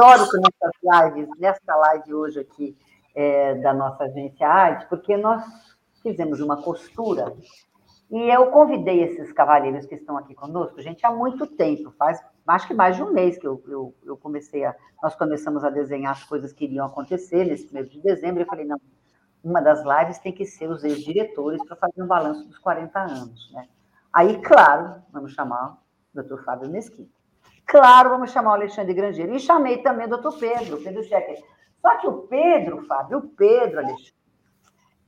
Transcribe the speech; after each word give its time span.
Histórico 0.00 0.38
nessas 0.38 1.12
lives, 1.12 1.28
nessa 1.38 1.76
live 1.76 2.14
hoje 2.14 2.40
aqui 2.40 2.74
é, 3.14 3.56
da 3.56 3.74
nossa 3.74 4.04
agência 4.04 4.48
Arte, 4.48 4.86
porque 4.88 5.14
nós 5.14 5.44
fizemos 6.02 6.40
uma 6.40 6.62
costura 6.62 7.36
e 8.10 8.34
eu 8.34 8.46
convidei 8.46 9.02
esses 9.02 9.30
cavalheiros 9.30 9.84
que 9.84 9.94
estão 9.94 10.16
aqui 10.16 10.34
conosco, 10.34 10.80
gente, 10.80 11.04
há 11.04 11.10
muito 11.10 11.46
tempo, 11.46 11.92
faz 11.98 12.18
acho 12.46 12.66
que 12.66 12.72
mais 12.72 12.96
de 12.96 13.02
um 13.02 13.12
mês 13.12 13.36
que 13.36 13.46
eu, 13.46 13.62
eu, 13.68 13.94
eu 14.02 14.16
comecei 14.16 14.64
a. 14.64 14.74
Nós 15.02 15.14
começamos 15.14 15.62
a 15.64 15.68
desenhar 15.68 16.12
as 16.12 16.24
coisas 16.24 16.50
que 16.50 16.64
iriam 16.64 16.86
acontecer 16.86 17.44
nesse 17.44 17.66
primeiro 17.66 17.90
de 17.90 18.00
dezembro. 18.00 18.40
Eu 18.40 18.46
falei, 18.46 18.64
não, 18.64 18.80
uma 19.44 19.60
das 19.60 19.84
lives 19.84 20.18
tem 20.18 20.32
que 20.32 20.46
ser 20.46 20.70
os 20.70 20.82
ex-diretores 20.82 21.62
para 21.66 21.76
fazer 21.76 22.02
um 22.02 22.06
balanço 22.06 22.48
dos 22.48 22.58
40 22.58 22.98
anos. 22.98 23.52
Né? 23.52 23.68
Aí, 24.10 24.40
claro, 24.40 25.02
vamos 25.12 25.34
chamar 25.34 25.74
o 25.74 26.22
doutor 26.22 26.42
Fábio 26.42 26.70
Mesquita. 26.70 27.19
Claro, 27.70 28.10
vamos 28.10 28.32
chamar 28.32 28.50
o 28.50 28.54
Alexandre 28.54 28.92
Grangeiro. 28.92 29.32
E 29.32 29.38
chamei 29.38 29.78
também 29.78 30.06
o 30.06 30.10
doutor 30.10 30.36
Pedro, 30.36 30.82
Pedro 30.82 31.04
Schecker. 31.04 31.40
Só 31.80 31.98
que 31.98 32.08
o 32.08 32.22
Pedro, 32.22 32.84
Fábio, 32.84 33.18
o 33.18 33.28
Pedro, 33.28 33.78
Alexandre, 33.78 34.12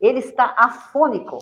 ele 0.01 0.21
está 0.21 0.55
afônico. 0.57 1.39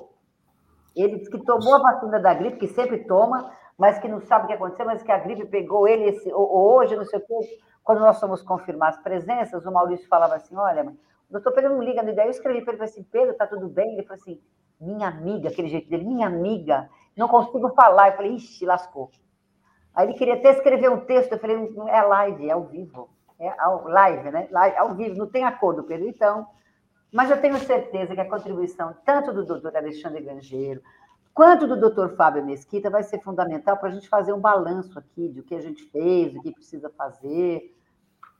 Ele 0.96 1.18
disse 1.18 1.30
que 1.30 1.44
tomou 1.44 1.74
a 1.74 1.78
vacina 1.92 2.18
da 2.18 2.32
gripe, 2.32 2.56
que 2.56 2.68
sempre 2.68 3.04
toma, 3.04 3.52
mas 3.76 3.98
que 3.98 4.08
não 4.08 4.22
sabe 4.22 4.44
o 4.44 4.48
que 4.48 4.54
aconteceu, 4.54 4.86
mas 4.86 5.02
que 5.02 5.12
a 5.12 5.18
gripe 5.18 5.44
pegou 5.44 5.86
ele 5.86 6.04
esse, 6.04 6.32
hoje, 6.32 6.96
não 6.96 7.04
sei 7.04 7.18
o 7.18 7.22
quê. 7.22 7.58
Quando 7.84 8.00
nós 8.00 8.18
fomos 8.18 8.42
confirmar 8.42 8.88
as 8.88 9.02
presenças, 9.02 9.66
o 9.66 9.70
Maurício 9.70 10.08
falava 10.08 10.36
assim: 10.36 10.56
olha, 10.56 10.84
o 10.84 11.32
doutor 11.32 11.52
Pedro 11.52 11.74
não 11.74 11.82
liga 11.82 12.02
no 12.02 12.12
ideia. 12.12 12.28
Eu 12.28 12.30
escrevi 12.30 12.64
para 12.64 12.72
ele 12.72 12.84
assim: 12.84 13.02
Pedro, 13.02 13.34
tá 13.34 13.46
tudo 13.46 13.68
bem? 13.68 13.92
Ele 13.92 14.04
falou 14.04 14.22
assim: 14.22 14.40
minha 14.80 15.08
amiga, 15.08 15.50
aquele 15.50 15.68
jeito 15.68 15.90
dele, 15.90 16.04
minha 16.04 16.26
amiga, 16.26 16.88
não 17.14 17.28
consigo 17.28 17.68
falar. 17.74 18.08
Eu 18.08 18.16
falei: 18.16 18.36
ixi, 18.36 18.64
lascou. 18.64 19.10
Aí 19.94 20.06
ele 20.06 20.18
queria 20.18 20.34
até 20.34 20.50
escrever 20.50 20.90
um 20.90 21.00
texto, 21.00 21.32
eu 21.32 21.38
falei: 21.38 21.56
não 21.70 21.88
é 21.88 22.02
live, 22.02 22.48
é 22.48 22.52
ao 22.52 22.64
vivo. 22.64 23.08
É 23.38 23.48
ao, 23.58 23.88
live, 23.88 24.30
né? 24.30 24.48
Live, 24.50 24.76
ao 24.76 24.94
vivo, 24.94 25.16
não 25.16 25.26
tem 25.26 25.44
acordo, 25.44 25.82
Pedro. 25.82 26.06
Então, 26.06 26.46
mas 27.10 27.30
eu 27.30 27.40
tenho 27.40 27.58
certeza 27.58 28.14
que 28.14 28.20
a 28.20 28.28
contribuição 28.28 28.94
tanto 29.04 29.32
do 29.32 29.44
doutor 29.44 29.74
Alexandre 29.74 30.22
Grangeiro, 30.22 30.82
quanto 31.32 31.66
do 31.66 31.80
doutor 31.80 32.14
Fábio 32.16 32.44
Mesquita 32.44 32.90
vai 32.90 33.02
ser 33.02 33.20
fundamental 33.20 33.78
para 33.78 33.88
a 33.88 33.92
gente 33.92 34.08
fazer 34.08 34.32
um 34.32 34.40
balanço 34.40 34.98
aqui 34.98 35.28
de 35.28 35.40
o 35.40 35.42
que 35.42 35.54
a 35.54 35.60
gente 35.60 35.84
fez, 35.84 36.36
o 36.36 36.42
que 36.42 36.52
precisa 36.52 36.90
fazer. 36.90 37.74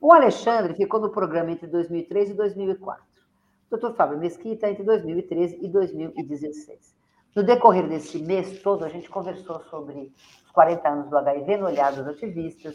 O 0.00 0.12
Alexandre 0.12 0.74
ficou 0.74 1.00
no 1.00 1.10
programa 1.10 1.50
entre 1.50 1.66
2003 1.66 2.30
e 2.30 2.34
2004. 2.34 3.02
O 3.02 3.70
doutor 3.70 3.94
Fábio 3.94 4.18
Mesquita 4.18 4.68
entre 4.68 4.82
2013 4.84 5.58
e 5.62 5.68
2016. 5.68 6.99
No 7.34 7.44
decorrer 7.44 7.88
desse 7.88 8.18
mês 8.18 8.60
todo, 8.60 8.84
a 8.84 8.88
gente 8.88 9.08
conversou 9.08 9.60
sobre 9.70 10.12
os 10.44 10.50
40 10.50 10.88
anos 10.88 11.08
do 11.08 11.16
HIV 11.16 11.58
no 11.58 11.66
olhar 11.66 11.92
dos 11.92 12.06
ativistas, 12.08 12.74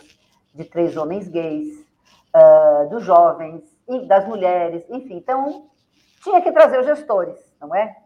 de 0.53 0.63
três 0.63 0.95
homens 0.95 1.27
gays, 1.27 1.85
uh, 2.33 2.89
dos 2.89 3.03
jovens, 3.03 3.63
das 4.07 4.25
mulheres, 4.25 4.85
enfim. 4.89 5.17
Então, 5.17 5.69
tinha 6.23 6.41
que 6.41 6.51
trazer 6.51 6.79
os 6.79 6.85
gestores, 6.85 7.37
não 7.59 7.75
é? 7.75 7.97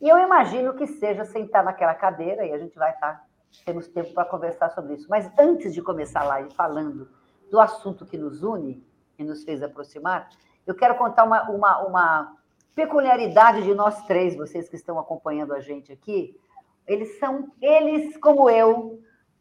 E 0.00 0.08
eu 0.08 0.18
imagino 0.18 0.74
que 0.74 0.88
seja 0.88 1.24
sentar 1.24 1.62
naquela 1.62 1.94
cadeira, 1.94 2.44
e 2.44 2.52
a 2.52 2.58
gente 2.58 2.76
vai 2.76 2.90
estar, 2.90 3.18
tá, 3.18 3.24
temos 3.64 3.86
tempo 3.86 4.12
para 4.12 4.24
conversar 4.24 4.70
sobre 4.70 4.94
isso. 4.94 5.06
Mas 5.08 5.30
antes 5.38 5.72
de 5.72 5.80
começar 5.80 6.22
a 6.22 6.24
live 6.24 6.52
falando 6.54 7.08
do 7.48 7.60
assunto 7.60 8.04
que 8.04 8.18
nos 8.18 8.42
une 8.42 8.84
e 9.16 9.22
nos 9.22 9.44
fez 9.44 9.62
aproximar, 9.62 10.28
eu 10.66 10.74
quero 10.74 10.96
contar 10.96 11.22
uma, 11.22 11.48
uma, 11.48 11.78
uma 11.86 12.36
peculiaridade 12.74 13.62
de 13.62 13.74
nós 13.74 14.02
três, 14.06 14.36
vocês 14.36 14.68
que 14.68 14.76
estão 14.76 14.98
acompanhando 14.98 15.54
a 15.54 15.60
gente 15.60 15.92
aqui. 15.92 16.36
Eles 16.86 17.18
são, 17.18 17.50
eles 17.60 18.16
como 18.16 18.50
eu, 18.50 18.98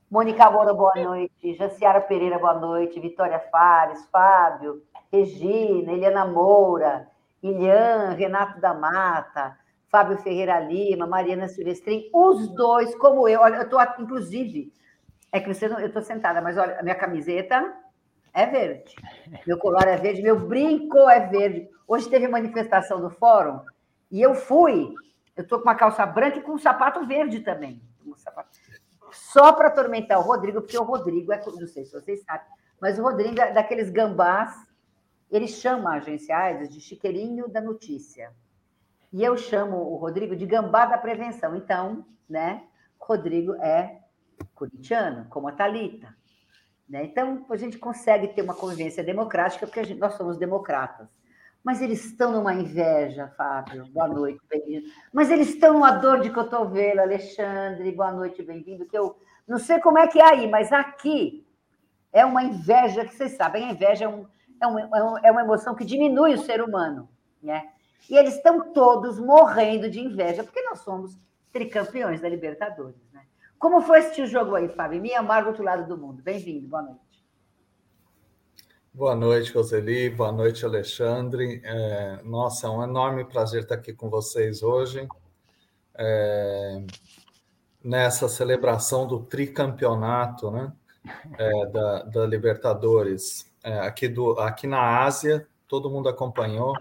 Mônica 0.09 0.49
Moura, 0.51 0.73
boa 0.73 0.93
noite, 0.95 1.53
Jaciara 1.53 2.01
Pereira, 2.01 2.37
boa 2.37 2.53
noite, 2.53 2.99
Vitória 2.99 3.39
Fares, 3.51 4.05
Fábio, 4.11 4.83
Regina, 5.11 5.93
Eliana 5.93 6.25
Moura, 6.25 7.07
Ilian, 7.41 8.11
Renato 8.11 8.59
da 8.59 8.73
Mata, 8.73 9.57
Fábio 9.89 10.17
Ferreira 10.17 10.59
Lima, 10.59 11.07
Mariana 11.07 11.47
Silvestrin, 11.47 12.09
os 12.13 12.47
dois, 12.49 12.93
como 12.95 13.27
eu. 13.27 13.41
Olha, 13.41 13.55
eu 13.55 13.63
estou, 13.63 13.81
inclusive, 13.99 14.71
é 15.31 15.39
que 15.39 15.53
você 15.53 15.67
não, 15.67 15.79
eu 15.79 15.87
estou 15.87 16.01
sentada, 16.01 16.41
mas 16.41 16.57
olha, 16.57 16.79
a 16.79 16.83
minha 16.83 16.95
camiseta 16.95 17.73
é 18.33 18.45
verde, 18.45 18.95
meu 19.45 19.57
colar 19.57 19.87
é 19.87 19.97
verde, 19.97 20.21
meu 20.21 20.39
brinco 20.47 20.97
é 21.09 21.27
verde. 21.27 21.69
Hoje 21.87 22.09
teve 22.09 22.27
manifestação 22.27 23.01
do 23.01 23.09
fórum 23.09 23.61
e 24.09 24.21
eu 24.21 24.33
fui. 24.33 24.93
Eu 25.35 25.43
estou 25.43 25.59
com 25.59 25.65
uma 25.65 25.75
calça 25.75 26.05
branca 26.05 26.37
e 26.37 26.41
com 26.41 26.53
um 26.53 26.57
sapato 26.57 27.05
verde 27.05 27.39
também. 27.41 27.81
Um 28.05 28.15
sapato. 28.15 28.49
Só 29.11 29.53
para 29.53 29.67
atormentar 29.67 30.19
o 30.19 30.23
Rodrigo, 30.23 30.61
porque 30.61 30.77
o 30.77 30.83
Rodrigo 30.83 31.33
é, 31.33 31.43
não 31.45 31.67
sei 31.67 31.85
se 31.85 31.91
vocês 31.91 32.23
sabem, 32.23 32.47
mas 32.79 32.97
o 32.97 33.03
Rodrigo 33.03 33.39
é 33.39 33.51
daqueles 33.51 33.89
gambás, 33.89 34.55
ele 35.29 35.47
chama 35.47 35.91
a 35.91 35.97
agência 35.97 36.37
AIDS 36.37 36.69
de 36.69 36.79
chiqueirinho 36.79 37.47
da 37.47 37.61
notícia. 37.61 38.31
E 39.11 39.23
eu 39.23 39.37
chamo 39.37 39.77
o 39.77 39.97
Rodrigo 39.97 40.35
de 40.35 40.45
gambá 40.45 40.85
da 40.85 40.97
prevenção. 40.97 41.55
Então, 41.55 42.05
né, 42.29 42.63
Rodrigo 42.99 43.55
é 43.55 43.99
corintiano, 44.55 45.27
como 45.29 45.49
a 45.49 45.51
Thalita. 45.51 46.15
Né? 46.91 47.05
Então, 47.05 47.45
a 47.49 47.55
gente 47.55 47.77
consegue 47.77 48.27
ter 48.27 48.41
uma 48.41 48.53
convivência 48.53 49.01
democrática, 49.01 49.65
porque 49.65 49.81
gente, 49.81 49.97
nós 49.97 50.15
somos 50.15 50.37
democratas. 50.37 51.07
Mas 51.63 51.81
eles 51.81 52.03
estão 52.03 52.33
numa 52.33 52.53
inveja, 52.53 53.29
Fábio. 53.37 53.85
Boa 53.93 54.09
noite, 54.09 54.41
bem-vindo. 54.49 54.87
Mas 55.13 55.31
eles 55.31 55.49
estão 55.49 55.73
numa 55.73 55.91
dor 55.91 56.19
de 56.19 56.29
cotovelo, 56.29 56.99
Alexandre. 56.99 57.91
Boa 57.93 58.11
noite, 58.11 58.43
bem-vindo. 58.43 58.85
Que 58.85 58.97
eu 58.97 59.15
não 59.47 59.57
sei 59.57 59.79
como 59.79 59.99
é 59.99 60.07
que 60.07 60.19
é 60.19 60.25
aí, 60.25 60.49
mas 60.49 60.73
aqui 60.73 61.47
é 62.11 62.25
uma 62.25 62.43
inveja 62.43 63.05
que 63.05 63.15
vocês 63.15 63.37
sabem. 63.37 63.69
A 63.69 63.71
inveja 63.71 64.05
é, 64.05 64.09
um, 64.09 64.25
é, 64.59 64.67
um, 64.67 65.17
é 65.19 65.31
uma 65.31 65.43
emoção 65.43 65.73
que 65.73 65.85
diminui 65.85 66.33
o 66.33 66.39
ser 66.39 66.61
humano, 66.61 67.07
né? 67.41 67.69
E 68.09 68.17
eles 68.17 68.35
estão 68.35 68.73
todos 68.73 69.17
morrendo 69.17 69.89
de 69.89 70.01
inveja, 70.01 70.43
porque 70.43 70.61
nós 70.63 70.79
somos 70.79 71.17
tricampeões 71.53 72.19
da 72.19 72.27
Libertadores. 72.27 72.99
Né? 73.13 73.21
Como 73.61 73.79
foi 73.83 74.01
o 74.19 74.25
jogo 74.25 74.55
aí, 74.55 74.67
Fábio? 74.67 74.99
Mianmar 74.99 75.43
do 75.43 75.49
outro 75.49 75.63
lado 75.63 75.87
do 75.87 75.95
mundo. 75.95 76.23
Bem-vindo, 76.23 76.67
boa 76.67 76.81
noite. 76.81 76.99
Boa 78.91 79.15
noite, 79.15 79.53
Roseli. 79.53 80.09
Boa 80.09 80.31
noite, 80.31 80.65
Alexandre. 80.65 81.61
É, 81.63 82.23
nossa, 82.23 82.65
é 82.65 82.69
um 82.71 82.83
enorme 82.83 83.23
prazer 83.23 83.61
estar 83.61 83.75
aqui 83.75 83.93
com 83.93 84.09
vocês 84.09 84.63
hoje. 84.63 85.07
É, 85.93 86.83
nessa 87.83 88.27
celebração 88.27 89.05
do 89.05 89.19
tricampeonato 89.19 90.49
né, 90.49 90.73
é, 91.37 91.65
da, 91.67 92.01
da, 92.01 92.25
Libertadores. 92.25 93.45
É, 93.63 93.77
aqui, 93.81 94.07
do, 94.07 94.39
aqui 94.39 94.65
na 94.65 95.03
Ásia, 95.03 95.47
todo 95.67 95.87
mundo 95.87 96.09
acompanhou 96.09 96.75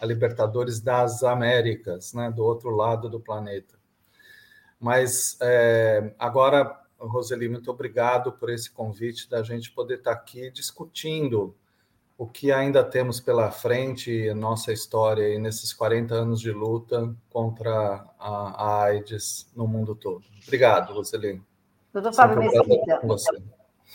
a 0.00 0.06
Libertadores 0.06 0.80
das 0.80 1.22
Américas, 1.22 2.14
né, 2.14 2.30
do 2.30 2.42
outro 2.42 2.70
lado 2.70 3.10
do 3.10 3.20
planeta. 3.20 3.83
Mas 4.80 5.38
é, 5.40 6.12
agora, 6.18 6.80
Roseli, 6.98 7.48
muito 7.48 7.70
obrigado 7.70 8.32
por 8.32 8.50
esse 8.50 8.70
convite 8.70 9.28
da 9.28 9.42
gente 9.42 9.70
poder 9.70 9.98
estar 9.98 10.12
aqui 10.12 10.50
discutindo 10.50 11.54
o 12.16 12.26
que 12.26 12.52
ainda 12.52 12.84
temos 12.84 13.20
pela 13.20 13.50
frente, 13.50 14.32
nossa 14.34 14.72
história 14.72 15.34
e 15.34 15.38
nesses 15.38 15.72
40 15.72 16.14
anos 16.14 16.40
de 16.40 16.52
luta 16.52 17.14
contra 17.28 18.06
a, 18.18 18.64
a 18.64 18.82
AIDS 18.84 19.50
no 19.54 19.66
mundo 19.66 19.94
todo. 19.94 20.24
Obrigado, 20.42 20.92
Roseli. 20.92 21.42
Doutor 21.92 22.12
Fábio 22.12 22.38
Mesquita, 22.38 23.00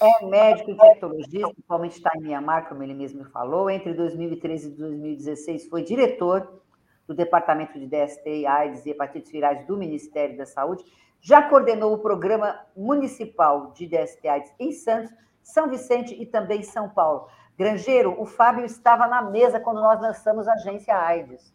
é 0.01 0.25
médico 0.25 0.71
infectologista, 0.71 1.51
atualmente 1.65 1.97
está 1.97 2.11
em 2.15 2.21
Mianmar, 2.21 2.69
como 2.69 2.83
ele 2.83 2.93
mesmo 2.93 3.25
falou. 3.25 3.69
Entre 3.69 3.93
2013 3.93 4.67
e 4.67 4.71
2016 4.71 5.67
foi 5.67 5.83
diretor 5.83 6.61
do 7.09 7.15
Departamento 7.15 7.79
de 7.79 7.87
DST, 7.87 8.45
AIDS 8.45 8.85
e 8.85 8.91
Hepatites 8.91 9.31
Virais 9.31 9.65
do 9.65 9.75
Ministério 9.75 10.37
da 10.37 10.45
Saúde. 10.45 10.85
Já 11.19 11.41
coordenou 11.49 11.91
o 11.91 11.97
Programa 11.97 12.59
Municipal 12.77 13.71
de 13.71 13.87
DST 13.87 14.27
AIDS 14.27 14.53
em 14.59 14.71
Santos, 14.71 15.11
São 15.41 15.67
Vicente 15.67 16.13
e 16.13 16.23
também 16.27 16.61
São 16.61 16.87
Paulo. 16.87 17.27
Grangeiro, 17.57 18.15
o 18.21 18.27
Fábio 18.27 18.63
estava 18.63 19.07
na 19.07 19.23
mesa 19.23 19.59
quando 19.59 19.81
nós 19.81 19.99
lançamos 19.99 20.47
a 20.47 20.53
agência 20.53 20.95
AIDS. 20.95 21.51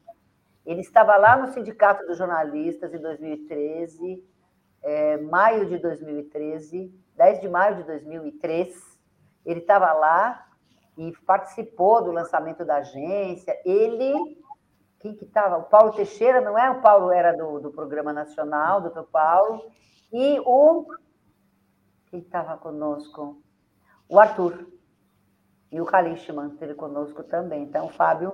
Ele 0.66 0.80
estava 0.80 1.16
lá 1.16 1.36
no 1.36 1.46
Sindicato 1.52 2.04
dos 2.04 2.18
Jornalistas 2.18 2.92
em 2.92 2.98
2013, 2.98 4.24
é, 4.82 5.18
maio 5.18 5.66
de 5.66 5.78
2013, 5.78 6.92
10 7.14 7.40
de 7.40 7.48
maio 7.48 7.76
de 7.76 7.84
2003. 7.84 8.74
Ele 9.46 9.60
estava 9.60 9.92
lá 9.92 10.48
e 10.98 11.12
participou 11.24 12.02
do 12.02 12.10
lançamento 12.10 12.64
da 12.64 12.78
agência. 12.78 13.56
Ele, 13.64 14.42
quem 15.04 15.14
que 15.14 15.26
estava? 15.26 15.58
O 15.58 15.64
Paulo 15.64 15.92
Teixeira, 15.92 16.40
não 16.40 16.58
é? 16.58 16.70
O 16.70 16.80
Paulo 16.80 17.12
era 17.12 17.36
do, 17.36 17.60
do 17.60 17.70
Programa 17.70 18.10
Nacional, 18.10 18.80
doutor 18.80 19.04
Paulo. 19.04 19.70
E 20.10 20.40
o. 20.40 20.86
Quem 22.06 22.20
estava 22.20 22.56
conosco? 22.56 23.42
O 24.08 24.18
Arthur. 24.18 24.66
E 25.70 25.78
o 25.78 25.84
Kalishman 25.84 26.48
esteve 26.48 26.74
conosco 26.74 27.22
também. 27.22 27.64
Então, 27.64 27.84
o 27.84 27.90
Fábio, 27.90 28.32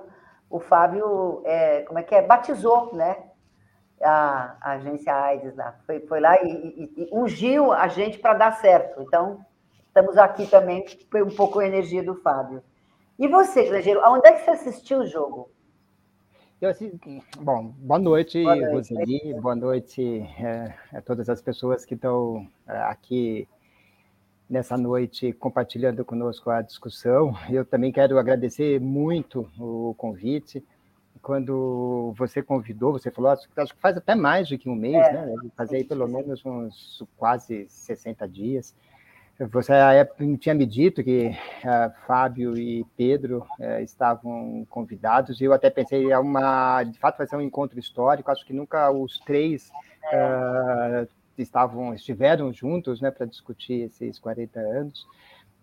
o 0.49 0.61
Fábio, 0.61 1.41
é, 1.43 1.81
como 1.81 1.99
é 1.99 2.03
que 2.03 2.15
é? 2.15 2.21
Batizou, 2.21 2.95
né? 2.95 3.29
a, 4.01 4.55
agência 4.61 5.13
AIDS 5.13 5.53
lá. 5.57 5.75
Foi, 5.85 5.99
foi 6.07 6.21
lá 6.21 6.41
e, 6.41 6.47
e, 6.47 7.03
e 7.03 7.09
ungiu 7.11 7.73
a 7.73 7.89
gente 7.89 8.17
para 8.17 8.35
dar 8.35 8.53
certo. 8.53 9.01
Então, 9.01 9.45
Estamos 9.91 10.17
aqui 10.17 10.47
também 10.47 10.85
um 11.15 11.35
pouco 11.35 11.59
a 11.59 11.67
energia 11.67 12.01
do 12.01 12.15
Fábio. 12.15 12.63
E 13.19 13.27
você, 13.27 13.65
Grangeiro, 13.65 13.99
aonde 13.99 14.25
é 14.25 14.31
que 14.31 14.45
você 14.45 14.51
assistiu 14.51 14.99
o 14.99 15.05
jogo? 15.05 15.51
Eu, 16.61 16.69
assim, 16.69 16.91
bom, 17.39 17.73
boa 17.79 17.97
noite, 17.97 18.43
boa 18.43 18.55
noite. 18.55 18.93
Roseli, 18.93 19.33
boa 19.41 19.55
noite 19.55 20.19
é, 20.39 20.75
a 20.93 21.01
todas 21.01 21.27
as 21.27 21.41
pessoas 21.41 21.83
que 21.83 21.95
estão 21.95 22.47
é, 22.67 22.77
aqui 22.83 23.47
nessa 24.47 24.77
noite 24.77 25.33
compartilhando 25.33 26.05
conosco 26.05 26.51
a 26.51 26.61
discussão. 26.61 27.35
Eu 27.49 27.65
também 27.65 27.91
quero 27.91 28.19
agradecer 28.19 28.79
muito 28.79 29.49
o 29.57 29.95
convite. 29.97 30.63
Quando 31.19 32.13
você 32.15 32.43
convidou, 32.43 32.91
você 32.91 33.09
falou, 33.09 33.31
acho 33.31 33.47
que 33.47 33.81
faz 33.81 33.97
até 33.97 34.13
mais 34.13 34.47
do 34.47 34.55
que 34.55 34.69
um 34.69 34.75
mês, 34.75 35.03
é. 35.03 35.13
né? 35.13 35.35
Fazer 35.57 35.77
aí 35.77 35.83
pelo 35.83 36.07
menos 36.07 36.45
uns 36.45 37.03
quase 37.17 37.65
60 37.69 38.29
dias. 38.29 38.75
Você 39.49 39.73
à 39.73 39.93
época 39.93 40.23
tinha 40.37 40.53
me 40.53 40.67
dito 40.67 41.03
que 41.03 41.29
uh, 41.29 42.05
Fábio 42.05 42.55
e 42.55 42.85
Pedro 42.95 43.43
uh, 43.59 43.81
estavam 43.81 44.65
convidados, 44.69 45.41
e 45.41 45.45
eu 45.45 45.53
até 45.53 45.69
pensei, 45.69 46.11
é 46.11 46.19
uma, 46.19 46.83
de 46.83 46.99
fato 46.99 47.17
vai 47.17 47.25
ser 47.25 47.37
um 47.37 47.41
encontro 47.41 47.79
histórico, 47.79 48.29
acho 48.29 48.45
que 48.45 48.53
nunca 48.53 48.91
os 48.91 49.17
três 49.19 49.71
uh, 50.13 51.07
estavam, 51.37 51.91
estiveram 51.93 52.53
juntos 52.53 53.01
né, 53.01 53.09
para 53.09 53.25
discutir 53.25 53.85
esses 53.85 54.19
40 54.19 54.59
anos. 54.59 55.07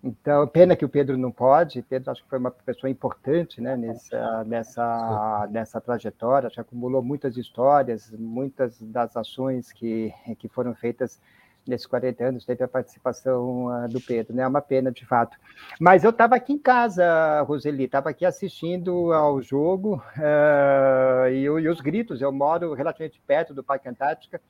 Então, 0.03 0.47
pena 0.47 0.77
que 0.77 0.85
o 0.85 0.89
Pedro 0.89 1.17
não 1.17 1.31
pode. 1.31 1.83
Pedro 1.83 2.11
acho 2.11 2.23
que 2.23 2.29
foi 2.29 2.39
uma 2.39 2.51
pessoa 2.51 2.89
importante 2.89 3.61
né, 3.61 3.77
nessa, 3.77 4.45
nessa, 4.45 5.49
nessa 5.51 5.81
trajetória, 5.81 6.51
já 6.51 6.63
acumulou 6.63 7.03
muitas 7.03 7.37
histórias, 7.37 8.11
muitas 8.13 8.81
das 8.81 9.17
ações 9.17 9.73
que, 9.73 10.13
que 10.39 10.49
foram 10.49 10.75
feitas 10.75 11.21
nesses 11.69 11.87
40 11.87 12.25
anos, 12.25 12.45
teve 12.45 12.65
a 12.65 12.69
participação 12.69 13.67
uh, 13.67 13.89
do 13.89 14.01
Pedro, 14.01 14.35
né? 14.35 14.43
É 14.43 14.47
uma 14.47 14.63
pena, 14.63 14.91
de 14.91 15.05
fato. 15.05 15.37
Mas 15.79 16.03
eu 16.03 16.11
estava 16.11 16.35
aqui 16.35 16.55
em 16.55 16.59
casa, 16.59 17.43
Roseli, 17.43 17.85
estava 17.85 18.11
aqui 18.11 18.25
assistindo 18.25 19.13
ao 19.13 19.41
jogo 19.43 20.03
uh, 20.17 21.29
e, 21.29 21.43
e, 21.43 21.69
os 21.69 21.81
gritos. 21.81 22.23
Eu 22.23 22.33
moro 22.33 22.73
relativamente 22.73 23.21
perto 23.27 23.53
do 23.53 23.63
Parque 23.63 23.89
Antártica, 23.89 24.41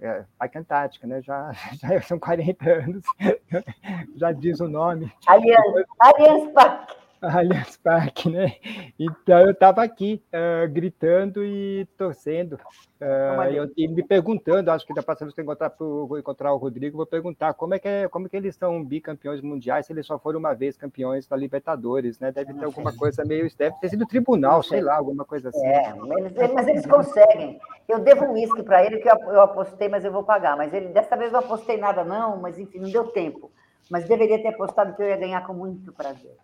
é, 0.00 0.24
Parque 0.38 0.58
Antártica, 0.58 1.06
né? 1.06 1.20
Já, 1.20 1.50
já 1.74 2.00
são 2.02 2.18
40 2.18 2.70
anos, 2.70 3.04
já 4.16 4.30
diz 4.30 4.60
o 4.60 4.68
nome. 4.68 5.12
Allianz, 5.26 5.84
Allianz 5.98 6.52
Parque. 6.52 7.07
Allianz 7.20 7.76
Parque, 7.76 8.28
né? 8.30 8.56
Então 8.98 9.40
eu 9.40 9.50
estava 9.50 9.82
aqui 9.82 10.22
uh, 10.32 10.68
gritando 10.70 11.44
e 11.44 11.86
torcendo 11.96 12.54
uh, 13.00 13.42
eu, 13.50 13.70
e 13.76 13.88
me 13.88 14.02
perguntando, 14.02 14.70
acho 14.70 14.86
que 14.86 14.94
da 14.94 15.02
próxima 15.02 15.26
vez 15.26 15.34
que 15.34 15.40
eu 15.40 15.44
encontrar, 15.44 15.72
vou 15.78 16.18
encontrar 16.18 16.52
o 16.52 16.56
Rodrigo, 16.56 16.96
vou 16.96 17.06
perguntar 17.06 17.54
como 17.54 17.74
é 17.74 17.78
que 17.78 17.88
é, 17.88 18.08
como 18.08 18.26
é 18.26 18.28
que 18.28 18.36
eles 18.36 18.56
são 18.56 18.84
bicampeões 18.84 19.40
mundiais 19.40 19.86
se 19.86 19.92
eles 19.92 20.06
só 20.06 20.18
foram 20.18 20.38
uma 20.38 20.54
vez 20.54 20.76
campeões 20.76 21.26
da 21.26 21.36
Libertadores, 21.36 22.18
né? 22.18 22.30
Deve 22.30 22.54
ter 22.54 22.64
alguma 22.64 22.94
coisa 22.94 23.24
meio, 23.24 23.48
deve 23.56 23.76
ter 23.80 23.88
sido 23.88 24.06
tribunal, 24.06 24.62
sei 24.62 24.80
lá, 24.80 24.96
alguma 24.96 25.24
coisa 25.24 25.48
assim. 25.48 25.66
É, 25.66 25.94
mas, 25.94 26.52
mas 26.52 26.68
eles 26.68 26.86
conseguem. 26.86 27.60
Eu 27.88 28.00
devo 28.00 28.26
um 28.26 28.32
uísque 28.32 28.62
para 28.62 28.84
ele 28.84 28.98
que 28.98 29.08
eu, 29.08 29.16
eu 29.16 29.40
apostei, 29.40 29.88
mas 29.88 30.04
eu 30.04 30.12
vou 30.12 30.22
pagar. 30.22 30.56
Mas 30.56 30.72
ele 30.72 30.88
dessa 30.88 31.16
vez 31.16 31.32
não 31.32 31.40
apostei 31.40 31.78
nada 31.78 32.04
não, 32.04 32.36
mas 32.36 32.58
enfim, 32.58 32.78
não 32.78 32.90
deu 32.90 33.08
tempo. 33.08 33.50
Mas 33.90 34.06
deveria 34.06 34.40
ter 34.40 34.48
apostado 34.48 34.94
que 34.94 35.02
eu 35.02 35.08
ia 35.08 35.16
ganhar 35.16 35.46
com 35.46 35.54
muito 35.54 35.92
prazer. 35.92 36.36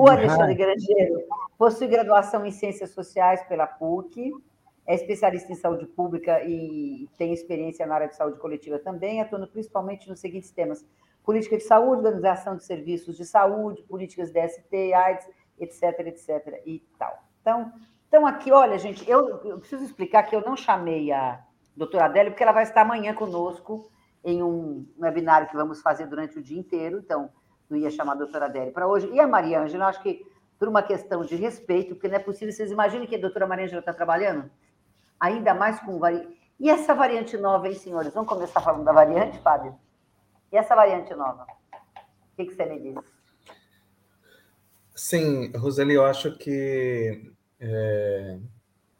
O 0.00 0.08
Alexandre 0.08 0.54
Grangeiro 0.54 1.24
possui 1.58 1.86
graduação 1.86 2.46
em 2.46 2.50
Ciências 2.50 2.88
Sociais 2.88 3.44
pela 3.44 3.66
PUC, 3.66 4.32
é 4.86 4.94
especialista 4.94 5.52
em 5.52 5.54
saúde 5.54 5.84
pública 5.84 6.42
e 6.42 7.06
tem 7.18 7.34
experiência 7.34 7.84
na 7.84 7.96
área 7.96 8.08
de 8.08 8.16
saúde 8.16 8.38
coletiva 8.38 8.78
também, 8.78 9.20
atuando 9.20 9.46
principalmente 9.46 10.08
nos 10.08 10.18
seguintes 10.18 10.50
temas: 10.52 10.86
política 11.22 11.58
de 11.58 11.64
saúde, 11.64 12.06
organização 12.06 12.56
de 12.56 12.64
serviços 12.64 13.14
de 13.14 13.26
saúde, 13.26 13.82
políticas 13.82 14.30
DST, 14.30 14.94
AIDS, 14.94 15.28
etc, 15.58 15.82
etc 16.06 16.62
e 16.64 16.82
tal. 16.98 17.22
Então, 17.42 17.70
então 18.08 18.26
aqui, 18.26 18.50
olha, 18.50 18.78
gente, 18.78 19.06
eu, 19.06 19.28
eu 19.44 19.58
preciso 19.58 19.84
explicar 19.84 20.22
que 20.22 20.34
eu 20.34 20.40
não 20.40 20.56
chamei 20.56 21.12
a 21.12 21.44
doutora 21.76 22.06
Adélia, 22.06 22.30
porque 22.30 22.42
ela 22.42 22.52
vai 22.52 22.62
estar 22.62 22.80
amanhã 22.80 23.12
conosco 23.12 23.90
em 24.24 24.42
um 24.42 24.86
webinário 24.98 25.46
que 25.48 25.56
vamos 25.56 25.82
fazer 25.82 26.06
durante 26.06 26.38
o 26.38 26.42
dia 26.42 26.58
inteiro, 26.58 27.00
então 27.00 27.30
não 27.70 27.78
ia 27.78 27.90
chamar 27.90 28.12
a 28.12 28.16
doutora 28.16 28.46
Adélia 28.46 28.72
para 28.72 28.86
hoje. 28.86 29.08
E 29.12 29.20
a 29.20 29.26
Maria 29.26 29.60
Ângela, 29.60 29.86
acho 29.86 30.02
que 30.02 30.26
por 30.58 30.68
uma 30.68 30.82
questão 30.82 31.24
de 31.24 31.36
respeito, 31.36 31.94
porque 31.94 32.08
não 32.08 32.16
é 32.16 32.18
possível, 32.18 32.52
vocês 32.52 32.70
imaginem 32.70 33.06
que 33.06 33.14
a 33.14 33.20
doutora 33.20 33.46
Maria 33.46 33.64
Ângela 33.64 33.80
está 33.80 33.94
trabalhando? 33.94 34.50
Ainda 35.18 35.54
mais 35.54 35.80
com 35.80 35.98
variante. 35.98 36.38
E 36.58 36.68
essa 36.68 36.94
variante 36.94 37.36
nova, 37.38 37.68
hein, 37.68 37.74
senhores? 37.74 38.12
Vamos 38.12 38.28
começar 38.28 38.60
falando 38.60 38.84
da 38.84 38.92
variante, 38.92 39.38
Fábio? 39.38 39.74
E 40.52 40.56
essa 40.56 40.74
variante 40.74 41.14
nova? 41.14 41.44
O 41.44 42.36
que, 42.36 42.44
que 42.44 42.54
você 42.54 42.66
me 42.66 42.78
diz? 42.78 42.98
Sim, 44.94 45.50
Roseli, 45.56 45.94
eu 45.94 46.04
acho 46.04 46.36
que 46.36 47.32
é, 47.58 48.38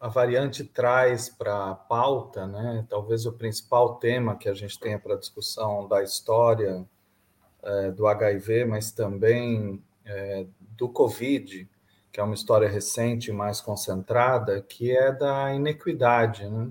a 0.00 0.08
variante 0.08 0.64
traz 0.64 1.28
para 1.28 1.72
a 1.72 1.74
pauta, 1.74 2.46
né, 2.46 2.86
talvez 2.88 3.26
o 3.26 3.32
principal 3.32 3.96
tema 3.96 4.36
que 4.36 4.48
a 4.48 4.54
gente 4.54 4.80
tenha 4.80 4.98
para 4.98 5.16
discussão 5.16 5.86
da 5.86 6.02
história 6.02 6.88
é, 7.62 7.90
do 7.90 8.06
HIV, 8.06 8.64
mas 8.64 8.90
também 8.90 9.82
é, 10.04 10.46
do 10.76 10.88
Covid, 10.88 11.68
que 12.12 12.20
é 12.20 12.22
uma 12.22 12.34
história 12.34 12.68
recente, 12.68 13.30
mais 13.32 13.60
concentrada, 13.60 14.60
que 14.62 14.90
é 14.96 15.12
da 15.12 15.54
inequidade. 15.54 16.48
Né? 16.48 16.70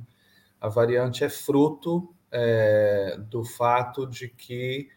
A 0.60 0.68
variante 0.68 1.24
é 1.24 1.30
fruto 1.30 2.14
é, 2.32 3.18
do 3.30 3.44
fato 3.44 4.06
de 4.06 4.28
que 4.28 4.90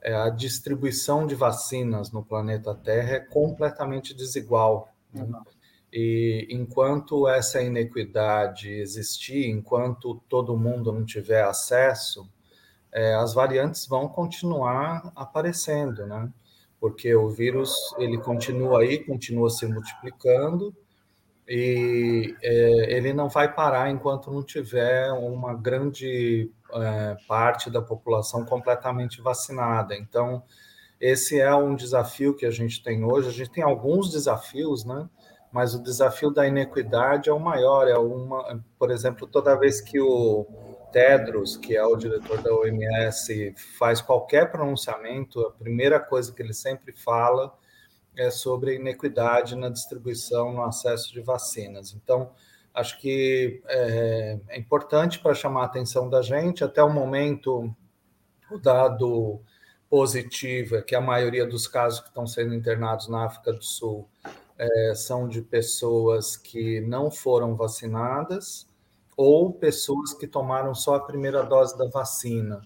é, 0.00 0.14
a 0.14 0.30
distribuição 0.30 1.26
de 1.26 1.34
vacinas 1.34 2.10
no 2.10 2.24
planeta 2.24 2.74
Terra 2.74 3.16
é 3.16 3.20
completamente 3.20 4.14
desigual. 4.14 4.92
Né? 5.12 5.26
E 5.92 6.46
enquanto 6.50 7.28
essa 7.28 7.60
inequidade 7.60 8.70
existir, 8.70 9.48
enquanto 9.48 10.22
todo 10.28 10.56
mundo 10.56 10.92
não 10.92 11.04
tiver 11.04 11.42
acesso, 11.42 12.30
é, 12.92 13.14
as 13.14 13.34
variantes 13.34 13.86
vão 13.86 14.08
continuar 14.08 15.12
aparecendo, 15.14 16.06
né? 16.06 16.28
Porque 16.80 17.14
o 17.14 17.28
vírus 17.28 17.74
ele 17.98 18.18
continua 18.18 18.80
aí, 18.80 19.04
continua 19.04 19.50
se 19.50 19.66
multiplicando 19.66 20.74
e 21.46 22.34
é, 22.42 22.96
ele 22.96 23.12
não 23.12 23.28
vai 23.28 23.52
parar 23.52 23.90
enquanto 23.90 24.30
não 24.30 24.42
tiver 24.42 25.10
uma 25.12 25.52
grande 25.54 26.50
é, 26.72 27.16
parte 27.26 27.68
da 27.68 27.82
população 27.82 28.44
completamente 28.44 29.20
vacinada. 29.20 29.94
Então, 29.96 30.42
esse 31.00 31.40
é 31.40 31.54
um 31.54 31.74
desafio 31.74 32.36
que 32.36 32.46
a 32.46 32.50
gente 32.50 32.82
tem 32.82 33.04
hoje. 33.04 33.28
A 33.28 33.32
gente 33.32 33.50
tem 33.50 33.64
alguns 33.64 34.10
desafios, 34.10 34.84
né? 34.84 35.08
Mas 35.52 35.74
o 35.74 35.82
desafio 35.82 36.30
da 36.30 36.46
inequidade 36.46 37.28
é 37.28 37.32
o 37.32 37.40
maior. 37.40 37.88
É 37.88 37.98
uma, 37.98 38.62
por 38.78 38.90
exemplo, 38.90 39.26
toda 39.26 39.58
vez 39.58 39.80
que 39.80 40.00
o 40.00 40.46
Tedros, 40.90 41.56
que 41.56 41.76
é 41.76 41.84
o 41.84 41.96
diretor 41.96 42.42
da 42.42 42.54
OMS, 42.54 43.54
faz 43.78 44.00
qualquer 44.00 44.50
pronunciamento, 44.50 45.40
a 45.40 45.50
primeira 45.50 45.98
coisa 46.00 46.32
que 46.32 46.42
ele 46.42 46.54
sempre 46.54 46.92
fala 46.92 47.56
é 48.16 48.30
sobre 48.30 48.72
a 48.72 48.74
inequidade 48.74 49.56
na 49.56 49.68
distribuição, 49.68 50.52
no 50.52 50.62
acesso 50.62 51.12
de 51.12 51.20
vacinas. 51.20 51.94
Então, 51.94 52.32
acho 52.74 53.00
que 53.00 53.62
é, 53.66 54.38
é 54.48 54.58
importante 54.58 55.18
para 55.18 55.34
chamar 55.34 55.62
a 55.62 55.66
atenção 55.66 56.08
da 56.08 56.22
gente. 56.22 56.64
Até 56.64 56.82
o 56.82 56.92
momento, 56.92 57.74
o 58.50 58.58
dado 58.58 59.40
positivo 59.88 60.76
é 60.76 60.82
que 60.82 60.94
a 60.94 61.00
maioria 61.00 61.46
dos 61.46 61.66
casos 61.66 62.00
que 62.00 62.08
estão 62.08 62.26
sendo 62.26 62.54
internados 62.54 63.08
na 63.08 63.24
África 63.24 63.52
do 63.52 63.64
Sul 63.64 64.08
é, 64.56 64.94
são 64.94 65.28
de 65.28 65.42
pessoas 65.42 66.36
que 66.36 66.80
não 66.82 67.10
foram 67.10 67.56
vacinadas 67.56 68.69
ou 69.22 69.52
pessoas 69.52 70.14
que 70.14 70.26
tomaram 70.26 70.74
só 70.74 70.94
a 70.94 71.00
primeira 71.00 71.42
dose 71.42 71.76
da 71.76 71.84
vacina, 71.84 72.62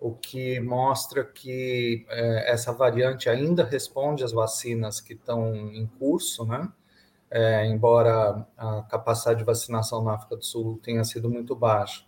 o 0.00 0.14
que 0.14 0.58
mostra 0.58 1.22
que 1.22 2.06
é, 2.08 2.50
essa 2.50 2.72
variante 2.72 3.28
ainda 3.28 3.62
responde 3.62 4.24
às 4.24 4.32
vacinas 4.32 5.02
que 5.02 5.12
estão 5.12 5.54
em 5.54 5.86
curso, 5.98 6.46
né? 6.46 6.66
É, 7.30 7.66
embora 7.66 8.46
a 8.56 8.82
capacidade 8.88 9.40
de 9.40 9.44
vacinação 9.44 10.02
na 10.02 10.14
África 10.14 10.34
do 10.34 10.42
Sul 10.42 10.80
tenha 10.82 11.04
sido 11.04 11.28
muito 11.28 11.54
baixa. 11.54 12.06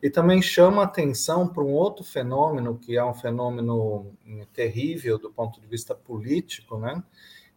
E 0.00 0.08
também 0.08 0.40
chama 0.40 0.84
atenção 0.84 1.48
para 1.48 1.64
um 1.64 1.72
outro 1.72 2.04
fenômeno, 2.04 2.78
que 2.78 2.96
é 2.96 3.04
um 3.04 3.14
fenômeno 3.14 4.12
terrível 4.52 5.18
do 5.18 5.28
ponto 5.28 5.60
de 5.60 5.66
vista 5.66 5.92
político, 5.92 6.78
né? 6.78 7.02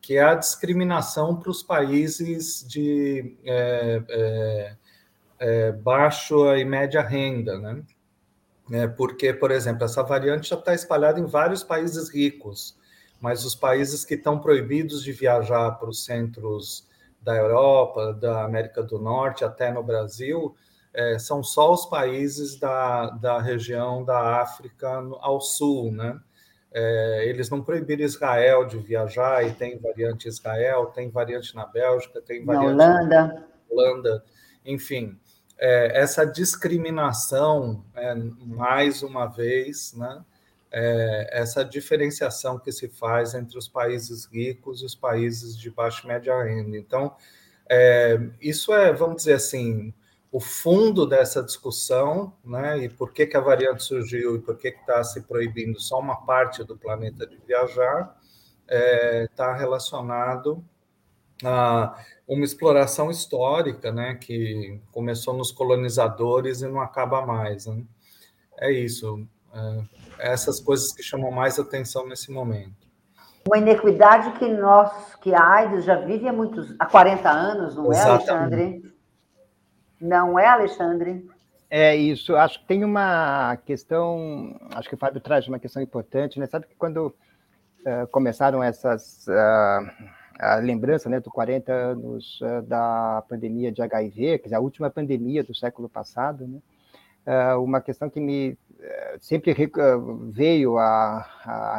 que 0.02 0.18
é 0.18 0.24
a 0.24 0.34
discriminação 0.34 1.36
para 1.36 1.52
os 1.52 1.62
países 1.62 2.66
de 2.68 3.38
é, 3.46 4.04
é, 4.10 4.76
é, 5.44 5.74
baixa 5.74 6.58
e 6.58 6.64
média 6.64 7.02
renda, 7.02 7.60
né? 7.60 7.84
É, 8.72 8.88
porque, 8.88 9.34
por 9.34 9.52
exemplo, 9.52 9.84
essa 9.84 10.02
variante 10.02 10.50
já 10.50 10.56
está 10.56 10.74
espalhada 10.74 11.20
em 11.20 11.26
vários 11.26 11.66
países 11.66 12.10
ricos, 12.10 12.80
mas 13.20 13.44
os 13.44 13.54
países 13.54 14.06
que 14.06 14.14
estão 14.14 14.40
proibidos 14.40 15.04
de 15.04 15.12
viajar 15.12 15.72
para 15.72 15.90
os 15.90 16.06
centros 16.06 16.88
da 17.22 17.36
Europa, 17.36 18.14
da 18.14 18.46
América 18.46 18.82
do 18.82 18.98
Norte, 18.98 19.44
até 19.44 19.70
no 19.70 19.84
Brasil, 19.84 20.56
é, 20.94 21.20
são 21.20 21.44
só 21.44 21.74
os 21.74 21.88
países 21.88 22.58
da, 22.58 23.10
da 23.10 23.42
região 23.42 24.02
da 24.02 24.42
África 24.42 24.90
ao 25.20 25.42
sul, 25.42 25.92
né? 25.92 26.18
É, 26.72 27.26
eles 27.28 27.50
não 27.50 27.62
proibiram 27.62 28.04
Israel 28.04 28.66
de 28.66 28.78
viajar, 28.78 29.46
e 29.46 29.52
tem 29.52 29.78
variante 29.78 30.30
Israel, 30.30 30.86
tem 30.86 31.10
variante 31.10 31.54
na 31.54 31.66
Bélgica, 31.66 32.22
tem 32.22 32.46
variante 32.46 32.78
na 32.78 32.86
Holanda. 32.86 33.26
Na 33.26 33.46
Holanda. 33.70 34.24
Enfim, 34.66 35.20
é, 35.58 36.00
essa 36.02 36.26
discriminação, 36.26 37.84
é, 37.96 38.16
mais 38.46 39.04
uma 39.04 39.28
vez, 39.28 39.94
né, 39.94 40.24
é, 40.72 41.30
essa 41.32 41.64
diferenciação 41.64 42.58
que 42.58 42.72
se 42.72 42.88
faz 42.88 43.34
entre 43.34 43.58
os 43.58 43.68
países 43.68 44.26
ricos 44.26 44.82
e 44.82 44.86
os 44.86 44.96
países 44.96 45.58
de 45.58 45.70
baixa 45.70 46.02
e 46.04 46.08
média 46.08 46.42
renda. 46.44 46.76
Então, 46.78 47.16
é, 47.70 48.20
isso 48.42 48.74
é, 48.74 48.92
vamos 48.92 49.18
dizer 49.18 49.34
assim, 49.34 49.94
o 50.32 50.40
fundo 50.40 51.06
dessa 51.06 51.44
discussão, 51.44 52.34
né, 52.44 52.80
e 52.80 52.90
por 52.90 53.14
que, 53.14 53.28
que 53.28 53.38
a 53.38 53.42
variante 53.42 53.84
surgiu 53.84 54.36
e 54.36 54.40
por 54.40 54.58
que 54.58 54.70
está 54.70 55.04
se 55.04 55.22
proibindo 55.22 55.80
só 55.80 56.00
uma 56.00 56.26
parte 56.26 56.64
do 56.64 56.76
planeta 56.76 57.26
de 57.28 57.38
viajar, 57.48 58.20
está 58.68 59.56
é, 59.56 59.60
relacionado 59.60 60.64
a 61.44 61.98
uma 62.28 62.46
exploração 62.46 63.12
histórica, 63.12 63.92
né, 63.92 64.16
que 64.16 64.80
começou 64.92 65.34
nos 65.34 65.52
colonizadores 65.52 66.62
e 66.62 66.68
não 66.68 66.80
acaba 66.80 67.26
mais. 67.26 67.66
Né? 67.66 67.84
É 68.58 68.72
isso, 68.72 69.26
é, 69.54 70.32
essas 70.32 70.60
coisas 70.60 70.94
que 70.94 71.04
chamam 71.04 71.32
mais 71.32 71.60
atenção 71.60 72.08
nesse 72.08 72.32
momento. 72.32 72.84
Uma 73.46 73.58
inequidade 73.58 74.32
que 74.40 74.48
nós, 74.48 75.16
que 75.16 75.34
a 75.34 75.46
AIDS 75.46 75.84
já 75.84 75.96
vive 75.96 76.28
há 76.28 76.34
muitos, 76.34 76.74
há 76.80 76.86
40 76.86 77.30
anos, 77.30 77.76
não 77.76 77.92
Exatamente. 77.92 78.30
é, 78.30 78.34
Alexandre? 78.34 78.94
Não 80.00 80.40
é, 80.40 80.48
Alexandre? 80.48 81.30
É 81.70 81.96
isso. 81.96 82.36
Acho 82.36 82.60
que 82.60 82.68
tem 82.68 82.86
uma 82.86 83.58
questão. 83.66 84.56
Acho 84.76 84.88
que 84.88 84.96
o 84.96 84.98
Fábio 84.98 85.20
traz 85.20 85.48
uma 85.48 85.58
questão 85.58 85.82
importante, 85.82 86.40
né? 86.40 86.46
Sabe 86.46 86.68
que 86.68 86.76
quando 86.76 87.08
uh, 87.08 88.08
começaram 88.12 88.62
essas 88.62 89.26
uh, 89.28 89.92
a 90.40 90.56
lembrança, 90.56 91.10
né, 91.10 91.20
dos 91.20 91.32
40 91.32 91.72
anos 91.72 92.40
uh, 92.42 92.62
da 92.64 93.24
pandemia 93.28 93.72
de 93.72 93.82
HIV, 93.82 94.40
quer 94.40 94.44
dizer, 94.44 94.56
a 94.56 94.60
última 94.60 94.90
pandemia 94.90 95.44
do 95.44 95.54
século 95.56 95.88
passado, 95.88 96.48
né? 96.48 96.60
uma 97.58 97.80
questão 97.80 98.10
que 98.10 98.20
me 98.20 98.58
sempre 99.22 99.56
veio 100.30 100.78
à, 100.78 101.26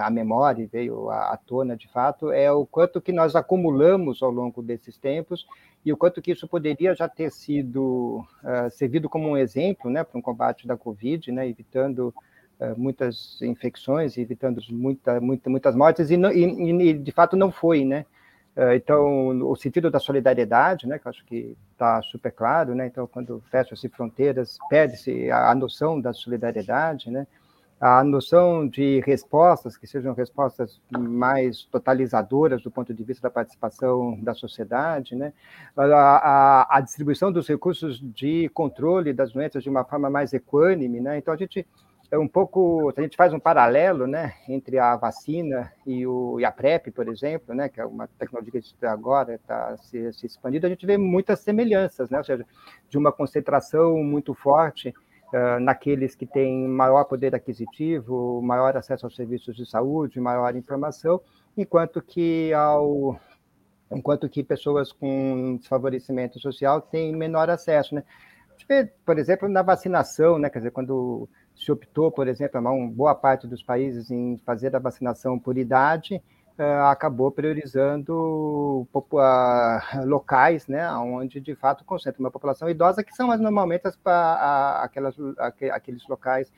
à 0.07 0.11
memória, 0.11 0.67
veio 0.73 1.11
à 1.11 1.37
tona 1.37 1.77
de 1.77 1.87
fato, 1.87 2.33
é 2.33 2.51
o 2.51 2.65
quanto 2.65 2.99
que 2.99 3.13
nós 3.13 3.37
acumulamos 3.37 4.23
ao 4.23 4.31
longo 4.31 4.63
desses 4.63 4.97
tempos 4.97 5.47
e 5.85 5.93
o 5.93 5.99
quanto 5.99 6.23
que 6.23 6.33
isso 6.33 6.49
poderia 6.49 6.95
já 6.95 7.11
ter 7.11 7.31
sido 7.31 8.25
uh, 8.43 8.71
servido 8.71 9.07
como 9.07 9.29
um 9.29 9.37
exemplo 9.37 9.91
né, 9.91 10.03
para 10.03 10.19
um 10.19 10.23
combate 10.23 10.67
da 10.67 10.79
Covid, 10.79 11.31
né, 11.31 11.47
evitando 11.47 12.15
muitas 12.77 13.43
infecções, 13.43 14.17
evitando 14.17 14.63
muita, 14.71 15.21
muita, 15.21 15.51
muitas 15.51 15.75
mortes, 15.75 16.09
e, 16.11 16.17
não, 16.17 16.33
e, 16.33 16.91
e, 16.91 16.95
de 16.95 17.13
fato 17.13 17.37
não 17.37 17.51
foi, 17.51 17.85
né? 17.85 18.07
Uh, 18.57 18.73
então, 18.75 19.29
o 19.51 19.57
sentido 19.57 19.91
da 19.91 19.99
solidariedade, 19.99 20.87
né, 20.87 20.99
que 20.99 21.07
eu 21.07 21.11
acho 21.11 21.25
que 21.25 21.57
está 21.73 22.01
super 22.03 22.31
claro, 22.31 22.75
né? 22.75 22.87
Então, 22.87 23.07
quando 23.07 23.43
fecham-se 23.51 23.89
fronteiras, 23.89 24.59
perde-se 24.69 25.31
a 25.31 25.55
noção 25.55 26.01
da 26.01 26.13
solidariedade, 26.13 27.11
né? 27.11 27.27
a 27.81 28.03
noção 28.03 28.67
de 28.67 29.01
respostas, 29.01 29.77
que 29.77 29.87
sejam 29.87 30.15
respostas 30.15 30.81
mais 30.91 31.65
totalizadoras 31.65 32.63
do 32.63 32.71
ponto 32.71 32.95
de 32.95 33.05
vista 33.05 33.29
da 33.29 33.31
participação 33.31 34.19
da 34.23 34.33
sociedade, 34.33 35.15
né? 35.15 35.33
a, 35.77 35.85
a, 35.85 36.79
a 36.79 36.81
distribuição 36.81 37.31
dos 37.31 37.47
recursos 37.47 38.01
de 38.01 38.49
controle 38.55 39.13
das 39.13 39.33
doenças 39.33 39.63
de 39.63 39.69
uma 39.69 39.85
forma 39.85 40.09
mais 40.09 40.33
equânime. 40.33 41.01
Né? 41.01 41.19
Então, 41.19 41.35
a 41.35 41.37
gente 41.37 41.67
é 42.11 42.19
um 42.19 42.29
pouco, 42.29 42.93
a 42.97 43.01
gente 43.01 43.17
faz 43.17 43.33
um 43.33 43.41
paralelo 43.41 44.07
né, 44.07 44.35
entre 44.49 44.79
a 44.79 44.95
vacina 44.97 45.73
e, 45.87 46.07
o, 46.07 46.39
e 46.39 46.45
a 46.45 46.53
PrEP, 46.53 46.91
por 46.91 47.09
exemplo, 47.09 47.55
né, 47.55 47.69
que 47.69 47.81
é 47.81 47.87
uma 47.87 48.07
tecnologia 48.07 48.61
que 48.61 48.87
agora 48.87 49.35
está 49.35 49.77
se, 49.79 50.13
se 50.13 50.27
expandindo, 50.27 50.67
a 50.67 50.71
gente 50.71 50.87
vê 50.87 50.97
muitas 50.97 51.41
semelhanças, 51.41 52.11
né, 52.11 52.19
ou 52.19 52.25
seja, 52.25 52.47
de 52.89 52.99
uma 52.99 53.11
concentração 53.11 53.97
muito 54.03 54.35
forte 54.35 54.95
naqueles 55.61 56.15
que 56.15 56.27
têm 56.27 56.69
maior 56.69 57.05
poder 57.05 57.35
aquisitivo, 57.35 58.41
maior 58.41 58.77
acesso 58.77 59.05
aos 59.05 59.17
serviços 59.17 59.57
de 59.57 59.67
saúde, 59.67 60.21
maior 60.21 60.55
informação, 60.55 61.21
enquanto 61.57 62.01
que 62.01 62.53
ao 62.53 63.19
enquanto 63.91 64.29
que 64.29 64.43
pessoas 64.43 64.93
com 64.93 65.57
desfavorecimento 65.59 66.39
social 66.41 66.81
têm 66.81 67.15
menor 67.15 67.51
acesso, 67.51 67.95
né? 67.95 68.05
A 68.49 68.53
gente 68.53 68.67
vê, 68.67 68.93
por 69.05 69.19
exemplo, 69.19 69.49
na 69.49 69.63
vacinação, 69.63 70.39
né? 70.39 70.49
Quer 70.49 70.61
dizer, 70.61 70.71
quando 70.71 71.29
se 71.55 71.71
optou, 71.71 72.11
por 72.11 72.29
exemplo, 72.29 72.61
uma 72.61 72.89
boa 72.89 73.15
parte 73.15 73.47
dos 73.47 73.63
países 73.63 74.11
em 74.11 74.37
fazer 74.39 74.75
a 74.75 74.79
vacinação 74.79 75.39
por 75.39 75.57
idade, 75.57 76.23
eh, 76.59 76.81
acabou 76.91 77.31
priorizando 77.31 78.87
locais, 80.05 80.67
né, 80.69 80.91
onde 80.93 81.41
de 81.41 81.55
fato 81.55 81.85
concentra 81.85 82.21
uma 82.21 82.31
população 82.31 82.69
idosa, 82.69 83.03
que 83.03 83.15
são 83.15 83.37
normalmente 83.37 83.87
as, 83.87 83.99
aquelas, 84.83 85.17
aqueles 85.73 86.07
locais, 86.09 86.53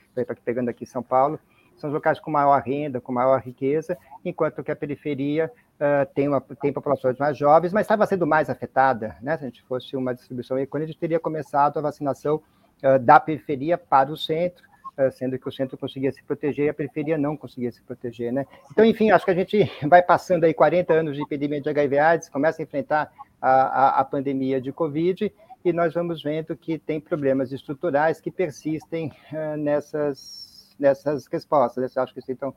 pegando 0.44 0.68
aqui 0.68 0.84
São 0.84 1.02
Paulo, 1.02 1.38
são 1.76 1.88
os 1.88 1.94
locais 1.94 2.18
com 2.18 2.30
maior 2.30 2.60
renda, 2.62 3.00
com 3.00 3.12
maior 3.12 3.40
riqueza, 3.40 3.96
enquanto 4.24 4.62
que 4.64 4.70
a 4.70 4.76
periferia 4.76 5.52
uh, 5.76 6.06
tem, 6.14 6.28
uma, 6.28 6.40
tem 6.40 6.72
populações 6.72 7.18
mais 7.18 7.36
jovens, 7.36 7.72
mas 7.72 7.82
estava 7.82 8.06
sendo 8.06 8.26
mais 8.26 8.48
afetada. 8.48 9.16
Né? 9.20 9.36
Se 9.36 9.44
a 9.44 9.46
gente 9.46 9.62
fosse 9.62 9.96
uma 9.96 10.14
distribuição 10.14 10.58
econômica, 10.58 10.90
a 10.90 10.92
gente 10.92 11.00
teria 11.00 11.20
começado 11.20 11.78
a 11.78 11.82
vacinação 11.82 12.42
uh, 12.82 12.98
da 12.98 13.20
periferia 13.20 13.76
para 13.76 14.10
o 14.10 14.16
centro, 14.16 14.64
sendo 15.12 15.38
que 15.38 15.48
o 15.48 15.52
centro 15.52 15.76
conseguia 15.76 16.10
se 16.10 16.22
proteger 16.22 16.66
e 16.66 16.68
a 16.68 16.74
periferia 16.74 17.18
não 17.18 17.36
conseguia 17.36 17.70
se 17.70 17.82
proteger, 17.82 18.32
né? 18.32 18.46
Então, 18.70 18.84
enfim, 18.84 19.10
acho 19.10 19.24
que 19.24 19.30
a 19.30 19.34
gente 19.34 19.70
vai 19.86 20.02
passando 20.02 20.44
aí 20.44 20.54
40 20.54 20.92
anos 20.92 21.16
de 21.16 21.22
epidemia 21.22 21.60
de 21.60 21.68
HIV 21.68 21.98
AIDS, 21.98 22.28
começa 22.28 22.62
a 22.62 22.64
enfrentar 22.64 23.12
a, 23.40 23.50
a, 23.50 24.00
a 24.00 24.04
pandemia 24.04 24.60
de 24.60 24.72
Covid 24.72 25.32
e 25.64 25.72
nós 25.72 25.94
vamos 25.94 26.22
vendo 26.22 26.56
que 26.56 26.78
tem 26.78 27.00
problemas 27.00 27.52
estruturais 27.52 28.20
que 28.20 28.30
persistem 28.30 29.12
uh, 29.32 29.56
nessas, 29.56 30.74
nessas 30.78 31.26
respostas. 31.26 31.94
Eu 31.94 32.02
acho 32.02 32.14
que 32.14 32.20
então, 32.32 32.54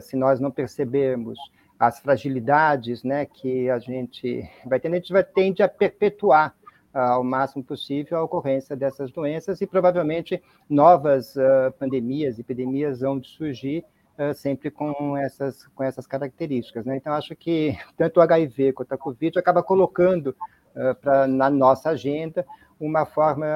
se 0.00 0.16
nós 0.16 0.40
não 0.40 0.50
percebermos 0.50 1.38
as 1.78 1.98
fragilidades 1.98 3.02
né, 3.02 3.24
que 3.24 3.70
a 3.70 3.78
gente 3.78 4.46
vai 4.66 4.78
tendo, 4.78 4.94
a 4.94 4.96
gente 4.96 5.12
vai 5.12 5.24
tende 5.24 5.62
a 5.62 5.68
perpetuar 5.68 6.54
ao 6.92 7.22
máximo 7.22 7.62
possível 7.62 8.18
a 8.18 8.22
ocorrência 8.22 8.76
dessas 8.76 9.10
doenças 9.10 9.60
e 9.60 9.66
provavelmente 9.66 10.42
novas 10.68 11.36
uh, 11.36 11.72
pandemias, 11.78 12.38
epidemias 12.38 13.00
vão 13.00 13.22
surgir 13.22 13.84
uh, 14.18 14.34
sempre 14.34 14.70
com 14.70 15.16
essas, 15.16 15.66
com 15.68 15.84
essas 15.84 16.06
características. 16.06 16.84
Né? 16.84 16.96
Então, 16.96 17.12
acho 17.12 17.34
que 17.36 17.76
tanto 17.96 18.18
o 18.18 18.22
HIV 18.22 18.72
quanto 18.72 18.92
a 18.92 18.98
Covid 18.98 19.38
acaba 19.38 19.62
colocando 19.62 20.34
uh, 20.74 20.94
pra, 21.00 21.26
na 21.26 21.48
nossa 21.48 21.90
agenda 21.90 22.44
uma 22.80 23.04
forma, 23.04 23.46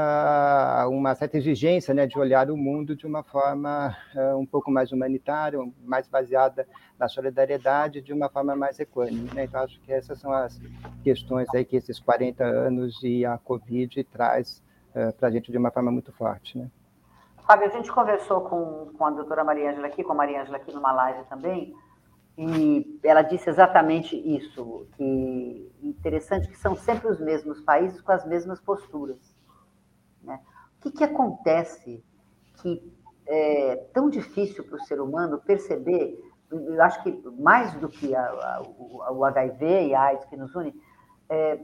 uma 0.89 1.15
certa 1.15 1.39
exigência 1.39 1.95
né, 1.95 2.07
de 2.07 2.19
olhar 2.19 2.51
o 2.51 2.57
mundo 2.59 2.95
de 2.95 3.07
uma 3.07 3.23
forma 3.23 3.97
uh, 4.15 4.37
um 4.37 4.45
pouco 4.45 4.71
mais 4.71 4.93
humanitária, 4.93 5.59
mais 5.83 6.07
baseada 6.07 6.69
na 6.99 7.09
solidariedade, 7.09 8.03
de 8.03 8.13
uma 8.13 8.29
forma 8.29 8.55
mais 8.55 8.79
equânime. 8.79 9.31
Né? 9.35 9.45
Então, 9.45 9.63
acho 9.63 9.81
que 9.81 9.91
essas 9.91 10.21
são 10.21 10.31
as 10.31 10.61
questões 11.03 11.49
aí 11.55 11.65
que 11.65 11.75
esses 11.75 11.99
40 11.99 12.45
anos 12.45 13.03
e 13.03 13.25
a 13.25 13.39
Covid 13.39 14.05
traz 14.05 14.63
uh, 14.95 15.11
para 15.15 15.29
a 15.29 15.31
gente 15.31 15.51
de 15.51 15.57
uma 15.57 15.71
forma 15.71 15.91
muito 15.91 16.13
forte. 16.13 16.59
Né? 16.59 16.69
Fábio, 17.47 17.67
a 17.67 17.71
gente 17.71 17.91
conversou 17.91 18.43
com, 18.43 18.91
com 18.97 19.07
a 19.07 19.11
doutora 19.11 19.43
Maria 19.43 19.71
Ângela 19.71 19.87
aqui, 19.87 20.05
com 20.05 20.13
a 20.13 20.17
Maria 20.17 20.43
Ângela 20.43 20.59
aqui 20.59 20.71
numa 20.71 20.93
live 20.93 21.25
também, 21.31 21.75
e 22.37 22.99
ela 23.05 23.23
disse 23.23 23.49
exatamente 23.49 24.17
isso, 24.17 24.87
que 24.97 25.73
interessante 25.83 26.49
que 26.49 26.59
são 26.59 26.75
sempre 26.75 27.09
os 27.09 27.21
mesmos 27.21 27.61
países 27.61 28.01
com 28.01 28.11
as 28.11 28.27
mesmas 28.27 28.61
posturas. 28.61 29.19
Né? 30.23 30.41
O 30.77 30.81
que, 30.81 30.91
que 30.91 31.05
acontece 31.05 32.03
que 32.61 32.93
é 33.27 33.77
tão 33.93 34.11
difícil 34.11 34.65
para 34.65 34.77
o 34.77 34.85
ser 34.85 35.01
humano 35.01 35.41
perceber, 35.47 36.19
eu 36.51 36.83
acho 36.83 37.03
que 37.03 37.23
mais 37.39 37.73
do 37.75 37.89
que 37.89 38.15
a, 38.15 38.27
a, 38.27 38.63
o, 39.13 39.25
HIV 39.25 39.89
e 39.89 39.95
a 39.95 40.03
AIDS 40.03 40.25
que 40.27 40.37
nos 40.37 40.55
une, 40.55 40.75
é, 41.29 41.61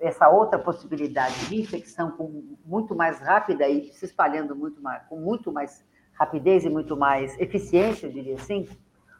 essa 0.00 0.28
outra 0.28 0.58
possibilidade 0.58 1.46
de 1.46 1.60
infecção 1.60 2.10
com 2.10 2.56
muito 2.64 2.94
mais 2.94 3.20
rápida 3.20 3.68
e 3.68 3.92
se 3.92 4.04
espalhando 4.04 4.54
muito 4.54 4.82
mais, 4.82 5.04
com 5.06 5.18
muito 5.18 5.52
mais 5.52 5.84
rapidez 6.12 6.64
e 6.64 6.68
muito 6.68 6.96
mais 6.96 7.38
eficiência, 7.38 8.06
eu 8.06 8.12
diria 8.12 8.34
assim, 8.34 8.68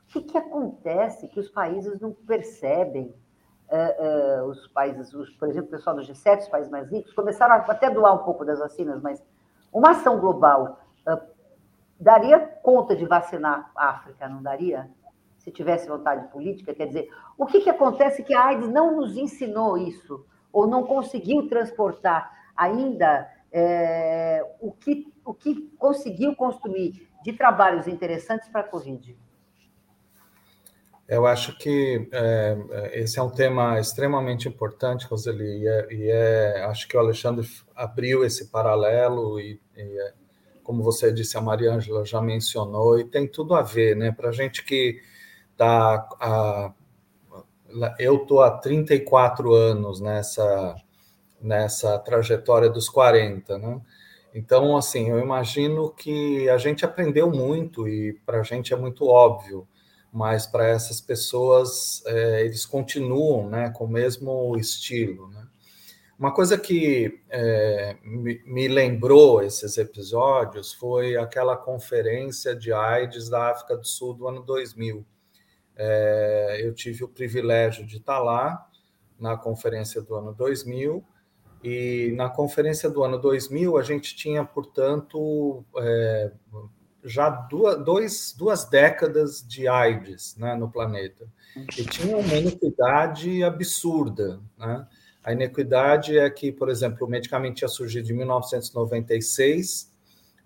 o 0.08 0.10
que, 0.10 0.22
que 0.22 0.38
acontece 0.38 1.28
que 1.28 1.38
os 1.38 1.50
países 1.50 2.00
não 2.00 2.12
percebem? 2.12 3.14
Uh, 3.68 4.42
uh, 4.42 4.48
os 4.48 4.66
países, 4.68 5.12
os, 5.12 5.28
por 5.34 5.46
exemplo, 5.46 5.68
o 5.68 5.70
pessoal 5.72 5.94
do 5.94 6.00
G7, 6.00 6.38
os 6.38 6.48
países 6.48 6.70
mais 6.70 6.90
ricos, 6.90 7.12
começaram 7.12 7.54
a 7.54 7.58
até 7.58 7.90
doar 7.90 8.14
um 8.14 8.24
pouco 8.24 8.42
das 8.42 8.58
vacinas, 8.58 9.02
mas 9.02 9.22
uma 9.70 9.90
ação 9.90 10.18
global 10.18 10.80
uh, 11.06 11.20
daria 12.00 12.38
conta 12.40 12.96
de 12.96 13.04
vacinar 13.04 13.70
a 13.76 13.90
África, 13.90 14.26
não 14.26 14.42
daria? 14.42 14.90
Se 15.36 15.50
tivesse 15.50 15.86
vontade 15.86 16.26
política, 16.28 16.74
quer 16.74 16.86
dizer, 16.86 17.10
o 17.36 17.44
que, 17.44 17.60
que 17.60 17.68
acontece 17.68 18.22
que 18.22 18.32
a 18.32 18.46
AIDS 18.46 18.70
não 18.70 18.96
nos 18.96 19.14
ensinou 19.18 19.76
isso, 19.76 20.24
ou 20.50 20.66
não 20.66 20.84
conseguiu 20.84 21.46
transportar 21.48 22.32
ainda 22.56 23.30
é, 23.52 24.42
o, 24.58 24.72
que, 24.72 25.12
o 25.22 25.34
que 25.34 25.70
conseguiu 25.78 26.34
construir 26.34 27.06
de 27.22 27.34
trabalhos 27.34 27.86
interessantes 27.86 28.48
para 28.48 28.62
a 28.62 28.64
Covid? 28.64 29.14
Eu 31.08 31.26
acho 31.26 31.56
que 31.56 32.06
é, 32.12 32.58
esse 32.92 33.18
é 33.18 33.22
um 33.22 33.30
tema 33.30 33.80
extremamente 33.80 34.46
importante, 34.46 35.06
Roseli, 35.06 35.62
e, 35.62 35.66
é, 35.66 35.86
e 35.90 36.10
é, 36.10 36.64
acho 36.64 36.86
que 36.86 36.96
o 36.96 37.00
Alexandre 37.00 37.48
abriu 37.74 38.24
esse 38.24 38.48
paralelo 38.48 39.40
e, 39.40 39.58
e 39.74 39.80
é, 39.80 40.12
como 40.62 40.82
você 40.82 41.10
disse, 41.10 41.38
a 41.38 41.40
Maria 41.40 41.72
Ângela 41.72 42.04
já 42.04 42.20
mencionou, 42.20 42.98
e 43.00 43.04
tem 43.04 43.26
tudo 43.26 43.54
a 43.54 43.62
ver, 43.62 43.96
né? 43.96 44.12
Para 44.12 44.28
a 44.28 44.32
gente 44.32 44.62
que 44.62 45.00
está. 45.52 46.74
Eu 47.98 48.16
estou 48.16 48.42
há 48.42 48.50
34 48.50 49.52
anos 49.54 50.00
nessa, 50.00 50.76
nessa 51.40 51.98
trajetória 51.98 52.68
dos 52.68 52.88
40, 52.90 53.56
né? 53.58 53.80
Então, 54.34 54.76
assim, 54.76 55.08
eu 55.08 55.18
imagino 55.18 55.90
que 55.90 56.48
a 56.50 56.58
gente 56.58 56.84
aprendeu 56.84 57.30
muito 57.30 57.88
e 57.88 58.12
para 58.26 58.40
a 58.40 58.42
gente 58.42 58.74
é 58.74 58.76
muito 58.76 59.06
óbvio 59.06 59.66
mas 60.12 60.46
para 60.46 60.66
essas 60.66 61.00
pessoas 61.00 62.02
é, 62.06 62.44
eles 62.44 62.64
continuam 62.64 63.48
né, 63.48 63.70
com 63.70 63.84
o 63.84 63.88
mesmo 63.88 64.56
estilo. 64.56 65.28
Né? 65.28 65.46
Uma 66.18 66.32
coisa 66.32 66.58
que 66.58 67.20
é, 67.30 67.96
me, 68.02 68.42
me, 68.44 68.66
lembrou 68.66 69.42
esses 69.42 69.78
episódios 69.78 70.72
foi 70.72 71.16
aquela 71.16 71.56
conferência 71.56 72.56
de 72.56 72.72
AIDS 72.72 73.28
da 73.28 73.50
África 73.50 73.76
do 73.76 73.86
Sul 73.86 74.14
do 74.14 74.26
ano 74.26 74.42
2000. 74.42 75.06
É, 75.76 76.60
eu 76.60 76.74
tive 76.74 77.04
o 77.04 77.08
privilégio 77.08 77.86
de 77.86 77.98
estar 77.98 78.18
lá 78.18 78.66
na 79.18 79.36
conferência 79.36 80.02
do 80.02 80.14
ano 80.16 80.34
2000 80.34 81.04
e 81.62 82.12
na 82.16 82.28
conferência 82.28 82.90
do 82.90 83.04
ano 83.04 83.18
2000 83.18 83.76
a 83.76 83.82
gente 83.82 84.16
tinha, 84.16 84.44
portanto, 84.44 85.64
é, 85.76 86.32
já 87.04 87.30
duas, 87.30 87.84
dois, 87.84 88.34
duas 88.36 88.64
décadas 88.64 89.46
de 89.46 89.68
AIDS 89.68 90.36
né, 90.36 90.54
no 90.54 90.70
planeta. 90.70 91.26
E 91.76 91.84
tinha 91.84 92.16
uma 92.16 92.34
inequidade 92.34 93.42
absurda. 93.42 94.40
Né? 94.56 94.86
A 95.24 95.32
inequidade 95.32 96.18
é 96.18 96.28
que, 96.30 96.52
por 96.52 96.68
exemplo, 96.68 97.06
o 97.06 97.10
medicamento 97.10 97.56
tinha 97.56 97.68
surgido 97.68 98.10
em 98.10 98.16
1996, 98.16 99.92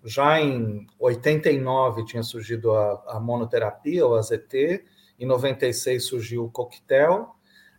já 0.03 0.39
em 0.39 0.85
89 0.99 2.05
tinha 2.05 2.23
surgido 2.23 2.71
a, 2.71 3.03
a 3.07 3.19
monoterapia, 3.19 4.05
o 4.05 4.15
AZT, 4.15 4.83
em 5.19 5.25
96 5.25 6.03
surgiu 6.03 6.45
o 6.45 6.51
coquetel, 6.51 7.35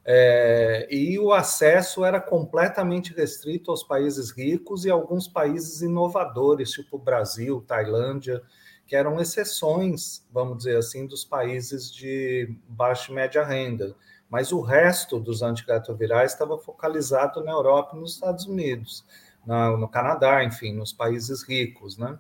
é, 0.07 0.87
e 0.91 1.19
o 1.19 1.33
acesso 1.33 2.05
era 2.05 2.21
completamente 2.21 3.15
restrito 3.15 3.71
aos 3.71 3.83
países 3.83 4.31
ricos 4.31 4.85
e 4.85 4.91
alguns 4.91 5.27
países 5.27 5.81
inovadores, 5.81 6.71
tipo 6.71 6.99
Brasil, 6.99 7.65
Tailândia, 7.67 8.43
que 8.87 8.95
eram 8.95 9.21
exceções, 9.21 10.27
vamos 10.31 10.59
dizer 10.59 10.77
assim, 10.77 11.07
dos 11.07 11.25
países 11.25 11.91
de 11.93 12.55
baixa 12.69 13.11
e 13.11 13.15
média 13.15 13.43
renda. 13.45 13.95
Mas 14.29 14.53
o 14.53 14.61
resto 14.61 15.21
dos 15.21 15.43
antirretrovirais 15.43 16.33
estava 16.33 16.59
focalizado 16.59 17.43
na 17.43 17.53
Europa 17.53 17.97
e 17.97 18.01
nos 18.01 18.15
Estados 18.15 18.47
Unidos, 18.47 19.05
no 19.47 19.89
Canadá, 19.89 20.43
enfim, 20.43 20.73
nos 20.73 20.93
países 20.93 21.43
ricos, 21.43 21.97
né? 21.97 22.19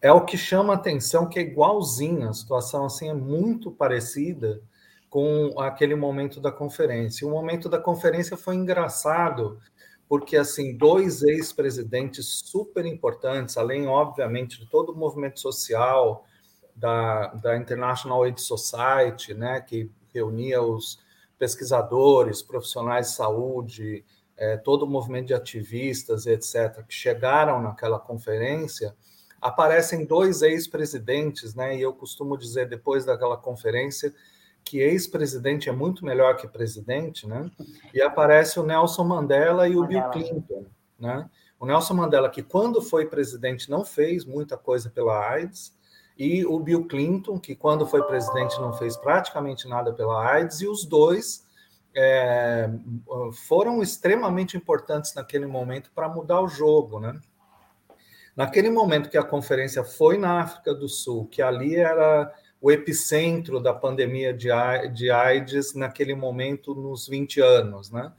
É 0.00 0.12
o 0.12 0.24
que 0.24 0.36
chama 0.36 0.74
atenção 0.74 1.28
que 1.28 1.38
é 1.38 1.42
igualzinho, 1.42 2.28
a 2.28 2.32
situação 2.32 2.84
assim 2.84 3.08
é 3.08 3.14
muito 3.14 3.70
parecida 3.70 4.62
com 5.08 5.58
aquele 5.58 5.94
momento 5.94 6.40
da 6.40 6.52
conferência. 6.52 7.26
O 7.26 7.30
momento 7.30 7.68
da 7.68 7.78
conferência 7.78 8.36
foi 8.36 8.54
engraçado, 8.56 9.58
porque 10.08 10.36
assim 10.36 10.76
dois 10.76 11.22
ex-presidentes 11.22 12.40
super 12.44 12.86
importantes, 12.86 13.56
além 13.56 13.86
obviamente 13.86 14.60
de 14.60 14.66
todo 14.66 14.92
o 14.92 14.96
movimento 14.96 15.40
social 15.40 16.24
da, 16.74 17.28
da 17.28 17.56
International 17.56 18.22
Aid 18.22 18.40
Society, 18.40 19.34
né, 19.34 19.60
que 19.60 19.90
reunia 20.12 20.62
os 20.62 21.00
pesquisadores, 21.38 22.42
profissionais 22.42 23.08
de 23.08 23.12
saúde, 23.14 24.04
é, 24.36 24.56
todo 24.56 24.84
o 24.84 24.88
movimento 24.88 25.28
de 25.28 25.34
ativistas, 25.34 26.26
etc., 26.26 26.84
que 26.86 26.94
chegaram 26.94 27.60
naquela 27.60 27.98
conferência, 27.98 28.94
aparecem 29.40 30.04
dois 30.04 30.42
ex-presidentes, 30.42 31.54
né, 31.54 31.76
e 31.76 31.82
eu 31.82 31.92
costumo 31.92 32.36
dizer 32.36 32.68
depois 32.68 33.04
daquela 33.04 33.36
conferência 33.36 34.14
que 34.66 34.80
ex-presidente 34.80 35.68
é 35.68 35.72
muito 35.72 36.04
melhor 36.04 36.36
que 36.36 36.48
presidente, 36.48 37.24
né? 37.26 37.48
E 37.94 38.02
aparece 38.02 38.58
o 38.58 38.64
Nelson 38.64 39.04
Mandela 39.04 39.68
e 39.68 39.76
o 39.76 39.86
Bill 39.86 40.02
Clinton, 40.10 40.66
né? 40.98 41.30
O 41.58 41.64
Nelson 41.64 41.94
Mandela, 41.94 42.28
que 42.28 42.42
quando 42.42 42.82
foi 42.82 43.06
presidente 43.06 43.70
não 43.70 43.84
fez 43.84 44.24
muita 44.24 44.56
coisa 44.56 44.90
pela 44.90 45.24
AIDS, 45.30 45.72
e 46.18 46.44
o 46.44 46.58
Bill 46.58 46.86
Clinton, 46.88 47.38
que 47.38 47.54
quando 47.54 47.86
foi 47.86 48.02
presidente 48.02 48.60
não 48.60 48.72
fez 48.72 48.96
praticamente 48.96 49.68
nada 49.68 49.92
pela 49.92 50.26
AIDS, 50.26 50.60
e 50.60 50.66
os 50.66 50.84
dois 50.84 51.46
é, 51.94 52.68
foram 53.46 53.80
extremamente 53.80 54.56
importantes 54.56 55.14
naquele 55.14 55.46
momento 55.46 55.92
para 55.94 56.08
mudar 56.08 56.40
o 56.40 56.48
jogo, 56.48 56.98
né? 56.98 57.18
Naquele 58.34 58.68
momento 58.68 59.08
que 59.08 59.16
a 59.16 59.22
conferência 59.22 59.84
foi 59.84 60.18
na 60.18 60.40
África 60.40 60.74
do 60.74 60.88
Sul, 60.88 61.26
que 61.28 61.40
ali 61.40 61.76
era 61.76 62.34
o 62.60 62.70
epicentro 62.70 63.60
da 63.60 63.72
pandemia 63.72 64.32
de, 64.32 64.50
AIDS 65.10 65.74
naquele 65.74 66.14
momento, 66.14 66.74
nos 66.74 67.06
20 67.06 67.40
anos, 67.40 67.90
né? 67.90 68.12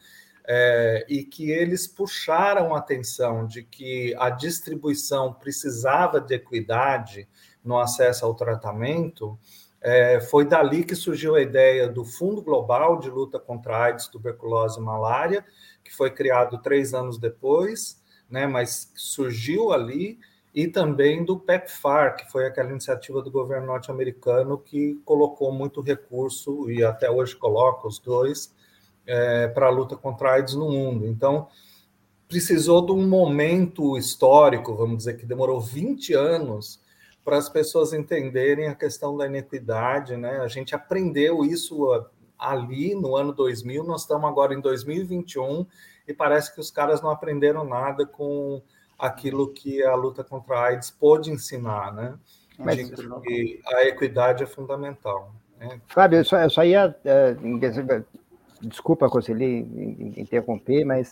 É, 0.50 1.06
e 1.10 1.26
que 1.26 1.52
eles 1.52 1.88
puxaram 1.88 2.73
a 2.73 2.78
atenção 2.78 3.45
de 3.45 3.63
que 3.63 4.15
a 4.17 4.30
distribuição 4.30 5.34
precisava 5.34 6.21
de 6.21 6.36
equidade 6.36 7.28
no 7.62 7.78
acesso 7.78 8.26
ao 8.26 8.34
tratamento, 8.34 9.38
é, 9.82 10.21
foi 10.21 10.45
dali 10.45 10.86
que 10.86 10.95
surgiu 10.95 11.36
a 11.36 11.41
ideia 11.41 11.89
do 11.89 12.06
Fundo 12.06 12.41
Global 12.41 12.97
de 13.00 13.10
Luta 13.10 13.39
contra 13.39 13.78
AIDS, 13.84 14.08
Tuberculose 14.08 14.80
e 14.80 14.84
Malária, 14.84 15.45
que 15.84 15.93
foi 15.93 16.12
criado 16.12 16.62
três 16.62 16.93
anos 16.93 17.17
depois, 17.17 18.02
né, 18.30 18.47
mas 18.47 18.91
surgiu 18.95 19.71
ali 19.71 20.17
e 20.58 20.67
também 20.67 21.24
do 21.24 21.39
PEPFAR, 21.39 22.15
que 22.15 22.32
foi 22.32 22.48
aquela 22.48 22.72
iniciativa 22.72 23.22
do 23.22 23.30
governo 23.30 23.67
norte-americano 23.67 24.58
que 24.58 25.00
colocou 25.06 25.52
muito 25.52 25.82
recurso, 25.82 26.67
e 26.72 26.84
até 26.84 27.12
hoje 27.12 27.36
coloca 27.36 27.88
os 27.88 28.00
dois, 28.00 28.52
é, 29.06 29.48
para 29.50 29.67
a 29.67 29.70
luta 29.70 29.96
contra 29.96 30.30
a 30.30 30.34
AIDS 30.34 30.56
no 30.56 30.72
mundo. 30.72 31.06
Então, 31.06 31.48
precisou 32.28 32.84
de 32.84 32.91
um 32.91 33.08
momento 33.08 34.00
histórico, 34.00 34.74
vamos 34.74 34.98
dizer, 34.98 35.17
que 35.17 35.28
demorou 35.28 35.62
20 35.62 36.15
anos 36.15 36.82
para 37.24 37.38
as 37.38 37.48
pessoas 37.48 37.93
entenderem 37.93 38.67
a 38.67 38.74
questão 38.74 39.15
da 39.15 39.28
inequidade, 39.28 40.17
né? 40.17 40.39
A 40.39 40.48
gente 40.48 40.74
aprendeu 40.74 41.46
isso 41.46 41.86
ali 42.36 42.96
no 42.96 43.15
ano 43.15 43.32
2000, 43.32 43.84
nós 43.84 44.02
estamos 44.02 44.28
agora 44.28 44.56
em 44.56 44.60
2021 44.60 45.67
e 46.08 46.15
parece 46.15 46.52
que 46.56 46.60
os 46.60 46.72
caras 46.72 47.00
não 47.00 47.12
aprenderam 47.12 47.63
nada 47.63 48.08
com 48.08 48.60
aquilo 48.97 49.53
que 49.53 49.83
a 49.83 49.95
luta 49.95 50.23
contra 50.23 50.57
a 50.57 50.65
AIDS 50.67 50.89
pôde 50.91 51.31
ensinar, 51.31 51.93
né? 51.93 52.17
Mas, 52.57 52.89
que 52.89 53.62
a 53.67 53.83
equidade 53.83 54.43
é 54.43 54.47
fundamental. 54.47 55.31
Né? 55.60 55.79
Fábio, 55.88 56.19
eu 56.19 56.25
só, 56.25 56.38
eu 56.39 56.49
só 56.49 56.63
ia. 56.63 56.95
Uh, 57.05 58.05
desculpa, 58.62 59.10
Conseli, 59.10 60.13
interromper, 60.17 60.83
mas 60.83 61.12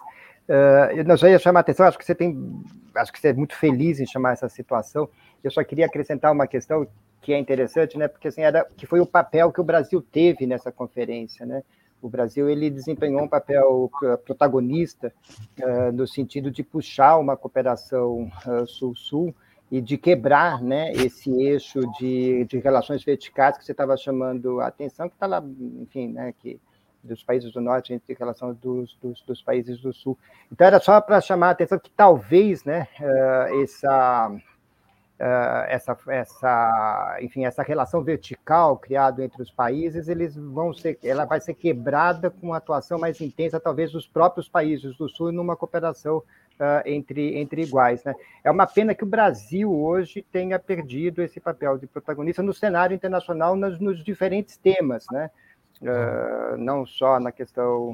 uh, 0.49 0.91
eu 0.95 1.17
só 1.17 1.27
ia 1.27 1.37
chamar 1.37 1.59
a 1.59 1.61
atenção, 1.61 1.85
acho 1.85 1.97
que 1.97 2.05
você 2.05 2.15
tem. 2.15 2.63
Acho 2.95 3.11
que 3.11 3.19
você 3.19 3.27
é 3.27 3.33
muito 3.33 3.55
feliz 3.55 3.99
em 3.99 4.07
chamar 4.07 4.33
essa 4.33 4.49
situação. 4.49 5.07
Eu 5.43 5.51
só 5.51 5.63
queria 5.63 5.85
acrescentar 5.85 6.31
uma 6.31 6.47
questão 6.47 6.87
que 7.21 7.33
é 7.33 7.37
interessante, 7.37 7.97
né? 7.97 8.07
Porque 8.07 8.27
assim, 8.27 8.41
era, 8.41 8.65
que 8.77 8.87
foi 8.87 8.99
o 8.99 9.05
papel 9.05 9.51
que 9.51 9.61
o 9.61 9.63
Brasil 9.63 10.01
teve 10.01 10.47
nessa 10.47 10.71
conferência, 10.71 11.45
né? 11.45 11.63
O 12.05 12.09
Brasil 12.09 12.47
ele 12.47 12.69
desempenhou 12.69 13.23
um 13.23 13.27
papel 13.27 13.89
eh, 14.03 14.15
protagonista 14.17 15.11
uh, 15.59 15.91
no 15.91 16.05
sentido 16.05 16.51
de 16.51 16.61
puxar 16.61 17.17
uma 17.17 17.35
cooperação 17.35 18.29
uh, 18.45 18.67
sul-sul 18.67 19.33
e 19.71 19.81
de 19.81 19.97
quebrar 19.97 20.61
né, 20.61 20.91
esse 20.91 21.31
eixo 21.31 21.79
de, 21.97 22.45
de 22.45 22.59
relações 22.59 23.03
verticais 23.03 23.57
que 23.57 23.65
você 23.65 23.71
estava 23.71 23.97
chamando 23.97 24.59
a 24.61 24.67
atenção, 24.67 25.09
que 25.09 25.15
está 25.15 25.25
lá, 25.25 25.43
enfim, 25.81 26.09
né, 26.09 26.31
que, 26.37 26.59
dos 27.03 27.23
países 27.23 27.51
do 27.51 27.59
norte 27.59 27.91
em 27.91 28.13
relação 28.13 28.53
dos, 28.53 28.95
dos, 29.01 29.23
dos 29.23 29.41
países 29.41 29.81
do 29.81 29.91
sul. 29.91 30.15
Então, 30.51 30.67
era 30.67 30.79
só 30.79 31.01
para 31.01 31.19
chamar 31.19 31.47
a 31.47 31.51
atenção 31.53 31.79
que 31.79 31.89
talvez 31.89 32.63
né, 32.63 32.87
essa 33.63 34.31
essa, 35.17 35.97
essa, 36.07 37.17
enfim, 37.21 37.45
essa 37.45 37.63
relação 37.63 38.03
vertical 38.03 38.77
criada 38.77 39.23
entre 39.23 39.41
os 39.41 39.49
países, 39.49 40.09
eles 40.09 40.35
vão 40.35 40.73
ser, 40.73 40.99
ela 41.03 41.23
vai 41.23 41.39
ser 41.39 41.53
quebrada 41.53 42.29
com 42.29 42.47
uma 42.47 42.57
atuação 42.57 42.99
mais 42.99 43.21
intensa, 43.21 43.59
talvez 43.59 43.91
dos 43.91 44.07
próprios 44.07 44.49
países 44.49 44.95
do 44.97 45.07
Sul, 45.07 45.31
numa 45.31 45.55
cooperação 45.55 46.17
uh, 46.17 46.23
entre, 46.85 47.37
entre 47.37 47.61
iguais. 47.61 48.03
Né? 48.03 48.13
É 48.43 48.51
uma 48.51 48.67
pena 48.67 48.93
que 48.93 49.03
o 49.03 49.07
Brasil 49.07 49.73
hoje 49.73 50.21
tenha 50.21 50.59
perdido 50.59 51.21
esse 51.21 51.39
papel 51.39 51.77
de 51.77 51.87
protagonista 51.87 52.43
no 52.43 52.53
cenário 52.53 52.93
internacional 52.93 53.55
nos, 53.55 53.79
nos 53.79 54.03
diferentes 54.03 54.57
temas, 54.57 55.05
né? 55.11 55.29
Uh, 55.81 56.57
não 56.57 56.85
só 56.85 57.19
na 57.19 57.33
questão 57.33 57.91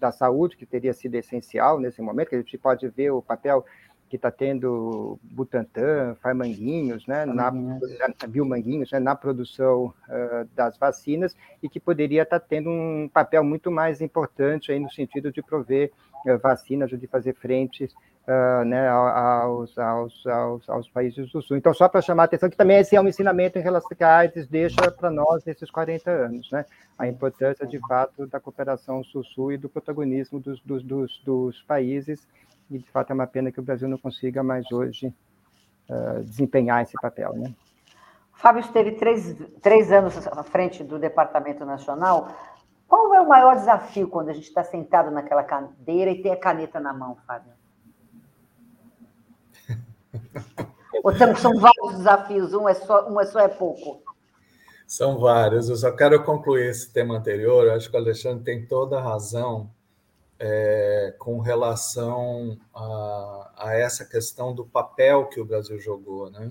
da 0.00 0.10
saúde, 0.10 0.56
que 0.56 0.66
teria 0.66 0.92
sido 0.92 1.14
essencial 1.14 1.78
nesse 1.78 2.02
momento, 2.02 2.30
que 2.30 2.34
a 2.34 2.38
gente 2.38 2.58
pode 2.58 2.88
ver 2.88 3.12
o 3.12 3.22
papel 3.22 3.64
que 4.12 4.16
está 4.16 4.30
tendo 4.30 5.18
Butantan, 5.22 6.14
Farmanguinhos, 6.16 7.06
né, 7.06 7.24
na, 7.24 7.50
na 7.50 8.28
Biomanguinhos, 8.28 8.92
né, 8.92 8.98
na 8.98 9.16
produção 9.16 9.86
uh, 9.86 10.46
das 10.54 10.76
vacinas 10.76 11.34
e 11.62 11.68
que 11.68 11.80
poderia 11.80 12.22
estar 12.22 12.38
tá 12.38 12.46
tendo 12.46 12.68
um 12.68 13.08
papel 13.10 13.42
muito 13.42 13.70
mais 13.70 14.02
importante 14.02 14.70
aí 14.70 14.78
no 14.78 14.90
sentido 14.90 15.32
de 15.32 15.40
prover 15.40 15.92
uh, 16.26 16.36
vacinas 16.36 16.92
ou 16.92 16.98
de 16.98 17.06
fazer 17.06 17.34
frentes 17.36 17.94
uh, 18.26 18.64
né, 18.64 18.88
aos, 18.88 19.76
aos, 19.78 20.26
aos, 20.26 20.68
aos, 20.68 20.88
países 20.88 21.30
do 21.30 21.42
Sul. 21.42 21.56
Então, 21.56 21.72
só 21.74 21.88
para 21.88 22.00
chamar 22.00 22.24
a 22.24 22.26
atenção, 22.26 22.50
que 22.50 22.56
também 22.56 22.78
esse 22.78 22.94
é 22.94 23.00
um 23.00 23.08
ensinamento 23.08 23.58
em 23.58 23.62
relação 23.62 23.96
que 23.96 24.04
a 24.04 24.18
AIDS 24.18 24.46
deixa 24.46 24.90
para 24.90 25.10
nós 25.10 25.44
nesses 25.44 25.70
40 25.70 26.10
anos, 26.10 26.50
né? 26.50 26.64
a 26.98 27.06
importância, 27.06 27.66
de 27.66 27.78
fato, 27.80 28.26
da 28.26 28.40
cooperação 28.40 29.02
Sul-Sul 29.04 29.52
e 29.52 29.58
do 29.58 29.68
protagonismo 29.68 30.38
dos, 30.38 30.60
dos, 30.60 30.82
dos, 30.82 31.20
dos, 31.24 31.62
países, 31.62 32.26
e, 32.70 32.78
de 32.78 32.90
fato, 32.90 33.10
é 33.10 33.14
uma 33.14 33.26
pena 33.26 33.50
que 33.50 33.60
o 33.60 33.62
Brasil 33.62 33.88
não 33.88 33.98
consiga 33.98 34.42
mais 34.42 34.70
hoje 34.70 35.12
uh, 35.88 36.22
desempenhar 36.22 36.82
esse 36.82 36.94
papel. 37.00 37.34
Né? 37.34 37.52
Fábio 38.32 38.60
esteve 38.60 38.92
três, 38.92 39.36
três 39.60 39.92
anos 39.92 40.26
à 40.26 40.42
frente 40.42 40.82
do 40.82 40.98
Departamento 40.98 41.64
Nacional. 41.64 42.34
Qual 42.88 43.14
é 43.14 43.20
o 43.20 43.28
maior 43.28 43.56
desafio 43.56 44.08
quando 44.08 44.28
a 44.28 44.32
gente 44.32 44.48
está 44.48 44.62
sentado 44.62 45.10
naquela 45.10 45.42
cadeira 45.42 46.10
e 46.10 46.22
tem 46.22 46.32
a 46.32 46.36
caneta 46.36 46.78
na 46.78 46.92
mão, 46.92 47.16
Fábio? 47.26 47.52
Ou 51.02 51.12
são 51.36 51.58
vários 51.58 51.96
desafios, 51.98 52.54
um 52.54 52.68
é 52.68 52.74
só, 52.74 53.08
um 53.08 53.20
é 53.20 53.26
só 53.26 53.40
é 53.40 53.48
pouco? 53.48 54.02
São 54.86 55.18
vários. 55.18 55.68
Eu 55.68 55.76
só 55.76 55.90
quero 55.90 56.22
concluir 56.22 56.68
esse 56.68 56.92
tema 56.92 57.16
anterior. 57.16 57.66
Eu 57.66 57.74
acho 57.74 57.90
que 57.90 57.96
o 57.96 58.00
Alexandre 58.00 58.44
tem 58.44 58.66
toda 58.66 58.98
a 58.98 59.02
razão 59.02 59.70
é, 60.38 61.14
com 61.18 61.38
relação 61.38 62.58
a, 62.74 63.52
a, 63.56 63.74
essa 63.74 64.04
questão 64.04 64.54
do 64.54 64.66
papel 64.66 65.26
que 65.26 65.40
o 65.40 65.44
Brasil 65.44 65.80
jogou. 65.80 66.30
Né? 66.30 66.50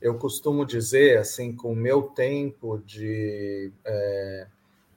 Eu 0.00 0.16
costumo 0.16 0.64
dizer, 0.64 1.18
assim, 1.18 1.56
com 1.56 1.72
o 1.72 1.76
meu 1.76 2.02
tempo 2.02 2.78
de 2.78 3.72
é, 3.84 4.46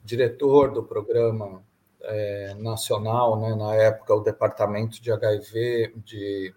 diretor 0.03 0.71
do 0.71 0.83
programa 0.83 1.63
é, 2.01 2.53
nacional, 2.59 3.39
né, 3.39 3.55
na 3.55 3.73
época 3.73 4.13
o 4.13 4.21
departamento 4.21 5.01
de 5.01 5.11
HIV, 5.11 5.93
de 6.05 6.53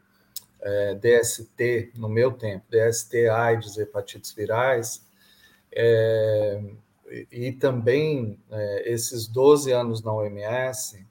é, 0.61 0.95
DST, 0.95 1.93
no 1.97 2.09
meu 2.09 2.33
tempo, 2.33 2.65
DST, 2.71 3.29
AIDS, 3.29 3.77
hepatites 3.79 4.33
virais, 4.33 5.07
é, 5.73 6.61
e, 7.31 7.53
também 7.53 8.39
é, 8.51 8.93
esses 8.93 9.27
12 9.27 9.73
anos 9.73 10.03
na 10.03 10.13
OMS 10.13 11.07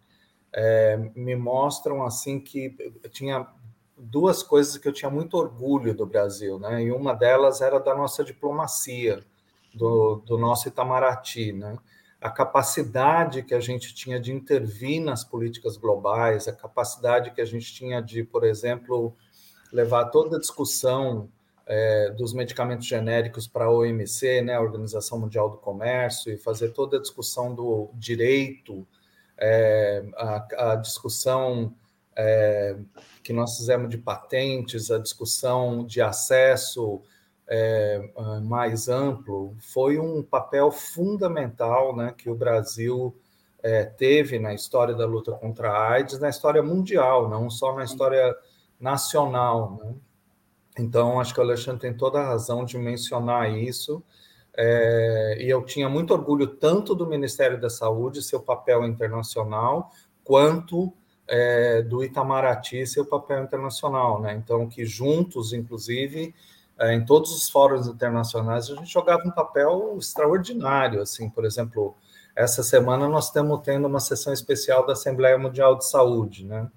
é, 0.53 0.97
me 1.15 1.35
mostram 1.35 2.03
assim 2.03 2.39
que 2.39 2.75
tinha 3.11 3.47
duas 3.97 4.43
coisas 4.43 4.77
que 4.77 4.87
eu 4.87 4.93
tinha 4.93 5.09
muito 5.09 5.35
orgulho 5.37 5.93
do 5.93 6.05
Brasil, 6.05 6.59
né? 6.59 6.83
E 6.83 6.91
uma 6.91 7.13
delas 7.13 7.61
era 7.61 7.79
da 7.79 7.95
nossa 7.95 8.23
diplomacia, 8.23 9.23
do, 9.73 10.17
do 10.25 10.37
nosso 10.37 10.67
Itamaraty, 10.67 11.53
né? 11.53 11.77
A 12.19 12.29
capacidade 12.29 13.43
que 13.43 13.53
a 13.53 13.59
gente 13.59 13.93
tinha 13.93 14.19
de 14.19 14.33
intervir 14.33 15.01
nas 15.01 15.23
políticas 15.23 15.77
globais, 15.77 16.47
a 16.47 16.53
capacidade 16.53 17.31
que 17.31 17.41
a 17.41 17.45
gente 17.45 17.71
tinha 17.73 18.01
de, 18.01 18.23
por 18.23 18.43
exemplo, 18.43 19.15
levar 19.71 20.05
toda 20.05 20.37
a 20.37 20.39
discussão 20.39 21.29
é, 21.65 22.11
dos 22.11 22.33
medicamentos 22.33 22.87
genéricos 22.87 23.47
para 23.47 23.65
a 23.65 23.71
OMC, 23.71 24.41
né, 24.41 24.55
a 24.55 24.61
Organização 24.61 25.19
Mundial 25.19 25.49
do 25.49 25.57
Comércio, 25.57 26.31
e 26.31 26.37
fazer 26.37 26.69
toda 26.69 26.97
a 26.97 27.01
discussão 27.01 27.53
do 27.53 27.89
direito, 27.93 28.87
é, 29.37 30.03
a, 30.15 30.71
a, 30.71 30.75
discussão 30.75 31.73
é, 32.15 32.77
que 33.21 33.33
nós 33.33 33.57
fizemos 33.57 33.89
de 33.89 33.97
patentes, 33.97 34.89
a 34.89 34.97
discussão 34.97 35.85
de 35.85 36.01
acesso 36.01 37.01
é, 37.47 38.01
mais 38.43 38.87
amplo, 38.87 39.55
foi 39.59 39.99
um 39.99 40.23
papel 40.23 40.71
fundamental 40.71 41.95
né, 41.95 42.13
que 42.17 42.29
o 42.29 42.35
Brasil 42.35 43.15
é, 43.61 43.83
teve 43.83 44.39
na 44.39 44.53
história 44.53 44.95
da 44.95 45.05
luta 45.05 45.33
contra 45.33 45.69
a 45.69 45.91
AIDS, 45.91 46.19
na 46.19 46.29
história 46.29 46.63
mundial, 46.63 47.29
não 47.29 47.49
só 47.49 47.75
na 47.75 47.83
história 47.83 48.35
nacional. 48.79 49.79
Né? 49.81 49.93
Então, 50.79 51.19
acho 51.19 51.33
que 51.33 51.39
o 51.39 51.43
Alexandre 51.43 51.81
tem 51.81 51.93
toda 51.93 52.19
a 52.19 52.27
razão 52.27 52.63
de 52.65 52.77
mencionar 52.77 53.51
isso. 53.51 54.03
É, 54.55 55.37
e 55.39 55.49
eu 55.49 55.63
tinha 55.63 55.87
muito 55.87 56.13
orgulho 56.13 56.47
tanto 56.47 56.95
do 56.95 57.05
Ministério 57.05 57.59
da 57.59 57.69
Saúde, 57.69 58.23
seu 58.23 58.39
papel 58.39 58.85
internacional, 58.85 59.91
quanto 60.23 60.91
é, 61.27 61.81
do 61.81 62.03
Itamaraty, 62.03 62.85
seu 62.87 63.05
papel 63.05 63.43
internacional. 63.43 64.21
Né? 64.21 64.33
Então, 64.33 64.67
que 64.67 64.85
juntos, 64.85 65.53
inclusive, 65.53 66.33
é, 66.79 66.93
em 66.93 67.03
todos 67.05 67.31
os 67.31 67.49
fóruns 67.49 67.87
internacionais, 67.87 68.69
a 68.69 68.75
gente 68.75 68.91
jogava 68.91 69.23
um 69.27 69.31
papel 69.31 69.95
extraordinário. 69.99 71.01
Assim, 71.01 71.29
por 71.29 71.45
exemplo, 71.45 71.95
essa 72.35 72.61
semana 72.61 73.07
nós 73.09 73.25
estamos 73.25 73.61
tendo 73.63 73.87
uma 73.87 73.99
sessão 73.99 74.31
especial 74.31 74.85
da 74.85 74.93
Assembleia 74.93 75.37
Mundial 75.37 75.75
de 75.75 75.87
Saúde, 75.87 76.45
né? 76.45 76.69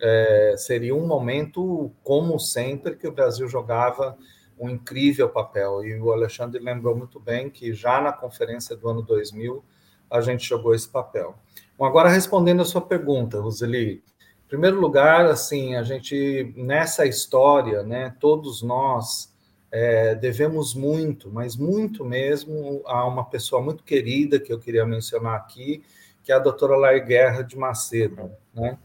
É, 0.00 0.54
seria 0.56 0.94
um 0.94 1.06
momento, 1.06 1.92
como 2.02 2.38
sempre, 2.38 2.96
que 2.96 3.06
o 3.06 3.12
Brasil 3.12 3.48
jogava 3.48 4.16
um 4.58 4.68
incrível 4.68 5.28
papel. 5.28 5.84
E 5.84 5.98
o 5.98 6.12
Alexandre 6.12 6.62
lembrou 6.62 6.96
muito 6.96 7.18
bem 7.18 7.48
que 7.48 7.72
já 7.72 8.00
na 8.00 8.12
conferência 8.12 8.76
do 8.76 8.88
ano 8.88 9.02
2000 9.02 9.64
a 10.10 10.20
gente 10.20 10.46
jogou 10.46 10.74
esse 10.74 10.88
papel. 10.88 11.34
Bom, 11.78 11.84
agora 11.84 12.08
respondendo 12.08 12.60
a 12.60 12.64
sua 12.64 12.80
pergunta, 12.80 13.40
Roseli, 13.40 14.02
em 14.44 14.48
primeiro 14.48 14.80
lugar, 14.80 15.26
assim, 15.26 15.76
a 15.76 15.82
gente 15.82 16.52
nessa 16.56 17.06
história, 17.06 17.82
né, 17.84 18.14
todos 18.18 18.60
nós 18.60 19.32
é, 19.70 20.14
devemos 20.16 20.74
muito, 20.74 21.30
mas 21.30 21.56
muito 21.56 22.04
mesmo, 22.04 22.82
a 22.86 23.06
uma 23.06 23.24
pessoa 23.24 23.62
muito 23.62 23.84
querida 23.84 24.40
que 24.40 24.52
eu 24.52 24.58
queria 24.58 24.84
mencionar 24.84 25.36
aqui, 25.36 25.82
que 26.22 26.32
é 26.32 26.34
a 26.34 26.40
doutora 26.40 26.76
Lair 26.76 27.06
Guerra 27.06 27.42
de 27.42 27.56
Macedo, 27.56 28.30
né? 28.52 28.76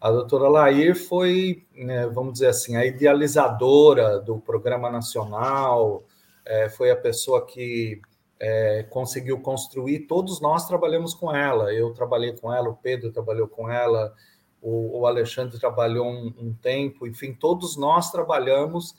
A 0.00 0.10
doutora 0.10 0.48
Lair 0.48 0.94
foi, 0.94 1.66
né, 1.74 2.06
vamos 2.06 2.34
dizer 2.34 2.48
assim, 2.48 2.76
a 2.76 2.86
idealizadora 2.86 4.20
do 4.20 4.38
Programa 4.38 4.88
Nacional, 4.88 6.04
é, 6.46 6.68
foi 6.68 6.90
a 6.90 6.96
pessoa 6.96 7.44
que 7.44 8.00
é, 8.40 8.84
conseguiu 8.84 9.40
construir. 9.40 10.06
Todos 10.06 10.40
nós 10.40 10.66
trabalhamos 10.66 11.14
com 11.14 11.34
ela. 11.34 11.72
Eu 11.72 11.92
trabalhei 11.92 12.32
com 12.32 12.52
ela, 12.52 12.68
o 12.68 12.76
Pedro 12.76 13.10
trabalhou 13.10 13.48
com 13.48 13.68
ela, 13.70 14.14
o, 14.62 15.00
o 15.00 15.06
Alexandre 15.06 15.58
trabalhou 15.58 16.06
um, 16.06 16.34
um, 16.38 16.54
tempo, 16.54 17.06
enfim, 17.06 17.32
todos 17.32 17.76
nós 17.76 18.10
trabalhamos 18.10 18.94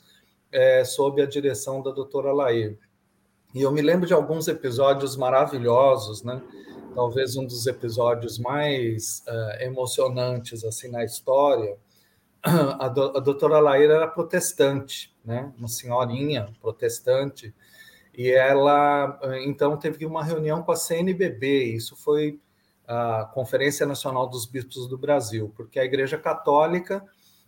é, 0.52 0.84
sob 0.84 1.20
a 1.22 1.26
direção 1.26 1.82
da 1.82 1.90
doutora 1.90 2.32
Lair. 2.32 2.78
E 3.54 3.62
eu 3.62 3.72
me 3.72 3.82
lembro 3.82 4.06
de 4.06 4.14
alguns 4.14 4.46
episódios 4.48 5.16
maravilhosos, 5.16 6.22
né? 6.22 6.40
Talvez 6.94 7.36
um 7.36 7.44
dos 7.44 7.66
episódios 7.66 8.38
mais 8.38 9.24
uh, 9.26 9.62
emocionantes 9.62 10.64
assim 10.64 10.88
na 10.88 11.04
história. 11.04 11.76
A, 12.78 12.88
do, 12.88 13.18
a 13.18 13.20
doutora 13.20 13.58
Laíra 13.58 13.94
era 13.94 14.08
protestante, 14.08 15.14
né? 15.22 15.52
uma 15.58 15.68
senhorinha 15.68 16.48
protestante, 16.58 17.54
e 18.16 18.30
ela 18.30 19.20
então 19.44 19.76
teve 19.76 20.06
uma 20.06 20.24
reunião 20.24 20.62
com 20.62 20.72
a 20.72 20.76
CNBB, 20.76 21.64
isso 21.64 21.94
foi 21.94 22.40
a 22.88 23.24
Conferência 23.34 23.84
Nacional 23.84 24.26
dos 24.26 24.46
Bispos 24.46 24.88
do 24.88 24.96
Brasil, 24.96 25.52
porque 25.54 25.78
a 25.78 25.84
Igreja 25.84 26.16
Católica 26.16 27.04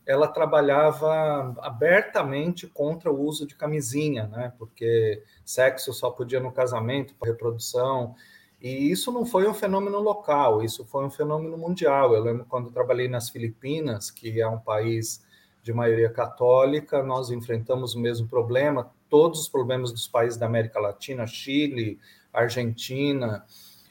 ela 0.07 0.29
trabalhava 0.29 1.55
abertamente 1.61 2.67
contra 2.67 3.11
o 3.11 3.21
uso 3.21 3.47
de 3.47 3.55
camisinha, 3.55 4.27
né? 4.27 4.53
Porque 4.59 5.23
sexo 5.45 5.93
só 5.93 6.11
podia 6.11 6.41
no 6.41 6.53
casamento, 6.53 7.15
para 7.15 7.31
reprodução, 7.31 8.15
e 8.63 8.93
isso 8.93 9.11
não 9.11 9.27
foi 9.27 9.49
um 9.49 9.55
fenômeno 9.55 9.99
local, 9.99 10.63
isso 10.63 10.85
foi 10.85 11.05
um 11.05 11.11
fenômeno 11.11 11.59
mundial. 11.59 12.15
Eu 12.15 12.23
lembro 12.23 12.47
quando 12.49 12.71
trabalhei 12.71 13.09
nas 13.09 13.29
Filipinas, 13.29 14.09
que 14.09 14.41
é 14.41 14.47
um 14.47 14.59
país 14.59 15.21
de 15.65 15.73
maioria 15.73 16.09
católica, 16.09 17.03
nós 17.03 17.31
enfrentamos 17.31 17.97
o 17.97 18.01
mesmo 18.01 18.29
problema, 18.29 18.93
todos 19.09 19.41
os 19.41 19.49
problemas 19.49 19.91
dos 19.91 20.07
países 20.07 20.39
da 20.39 20.47
América 20.47 20.79
Latina, 20.79 21.27
Chile, 21.27 21.99
Argentina. 22.33 23.45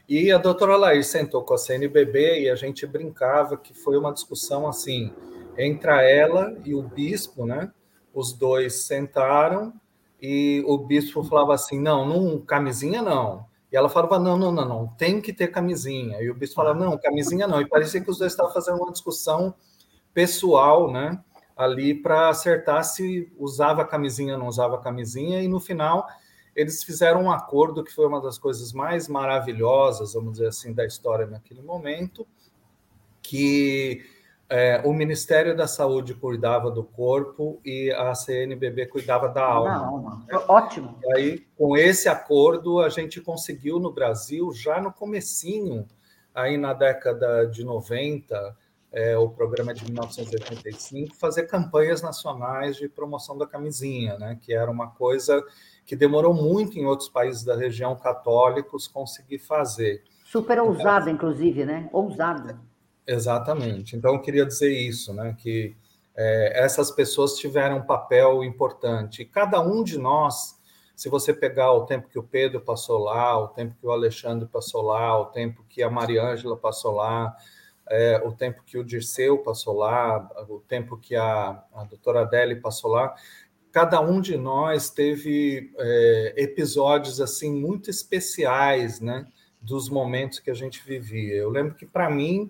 E 0.07 0.31
a 0.31 0.37
doutora 0.37 0.77
Laís 0.77 1.07
sentou 1.07 1.43
com 1.43 1.53
a 1.53 1.57
CNBB 1.57 2.43
e 2.43 2.49
a 2.49 2.55
gente 2.55 2.87
brincava 2.87 3.57
que 3.57 3.73
foi 3.73 3.97
uma 3.97 4.13
discussão 4.13 4.67
assim, 4.67 5.13
entre 5.57 5.91
ela 6.09 6.57
e 6.63 6.73
o 6.73 6.81
bispo, 6.81 7.45
né? 7.45 7.71
Os 8.13 8.31
dois 8.31 8.85
sentaram 8.85 9.73
e 10.21 10.63
o 10.65 10.77
bispo 10.77 11.23
falava 11.23 11.53
assim: 11.53 11.79
não, 11.79 12.05
não 12.05 12.39
camisinha 12.39 13.01
não, 13.01 13.45
e 13.71 13.77
ela 13.77 13.89
falava: 13.89 14.19
não, 14.19 14.37
não, 14.37 14.51
não, 14.51 14.67
não, 14.67 14.87
tem 14.87 15.21
que 15.21 15.31
ter 15.31 15.47
camisinha. 15.47 16.21
E 16.21 16.29
o 16.29 16.35
bispo 16.35 16.55
falava: 16.55 16.77
não, 16.77 16.97
camisinha 16.97 17.47
não. 17.47 17.61
E 17.61 17.67
parecia 17.67 18.01
que 18.01 18.11
os 18.11 18.17
dois 18.17 18.33
estavam 18.33 18.51
fazendo 18.51 18.81
uma 18.81 18.91
discussão 18.91 19.53
pessoal, 20.13 20.91
né? 20.91 21.23
Ali 21.55 21.93
para 21.93 22.29
acertar 22.29 22.83
se 22.83 23.31
usava 23.37 23.85
camisinha 23.85 24.33
ou 24.33 24.39
não 24.39 24.47
usava 24.47 24.77
camisinha. 24.79 25.41
E 25.41 25.47
no 25.47 25.59
final, 25.59 26.05
eles 26.55 26.83
fizeram 26.83 27.23
um 27.23 27.31
acordo 27.31 27.83
que 27.83 27.93
foi 27.93 28.05
uma 28.07 28.21
das 28.21 28.37
coisas 28.37 28.73
mais 28.73 29.07
maravilhosas, 29.07 30.13
vamos 30.13 30.33
dizer 30.33 30.47
assim, 30.47 30.73
da 30.73 30.85
história 30.85 31.25
naquele 31.25 31.61
momento, 31.61 32.27
que 33.21 34.03
é, 34.51 34.81
o 34.83 34.91
Ministério 34.91 35.55
da 35.55 35.65
Saúde 35.65 36.13
cuidava 36.13 36.69
do 36.69 36.83
corpo 36.83 37.61
e 37.63 37.89
a 37.91 38.13
CNBB 38.13 38.87
cuidava 38.87 39.29
da 39.29 39.45
alma. 39.45 39.77
alma. 39.77 40.25
Né? 40.27 40.37
Ótimo. 40.45 40.99
E 41.01 41.13
aí, 41.15 41.39
com 41.57 41.77
esse 41.77 42.09
acordo, 42.09 42.81
a 42.81 42.89
gente 42.89 43.21
conseguiu 43.21 43.79
no 43.79 43.93
Brasil, 43.93 44.51
já 44.53 44.81
no 44.81 44.91
comecinho, 44.91 45.87
aí 46.35 46.57
na 46.57 46.73
década 46.73 47.45
de 47.45 47.63
90, 47.63 48.57
é, 48.91 49.17
o 49.17 49.29
programa 49.29 49.73
de 49.73 49.85
1985, 49.85 51.15
fazer 51.15 51.43
campanhas 51.43 52.01
nacionais 52.01 52.75
de 52.75 52.89
promoção 52.89 53.37
da 53.37 53.47
camisinha, 53.47 54.17
né? 54.17 54.37
que 54.41 54.53
era 54.53 54.69
uma 54.69 54.87
coisa 54.87 55.41
que 55.85 55.95
demorou 55.95 56.33
muito 56.33 56.77
em 56.77 56.85
outros 56.85 57.07
países 57.07 57.45
da 57.45 57.55
região 57.55 57.95
católicos 57.95 58.85
conseguir 58.85 59.39
fazer. 59.39 60.03
Super 60.25 60.59
ousado, 60.59 61.09
então, 61.09 61.13
inclusive, 61.13 61.63
né? 61.63 61.89
Ousado. 61.93 62.69
Exatamente. 63.11 63.95
Então, 63.95 64.13
eu 64.13 64.21
queria 64.21 64.45
dizer 64.45 64.71
isso, 64.71 65.13
né? 65.13 65.35
Que 65.37 65.75
é, 66.15 66.63
essas 66.63 66.91
pessoas 66.91 67.35
tiveram 67.35 67.77
um 67.77 67.85
papel 67.85 68.43
importante. 68.43 69.25
Cada 69.25 69.61
um 69.61 69.83
de 69.83 69.97
nós, 69.97 70.57
se 70.95 71.09
você 71.09 71.33
pegar 71.33 71.73
o 71.73 71.85
tempo 71.85 72.07
que 72.07 72.19
o 72.19 72.23
Pedro 72.23 72.61
passou 72.61 72.99
lá, 72.99 73.37
o 73.37 73.49
tempo 73.49 73.75
que 73.79 73.85
o 73.85 73.91
Alexandre 73.91 74.47
passou 74.47 74.81
lá, 74.81 75.19
o 75.19 75.25
tempo 75.25 75.65
que 75.67 75.83
a 75.83 75.89
Mariângela 75.89 76.55
passou 76.55 76.93
lá, 76.95 77.35
é, 77.89 78.21
o 78.23 78.31
tempo 78.31 78.63
que 78.65 78.77
o 78.77 78.83
Dirceu 78.83 79.39
passou 79.39 79.75
lá, 79.75 80.29
o 80.47 80.59
tempo 80.59 80.97
que 80.97 81.15
a, 81.15 81.61
a 81.73 81.83
doutora 81.83 82.21
Adele 82.21 82.55
passou 82.55 82.91
lá, 82.91 83.13
cada 83.71 83.99
um 83.99 84.21
de 84.21 84.37
nós 84.37 84.89
teve 84.89 85.71
é, 85.77 86.33
episódios 86.37 87.19
assim 87.19 87.51
muito 87.53 87.89
especiais, 87.89 89.01
né? 89.01 89.27
Dos 89.61 89.89
momentos 89.89 90.39
que 90.39 90.49
a 90.49 90.55
gente 90.55 90.81
vivia. 90.83 91.35
Eu 91.35 91.49
lembro 91.49 91.75
que 91.75 91.85
para 91.85 92.09
mim 92.09 92.49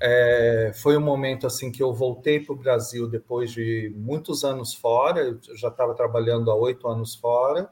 é, 0.00 0.72
foi 0.74 0.96
um 0.96 1.00
momento 1.00 1.46
assim 1.46 1.72
que 1.72 1.82
eu 1.82 1.92
voltei 1.92 2.40
para 2.40 2.52
o 2.52 2.56
Brasil 2.56 3.08
depois 3.08 3.50
de 3.50 3.92
muitos 3.96 4.44
anos 4.44 4.74
fora. 4.74 5.20
Eu 5.20 5.56
já 5.56 5.68
estava 5.68 5.94
trabalhando 5.94 6.50
há 6.50 6.54
oito 6.54 6.88
anos 6.88 7.14
fora 7.14 7.68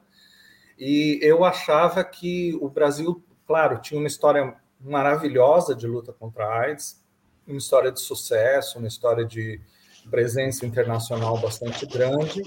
e 0.77 1.19
eu 1.21 1.43
achava 1.43 2.03
que 2.03 2.57
o 2.61 2.69
Brasil, 2.69 3.23
claro, 3.45 3.79
tinha 3.81 3.99
uma 3.99 4.07
história 4.07 4.55
maravilhosa 4.79 5.73
de 5.73 5.87
luta 5.87 6.13
contra 6.13 6.45
a 6.45 6.61
AIDS, 6.61 7.03
uma 7.47 7.57
história 7.57 7.91
de 7.91 7.99
sucesso, 8.01 8.77
uma 8.77 8.87
história 8.87 9.25
de 9.25 9.59
presença 10.09 10.65
internacional 10.65 11.37
bastante 11.39 11.85
grande, 11.85 12.41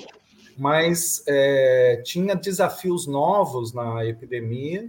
mas 0.57 1.25
é, 1.27 2.03
tinha 2.05 2.35
desafios 2.35 3.07
novos 3.07 3.73
na 3.73 4.05
epidemia 4.05 4.89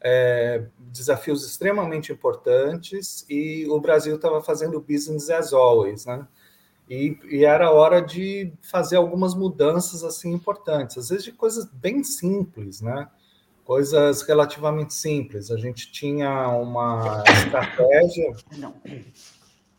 é, 0.00 0.64
desafios 0.78 1.44
extremamente 1.44 2.12
importantes 2.12 3.24
e 3.28 3.66
o 3.68 3.78
Brasil 3.80 4.16
estava 4.16 4.42
fazendo 4.42 4.80
business 4.80 5.28
as 5.28 5.52
always, 5.52 6.06
né? 6.06 6.26
E, 6.88 7.16
e, 7.30 7.44
era 7.44 7.70
hora 7.70 8.00
de 8.00 8.52
fazer 8.62 8.96
algumas 8.96 9.34
mudanças 9.34 10.02
assim 10.02 10.32
importantes, 10.32 10.98
às 10.98 11.08
vezes 11.10 11.24
de 11.24 11.32
coisas 11.32 11.64
bem 11.66 12.02
simples, 12.02 12.80
né? 12.80 13.08
Coisas 13.64 14.22
relativamente 14.22 14.92
simples. 14.94 15.52
A 15.52 15.56
gente 15.56 15.92
tinha 15.92 16.48
uma 16.48 17.22
estratégia 17.28 18.32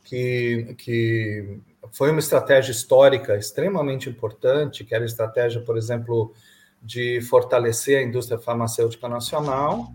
que, 0.05 0.73
que 0.77 1.59
foi 1.91 2.11
uma 2.11 2.19
estratégia 2.19 2.71
histórica 2.71 3.35
extremamente 3.35 4.09
importante, 4.09 4.85
que 4.85 4.95
era 4.95 5.03
a 5.03 5.05
estratégia, 5.05 5.59
por 5.61 5.77
exemplo, 5.77 6.33
de 6.81 7.21
fortalecer 7.21 7.99
a 7.99 8.01
indústria 8.01 8.39
farmacêutica 8.39 9.07
nacional. 9.07 9.93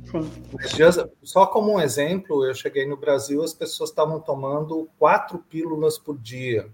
Só 1.22 1.44
como 1.46 1.72
um 1.72 1.80
exemplo, 1.80 2.44
eu 2.44 2.54
cheguei 2.54 2.86
no 2.86 2.96
Brasil, 2.96 3.42
as 3.42 3.52
pessoas 3.52 3.90
estavam 3.90 4.20
tomando 4.20 4.88
quatro 4.98 5.38
pílulas 5.38 5.98
por 5.98 6.16
dia, 6.16 6.70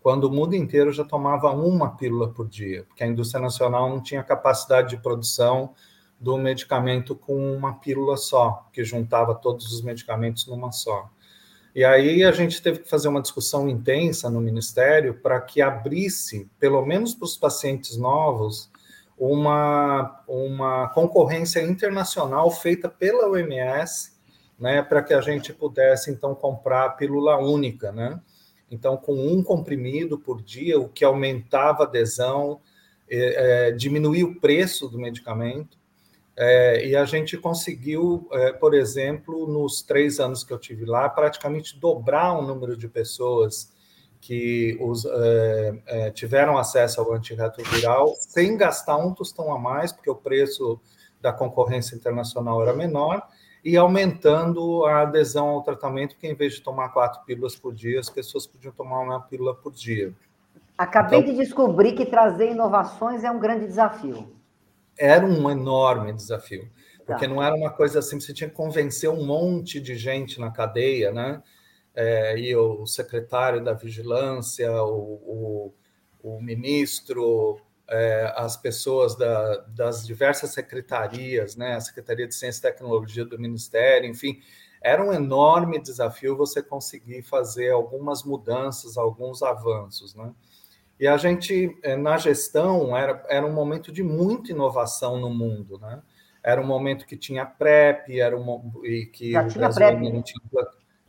quando 0.00 0.24
o 0.24 0.30
mundo 0.30 0.54
inteiro 0.54 0.92
já 0.92 1.04
tomava 1.04 1.50
uma 1.50 1.96
pílula 1.96 2.28
por 2.28 2.48
dia, 2.48 2.84
porque 2.84 3.02
a 3.02 3.06
indústria 3.06 3.42
nacional 3.42 3.88
não 3.88 4.00
tinha 4.00 4.22
capacidade 4.22 4.90
de 4.90 5.02
produção 5.02 5.74
do 6.20 6.36
medicamento 6.36 7.14
com 7.14 7.52
uma 7.54 7.74
pílula 7.74 8.16
só, 8.16 8.68
que 8.72 8.84
juntava 8.84 9.34
todos 9.34 9.72
os 9.72 9.82
medicamentos 9.82 10.46
numa 10.46 10.70
só. 10.70 11.10
E 11.74 11.84
aí 11.84 12.24
a 12.24 12.32
gente 12.32 12.62
teve 12.62 12.80
que 12.80 12.88
fazer 12.88 13.08
uma 13.08 13.22
discussão 13.22 13.68
intensa 13.68 14.30
no 14.30 14.40
Ministério 14.40 15.14
para 15.14 15.40
que 15.40 15.60
abrisse, 15.60 16.50
pelo 16.58 16.84
menos 16.84 17.14
para 17.14 17.24
os 17.24 17.36
pacientes 17.36 17.96
novos, 17.96 18.70
uma, 19.18 20.22
uma 20.28 20.88
concorrência 20.90 21.60
internacional 21.60 22.50
feita 22.50 22.88
pela 22.88 23.28
OMS, 23.28 24.12
né, 24.58 24.82
para 24.82 25.02
que 25.02 25.12
a 25.12 25.20
gente 25.20 25.52
pudesse 25.52 26.10
então 26.10 26.34
comprar 26.34 26.84
a 26.84 26.90
pílula 26.90 27.36
única, 27.36 27.92
né? 27.92 28.20
Então, 28.70 28.96
com 28.96 29.14
um 29.14 29.42
comprimido 29.42 30.18
por 30.18 30.42
dia, 30.42 30.78
o 30.78 30.88
que 30.88 31.04
aumentava 31.04 31.84
a 31.84 31.86
adesão, 31.86 32.60
é, 33.10 33.68
é, 33.68 33.72
diminuía 33.72 34.26
o 34.26 34.34
preço 34.34 34.88
do 34.88 34.98
medicamento, 34.98 35.78
é, 36.36 36.86
e 36.86 36.94
a 36.94 37.04
gente 37.04 37.36
conseguiu, 37.36 38.28
é, 38.30 38.52
por 38.52 38.74
exemplo, 38.74 39.46
nos 39.48 39.82
três 39.82 40.20
anos 40.20 40.44
que 40.44 40.52
eu 40.52 40.58
tive 40.58 40.84
lá, 40.84 41.08
praticamente 41.08 41.78
dobrar 41.78 42.38
o 42.38 42.42
número 42.42 42.76
de 42.76 42.86
pessoas 42.86 43.72
que 44.20 44.76
os, 44.80 45.04
é, 45.04 45.82
é, 45.86 46.10
tiveram 46.10 46.58
acesso 46.58 47.00
ao 47.00 47.12
antirretroviral 47.12 48.14
sem 48.16 48.56
gastar 48.56 48.96
um 48.96 49.12
tostão 49.12 49.52
a 49.52 49.58
mais, 49.58 49.92
porque 49.92 50.10
o 50.10 50.14
preço 50.14 50.80
da 51.20 51.32
concorrência 51.32 51.96
internacional 51.96 52.62
era 52.62 52.72
menor, 52.72 53.22
e 53.64 53.76
aumentando 53.76 54.84
a 54.84 55.02
adesão 55.02 55.48
ao 55.48 55.62
tratamento, 55.62 56.16
que 56.16 56.26
em 56.26 56.34
vez 56.34 56.54
de 56.54 56.62
tomar 56.62 56.90
quatro 56.90 57.24
pílulas 57.24 57.56
por 57.56 57.74
dia, 57.74 57.98
as 57.98 58.08
pessoas 58.08 58.46
podiam 58.46 58.72
tomar 58.72 59.00
uma 59.00 59.20
pílula 59.20 59.54
por 59.54 59.72
dia. 59.72 60.14
Acabei 60.76 61.20
então, 61.20 61.32
de 61.32 61.38
descobrir 61.38 61.92
que 61.92 62.06
trazer 62.06 62.52
inovações 62.52 63.24
é 63.24 63.30
um 63.30 63.38
grande 63.40 63.66
desafio. 63.66 64.32
Era 64.96 65.26
um 65.26 65.50
enorme 65.50 66.12
desafio, 66.12 66.68
porque 67.04 67.26
tá. 67.26 67.34
não 67.34 67.42
era 67.42 67.54
uma 67.54 67.70
coisa 67.70 67.98
assim, 67.98 68.20
você 68.20 68.32
tinha 68.32 68.48
que 68.48 68.54
convencer 68.54 69.10
um 69.10 69.24
monte 69.24 69.80
de 69.80 69.96
gente 69.96 70.40
na 70.40 70.50
cadeia, 70.50 71.10
né? 71.10 71.42
É, 72.00 72.38
e 72.38 72.54
o 72.54 72.86
secretário 72.86 73.62
da 73.62 73.72
Vigilância, 73.72 74.72
o, 74.84 75.72
o, 76.22 76.32
o 76.36 76.40
ministro, 76.40 77.60
é, 77.90 78.32
as 78.36 78.56
pessoas 78.56 79.16
da, 79.16 79.56
das 79.66 80.06
diversas 80.06 80.50
secretarias, 80.50 81.56
né, 81.56 81.74
a 81.74 81.80
Secretaria 81.80 82.28
de 82.28 82.36
Ciência 82.36 82.60
e 82.60 82.70
Tecnologia 82.70 83.24
do 83.24 83.36
Ministério, 83.36 84.08
enfim, 84.08 84.40
era 84.80 85.04
um 85.04 85.12
enorme 85.12 85.82
desafio 85.82 86.36
você 86.36 86.62
conseguir 86.62 87.22
fazer 87.22 87.72
algumas 87.72 88.22
mudanças, 88.22 88.96
alguns 88.96 89.42
avanços, 89.42 90.14
né? 90.14 90.32
E 91.00 91.06
a 91.08 91.16
gente, 91.16 91.76
é, 91.82 91.96
na 91.96 92.16
gestão, 92.16 92.96
era, 92.96 93.24
era 93.28 93.44
um 93.44 93.52
momento 93.52 93.90
de 93.90 94.04
muita 94.04 94.52
inovação 94.52 95.18
no 95.18 95.30
mundo, 95.30 95.78
né? 95.80 96.00
Era 96.44 96.60
um 96.60 96.66
momento 96.66 97.06
que 97.06 97.16
tinha 97.16 97.44
PrEP, 97.44 98.20
era 98.20 98.38
um, 98.38 98.72
e 98.84 99.06
que 99.06 99.32
Já 99.32 99.48
tinha 99.48 99.70
PrEP. 99.70 100.12
não 100.12 100.22
tinha 100.22 100.40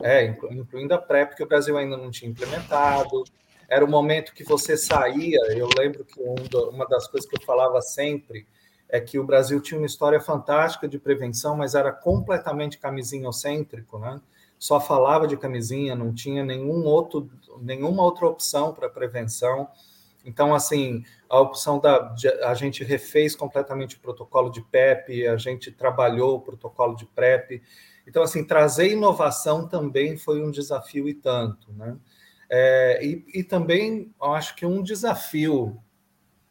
é, 0.02 0.24
incluindo 0.24 0.94
a 0.94 0.98
PrEP, 0.98 1.36
que 1.36 1.42
o 1.42 1.48
Brasil 1.48 1.76
ainda 1.76 1.96
não 1.96 2.10
tinha 2.10 2.30
implementado. 2.30 3.24
Era 3.68 3.84
o 3.84 3.88
momento 3.88 4.34
que 4.34 4.44
você 4.44 4.76
saía. 4.76 5.38
Eu 5.52 5.68
lembro 5.78 6.04
que 6.04 6.20
uma 6.20 6.86
das 6.86 7.06
coisas 7.06 7.28
que 7.28 7.36
eu 7.36 7.42
falava 7.42 7.80
sempre 7.80 8.46
é 8.88 9.00
que 9.00 9.18
o 9.18 9.24
Brasil 9.24 9.60
tinha 9.60 9.78
uma 9.78 9.86
história 9.86 10.20
fantástica 10.20 10.88
de 10.88 10.98
prevenção, 10.98 11.56
mas 11.56 11.74
era 11.74 11.92
completamente 11.92 12.78
camisinhocêntrico, 12.78 13.98
né? 13.98 14.20
Só 14.58 14.80
falava 14.80 15.26
de 15.26 15.36
camisinha, 15.36 15.94
não 15.94 16.12
tinha 16.12 16.44
nenhum 16.44 16.84
outro, 16.84 17.30
nenhuma 17.60 18.02
outra 18.02 18.26
opção 18.26 18.74
para 18.74 18.90
prevenção. 18.90 19.68
Então, 20.24 20.54
assim, 20.54 21.02
a 21.28 21.40
opção 21.40 21.78
da. 21.78 22.14
A 22.44 22.54
gente 22.54 22.84
refez 22.84 23.34
completamente 23.34 23.96
o 23.96 24.00
protocolo 24.00 24.50
de 24.50 24.60
PEP, 24.60 25.26
a 25.26 25.36
gente 25.36 25.70
trabalhou 25.70 26.36
o 26.36 26.40
protocolo 26.40 26.94
de 26.94 27.06
PrEP. 27.06 27.62
Então, 28.06 28.22
assim, 28.22 28.44
trazer 28.44 28.90
inovação 28.90 29.68
também 29.68 30.16
foi 30.16 30.42
um 30.42 30.50
desafio 30.50 31.08
e 31.08 31.14
tanto, 31.14 31.72
né? 31.72 31.96
É, 32.48 33.04
e, 33.04 33.24
e, 33.32 33.44
também 33.44 34.12
acho 34.20 34.56
que 34.56 34.66
um 34.66 34.82
desafio 34.82 35.80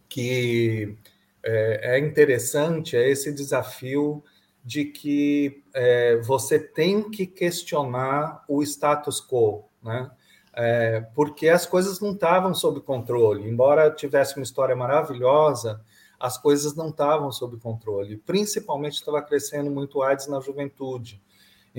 que 0.08 0.98
é, 1.44 1.96
é 1.96 2.00
interessante 2.00 2.96
é 2.96 3.10
esse 3.10 3.34
desafio 3.34 4.24
de 4.64 4.86
que 4.86 5.62
é, 5.74 6.18
você 6.18 6.58
tem 6.58 7.10
que 7.10 7.26
questionar 7.26 8.46
o 8.48 8.64
status 8.64 9.20
quo, 9.20 9.66
né? 9.84 10.10
É, 10.54 11.02
porque 11.14 11.48
as 11.48 11.66
coisas 11.66 12.00
não 12.00 12.14
estavam 12.14 12.54
sob 12.54 12.82
controle. 12.82 13.50
Embora 13.50 13.92
tivesse 13.92 14.36
uma 14.38 14.44
história 14.44 14.76
maravilhosa, 14.76 15.82
as 16.20 16.38
coisas 16.38 16.76
não 16.76 16.90
estavam 16.90 17.32
sob 17.32 17.58
controle. 17.58 18.18
Principalmente 18.18 18.96
estava 18.96 19.22
crescendo 19.22 19.72
muito 19.72 20.02
AIDS 20.02 20.28
na 20.28 20.42
juventude. 20.42 21.22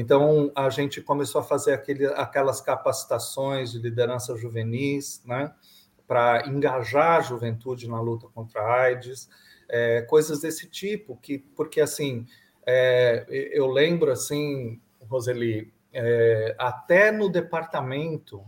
Então, 0.01 0.51
a 0.55 0.71
gente 0.71 1.03
começou 1.03 1.43
a 1.43 1.45
fazer 1.45 1.75
aquele, 1.75 2.07
aquelas 2.07 2.59
capacitações 2.59 3.71
de 3.71 3.79
liderança 3.79 4.35
juvenis, 4.35 5.23
né, 5.27 5.53
para 6.09 6.49
engajar 6.49 7.19
a 7.19 7.21
juventude 7.21 7.87
na 7.87 8.01
luta 8.01 8.27
contra 8.35 8.63
a 8.63 8.81
AIDS, 8.85 9.29
é, 9.69 10.01
coisas 10.01 10.41
desse 10.41 10.71
tipo, 10.71 11.19
que, 11.19 11.37
porque, 11.39 11.83
assim, 11.83 12.27
é, 12.67 13.27
eu 13.29 13.67
lembro, 13.67 14.11
assim, 14.11 14.81
Roseli, 15.07 15.71
é, 15.93 16.57
até 16.59 17.13
no 17.13 17.29
departamento, 17.29 18.43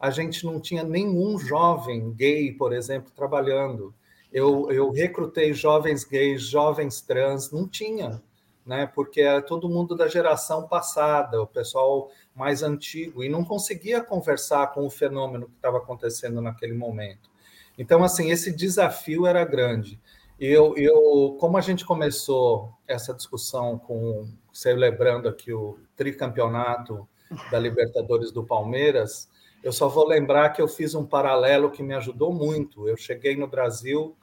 a 0.00 0.10
gente 0.10 0.46
não 0.46 0.58
tinha 0.58 0.82
nenhum 0.82 1.38
jovem 1.38 2.14
gay, 2.14 2.50
por 2.50 2.72
exemplo, 2.72 3.12
trabalhando. 3.14 3.94
Eu, 4.32 4.72
eu 4.72 4.90
recrutei 4.90 5.52
jovens 5.52 6.02
gays, 6.02 6.44
jovens 6.44 7.02
trans, 7.02 7.52
não 7.52 7.68
tinha, 7.68 8.22
né? 8.64 8.86
Porque 8.86 9.20
era 9.20 9.42
todo 9.42 9.68
mundo 9.68 9.94
da 9.94 10.08
geração 10.08 10.66
passada, 10.66 11.40
o 11.40 11.46
pessoal 11.46 12.10
mais 12.34 12.62
antigo, 12.62 13.22
e 13.22 13.28
não 13.28 13.44
conseguia 13.44 14.00
conversar 14.02 14.72
com 14.72 14.86
o 14.86 14.90
fenômeno 14.90 15.46
que 15.46 15.56
estava 15.56 15.78
acontecendo 15.78 16.40
naquele 16.40 16.74
momento. 16.74 17.30
Então, 17.76 18.02
assim, 18.02 18.30
esse 18.30 18.52
desafio 18.52 19.26
era 19.26 19.44
grande. 19.44 20.00
Eu, 20.38 20.76
eu, 20.76 21.36
como 21.38 21.56
a 21.56 21.60
gente 21.60 21.84
começou 21.84 22.72
essa 22.86 23.14
discussão 23.14 23.78
com 23.78 24.28
celebrando 24.52 25.28
aqui 25.28 25.52
o 25.52 25.78
tricampeonato 25.96 27.08
da 27.50 27.58
Libertadores 27.58 28.30
do 28.30 28.44
Palmeiras, 28.44 29.28
eu 29.62 29.72
só 29.72 29.88
vou 29.88 30.06
lembrar 30.06 30.50
que 30.50 30.60
eu 30.60 30.68
fiz 30.68 30.94
um 30.94 31.06
paralelo 31.06 31.70
que 31.70 31.82
me 31.82 31.94
ajudou 31.94 32.32
muito. 32.32 32.88
Eu 32.88 32.96
cheguei 32.96 33.36
no 33.36 33.46
Brasil 33.46 34.16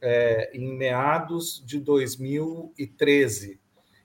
é, 0.00 0.50
em 0.54 0.76
meados 0.76 1.62
de 1.66 1.80
2013. 1.80 3.58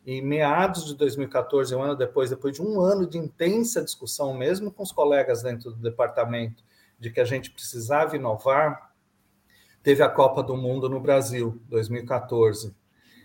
Em 0.06 0.22
meados 0.22 0.86
de 0.86 0.96
2014, 0.96 1.76
um 1.76 1.84
ano 1.84 1.96
depois, 1.96 2.30
depois 2.30 2.56
de 2.56 2.62
um 2.62 2.80
ano 2.82 3.06
de 3.06 3.18
intensa 3.18 3.84
discussão, 3.84 4.34
mesmo 4.34 4.72
com 4.72 4.82
os 4.84 4.92
colegas 4.92 5.44
dentro 5.44 5.72
do 5.72 5.78
departamento, 5.78 6.64
de 7.00 7.10
que 7.10 7.20
a 7.20 7.26
gente 7.26 7.52
precisava 7.52 8.16
inovar, 8.16 8.92
teve 9.84 10.02
a 10.04 10.10
Copa 10.10 10.42
do 10.42 10.58
Mundo 10.58 10.90
no 10.90 11.00
Brasil, 11.00 11.62
2014. 11.70 12.76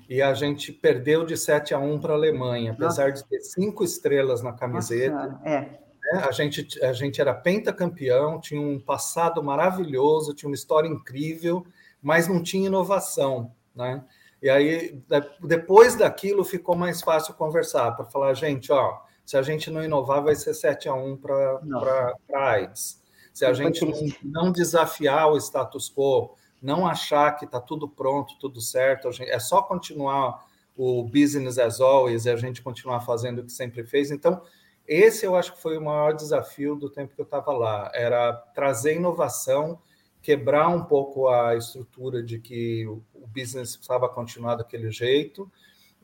E 0.08 0.20
a 0.20 0.34
gente 0.34 0.72
perdeu 0.72 1.24
de 1.24 1.36
7 1.36 1.72
a 1.74 1.78
1 1.78 1.98
para 1.98 2.12
a 2.12 2.16
Alemanha, 2.16 2.72
apesar 2.72 3.10
Nossa. 3.10 3.22
de 3.22 3.28
ter 3.28 3.40
cinco 3.40 3.82
estrelas 3.82 4.42
na 4.42 4.52
camiseta. 4.52 5.26
Nossa, 5.26 5.48
é. 5.48 5.60
Né, 5.60 6.24
a 6.28 6.30
gente, 6.30 6.84
a 6.84 6.92
gente 6.92 7.20
era 7.20 7.32
pentacampeão, 7.32 8.38
tinha 8.38 8.60
um 8.60 8.78
passado 8.78 9.42
maravilhoso, 9.42 10.34
tinha 10.34 10.48
uma 10.48 10.54
história 10.54 10.88
incrível, 10.88 11.66
mas 12.02 12.28
não 12.28 12.42
tinha 12.42 12.66
inovação. 12.66 13.52
Né? 13.74 14.04
E 14.44 14.50
aí, 14.50 15.02
depois 15.40 15.96
daquilo, 15.96 16.44
ficou 16.44 16.76
mais 16.76 17.00
fácil 17.00 17.32
conversar, 17.32 17.92
para 17.92 18.04
falar, 18.04 18.34
gente, 18.34 18.70
ó, 18.70 19.00
se 19.24 19.38
a 19.38 19.42
gente 19.42 19.70
não 19.70 19.82
inovar, 19.82 20.22
vai 20.22 20.34
ser 20.34 20.52
7 20.52 20.86
a 20.86 20.92
1 20.92 21.16
para 21.16 22.14
a 22.30 22.50
AIDS. 22.50 23.02
Se 23.32 23.46
a 23.46 23.54
gente 23.54 23.82
não, 23.86 24.42
não 24.44 24.52
desafiar 24.52 25.32
o 25.32 25.38
status 25.38 25.90
quo, 25.90 26.34
não 26.60 26.86
achar 26.86 27.32
que 27.38 27.46
está 27.46 27.58
tudo 27.58 27.88
pronto, 27.88 28.38
tudo 28.38 28.60
certo, 28.60 29.10
gente, 29.12 29.30
é 29.30 29.38
só 29.38 29.62
continuar 29.62 30.44
o 30.76 31.04
business 31.04 31.58
as 31.58 31.80
always 31.80 32.26
e 32.26 32.30
a 32.30 32.36
gente 32.36 32.60
continuar 32.60 33.00
fazendo 33.00 33.38
o 33.38 33.44
que 33.44 33.52
sempre 33.52 33.82
fez. 33.82 34.10
Então, 34.10 34.42
esse 34.86 35.24
eu 35.24 35.34
acho 35.36 35.54
que 35.54 35.62
foi 35.62 35.78
o 35.78 35.82
maior 35.82 36.12
desafio 36.12 36.76
do 36.76 36.90
tempo 36.90 37.14
que 37.14 37.20
eu 37.22 37.24
estava 37.24 37.50
lá, 37.50 37.90
era 37.94 38.34
trazer 38.54 38.96
inovação 38.96 39.80
quebrar 40.24 40.68
um 40.68 40.82
pouco 40.82 41.28
a 41.28 41.54
estrutura 41.54 42.22
de 42.22 42.38
que 42.38 42.86
o 43.24 43.26
business 43.26 43.76
precisava 43.76 44.08
continuar 44.08 44.56
daquele 44.56 44.90
jeito, 44.90 45.50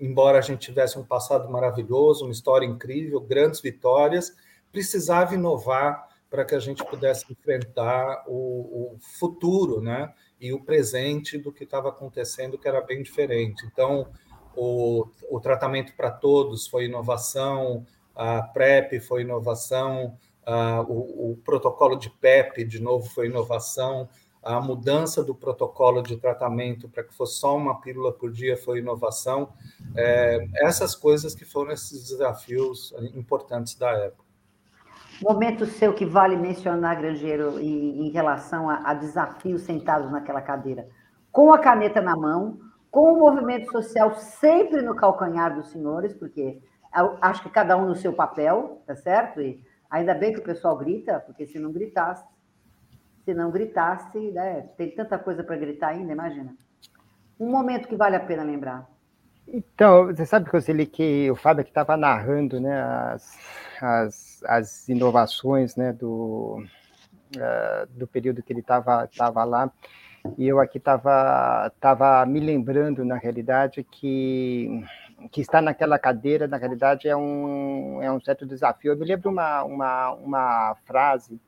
embora 0.01 0.39
a 0.39 0.41
gente 0.41 0.61
tivesse 0.61 0.99
um 0.99 1.05
passado 1.05 1.49
maravilhoso, 1.51 2.25
uma 2.25 2.33
história 2.33 2.67
incrível, 2.67 3.21
grandes 3.21 3.61
vitórias, 3.61 4.35
precisava 4.73 5.35
inovar 5.35 6.09
para 6.31 6.45
que 6.45 6.55
a 6.55 6.59
gente 6.61 6.85
pudesse 6.85 7.31
enfrentar 7.31 8.25
o, 8.27 8.95
o, 8.95 8.99
futuro, 9.19 9.81
né? 9.81 10.15
E 10.41 10.53
o 10.53 10.61
presente 10.61 11.37
do 11.37 11.53
que 11.53 11.65
estava 11.65 11.91
acontecendo, 11.91 12.57
que 12.57 12.69
era 12.69 12.81
bem 12.81 13.03
diferente. 13.03 13.67
Então, 13.67 14.07
o, 14.57 15.09
o 15.29 15.41
tratamento 15.41 15.95
para 15.95 16.11
todos 16.11 16.67
foi 16.67 16.85
inovação, 16.85 17.85
a 18.15 18.43
PrEP 18.43 19.01
foi 19.01 19.23
inovação, 19.23 20.17
Uh, 20.51 20.83
o, 20.91 21.31
o, 21.33 21.37
protocolo 21.45 21.97
de 21.97 22.09
PEP, 22.11 22.65
de 22.65 22.81
novo, 22.81 23.09
foi 23.09 23.27
inovação. 23.27 24.09
A 24.43 24.61
mudança 24.61 25.23
do 25.23 25.35
protocolo 25.35 26.03
de 26.03 26.17
tratamento 26.17 26.89
para 26.89 27.05
que 27.05 27.15
fosse 27.15 27.39
só 27.39 27.57
uma 27.57 27.81
pílula 27.81 28.13
por 28.13 28.33
dia 28.33 28.57
foi 28.57 28.79
inovação. 28.79 29.53
É, 29.97 30.39
essas 30.63 30.95
coisas 30.95 31.35
que 31.35 31.45
foram 31.45 31.73
esses 31.73 32.09
desafios 32.09 32.95
importantes 33.15 33.75
da 33.75 33.91
época. 33.91 34.25
Momento 35.23 35.67
seu 35.67 35.93
que 35.93 36.07
vale 36.07 36.37
mencionar, 36.37 36.97
Grangeiro, 36.97 37.61
em, 37.61 38.07
em 38.07 38.11
relação 38.11 38.71
a, 38.71 38.77
a 38.91 38.95
desafios 38.95 39.63
sentados 39.63 40.11
naquela 40.11 40.41
cadeira. 40.41 40.89
Com 41.31 41.53
a 41.53 41.59
caneta 41.59 42.01
na 42.01 42.17
mão, 42.17 42.59
com 42.91 43.13
o 43.13 43.19
movimento 43.19 43.71
social 43.71 44.15
sempre 44.15 44.81
no 44.81 44.97
calcanhar 44.97 45.55
dos 45.55 45.71
senhores, 45.71 46.15
porque 46.15 46.63
acho 47.21 47.43
que 47.43 47.51
cada 47.51 47.77
um 47.77 47.87
no 47.87 47.95
seu 47.95 48.15
papel, 48.15 48.83
tá 48.87 48.97
certo? 48.97 49.41
E 49.43 49.63
Ainda 49.91 50.15
bem 50.15 50.33
que 50.33 50.39
o 50.39 50.45
pessoal 50.45 50.77
grita, 50.77 51.19
porque 51.19 51.47
se 51.47 51.59
não 51.59 51.73
gritasse, 51.73 52.25
se 53.31 53.35
não 53.35 53.51
gritasse, 53.51 54.19
né, 54.33 54.67
tem 54.77 54.91
tanta 54.91 55.17
coisa 55.17 55.45
para 55.45 55.57
gritar 55.57 55.89
ainda, 55.89 56.13
imagina. 56.13 56.53
Um 57.39 57.49
momento 57.49 57.87
que 57.89 57.95
vale 57.95 58.17
a 58.17 58.21
pena 58.21 58.43
lembrar. 58.43 58.89
Então, 59.47 60.07
você 60.07 60.27
sabe, 60.27 60.51
que 60.87 61.31
o 61.31 61.37
Fábio 61.37 61.65
que 61.65 61.71
estava 61.71 61.97
narrando 61.97 62.61
né, 62.61 62.83
as, 62.83 63.39
as, 63.81 64.43
as 64.45 64.89
inovações 64.89 65.77
né, 65.77 65.93
do, 65.93 66.65
uh, 67.37 67.87
do 67.91 68.07
período 68.07 68.43
que 68.43 68.53
ele 68.53 68.61
estava 68.61 69.09
tava 69.17 69.45
lá, 69.45 69.71
e 70.37 70.47
eu 70.47 70.61
aqui 70.61 70.79
estava 70.79 71.73
tava 71.81 72.27
me 72.27 72.41
lembrando, 72.41 73.05
na 73.05 73.17
realidade, 73.17 73.83
que 73.85 74.85
que 75.31 75.43
está 75.43 75.61
naquela 75.61 75.99
cadeira, 75.99 76.49
na 76.49 76.57
realidade, 76.57 77.07
é 77.07 77.15
um, 77.15 78.03
é 78.03 78.11
um 78.11 78.19
certo 78.23 78.47
desafio. 78.47 78.93
Eu 78.93 78.97
me 78.97 79.05
lembro 79.05 79.31
uma, 79.31 79.63
uma, 79.65 80.13
uma 80.13 80.77
frase 80.87 81.39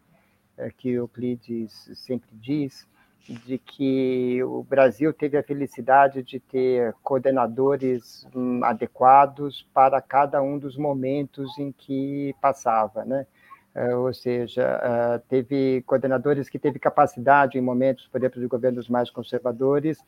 que 0.71 0.91
Euclides 0.91 1.91
sempre 1.95 2.31
diz, 2.33 2.87
de 3.29 3.57
que 3.57 4.43
o 4.43 4.63
Brasil 4.63 5.13
teve 5.13 5.39
a 5.39 5.43
felicidade 5.43 6.23
de 6.23 6.41
ter 6.41 6.93
coordenadores 7.03 8.27
hum, 8.35 8.65
adequados 8.65 9.67
para 9.73 10.01
cada 10.01 10.43
um 10.43 10.59
dos 10.59 10.77
momentos 10.77 11.57
em 11.59 11.71
que 11.71 12.35
passava, 12.41 13.05
né? 13.05 13.27
É, 13.75 13.95
ou 13.95 14.13
seja, 14.13 14.63
é, 14.63 15.19
teve 15.29 15.83
coordenadores 15.87 16.49
que 16.49 16.59
teve 16.59 16.79
capacidade 16.79 17.57
em 17.57 17.63
momentos, 17.63 18.07
por 18.07 18.19
exemplo, 18.19 18.41
de 18.41 18.47
governos 18.47 18.89
mais 18.89 19.11
conservadores, 19.11 19.99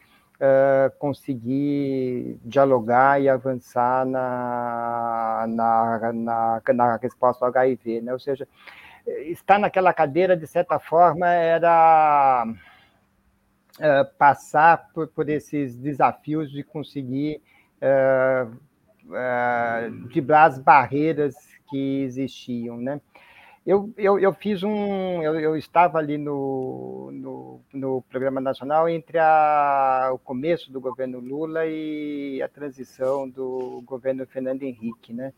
conseguir 0.99 2.39
dialogar 2.45 3.23
e 3.23 3.29
avançar 3.29 4.05
na, 4.05 5.47
na, 5.49 6.13
na, 6.13 6.63
na 6.75 6.97
resposta 6.97 7.45
ao 7.45 7.51
HIV. 7.51 8.01
Né? 8.01 8.13
Ou 8.13 8.19
seja, 8.19 8.47
estar 9.07 9.59
naquela 9.59 9.93
cadeira, 9.93 10.37
de 10.37 10.47
certa 10.47 10.79
forma, 10.79 11.27
era 11.29 12.47
uh, 13.79 14.17
passar 14.19 14.89
por, 14.93 15.09
por, 15.09 15.29
esses 15.29 15.77
desafios 15.77 16.51
de 16.51 16.63
conseguir 16.63 17.41
uh, 17.83 18.51
uh, 19.07 19.91
driblar 20.09 20.47
as 20.47 20.59
barreiras 20.59 21.35
que 21.69 22.03
existiam. 22.03 22.77
Né? 22.77 23.01
Eu, 23.67 23.93
eu, 23.97 24.19
eu 24.19 24.33
fiz 24.35 24.63
um. 24.63 25.23
Eu, 25.23 25.41
eu 25.41 25.57
estava 25.57 25.99
ali 25.99 26.19
no, 26.19 27.11
no, 27.11 27.61
no, 27.73 28.03
Programa 28.03 28.39
Nacional 28.39 28.89
entre 28.89 29.19
a, 29.19 30.11
o 30.13 30.19
começo 30.19 30.71
do 30.71 30.81
governo 30.81 31.19
Lula 31.19 31.65
e 31.65 32.43
a 32.43 32.49
transição 32.49 33.29
do 33.29 33.83
governo 33.87 34.27
Fernando 34.27 34.63
Henrique, 34.63 35.15
né? 35.15 35.33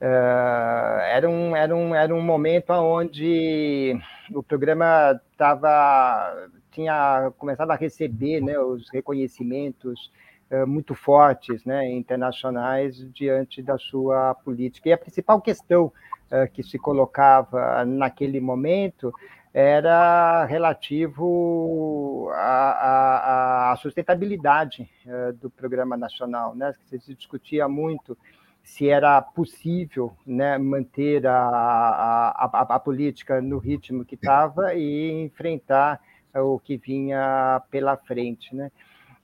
Uh, 0.00 1.00
era, 1.10 1.28
um, 1.28 1.56
era, 1.56 1.74
um, 1.74 1.94
era 1.94 2.14
um 2.14 2.22
momento 2.22 2.70
onde 2.70 3.98
o 4.32 4.44
programa 4.44 5.20
tava, 5.36 6.48
tinha 6.70 7.32
começado 7.36 7.72
a 7.72 7.74
receber 7.74 8.40
né, 8.40 8.56
os 8.60 8.88
reconhecimentos 8.90 10.12
uh, 10.52 10.64
muito 10.64 10.94
fortes 10.94 11.64
né, 11.64 11.90
internacionais 11.90 12.96
diante 13.12 13.60
da 13.60 13.76
sua 13.76 14.36
política. 14.36 14.88
E 14.88 14.92
a 14.92 14.98
principal 14.98 15.40
questão 15.40 15.92
eh, 16.30 16.46
que 16.46 16.62
se 16.62 16.78
colocava 16.78 17.86
naquele 17.86 18.38
momento 18.38 19.10
era 19.52 20.44
relativo 20.44 22.28
à, 22.34 23.72
à, 23.72 23.76
sustentabilidade 23.76 24.86
do 25.40 25.48
programa 25.48 25.96
nacional, 25.96 26.54
né? 26.54 26.74
Se 26.84 27.14
discutia 27.14 27.66
muito 27.66 28.16
se 28.68 28.88
era 28.88 29.20
possível 29.22 30.12
né, 30.26 30.58
manter 30.58 31.26
a, 31.26 31.32
a, 31.32 32.74
a, 32.76 32.78
política 32.78 33.40
no 33.40 33.58
ritmo 33.58 34.04
que 34.04 34.14
estava 34.14 34.74
e 34.74 35.10
enfrentar 35.24 36.00
o 36.34 36.58
que 36.58 36.76
vinha 36.76 37.62
pela 37.70 37.96
frente. 37.96 38.54
Né? 38.54 38.70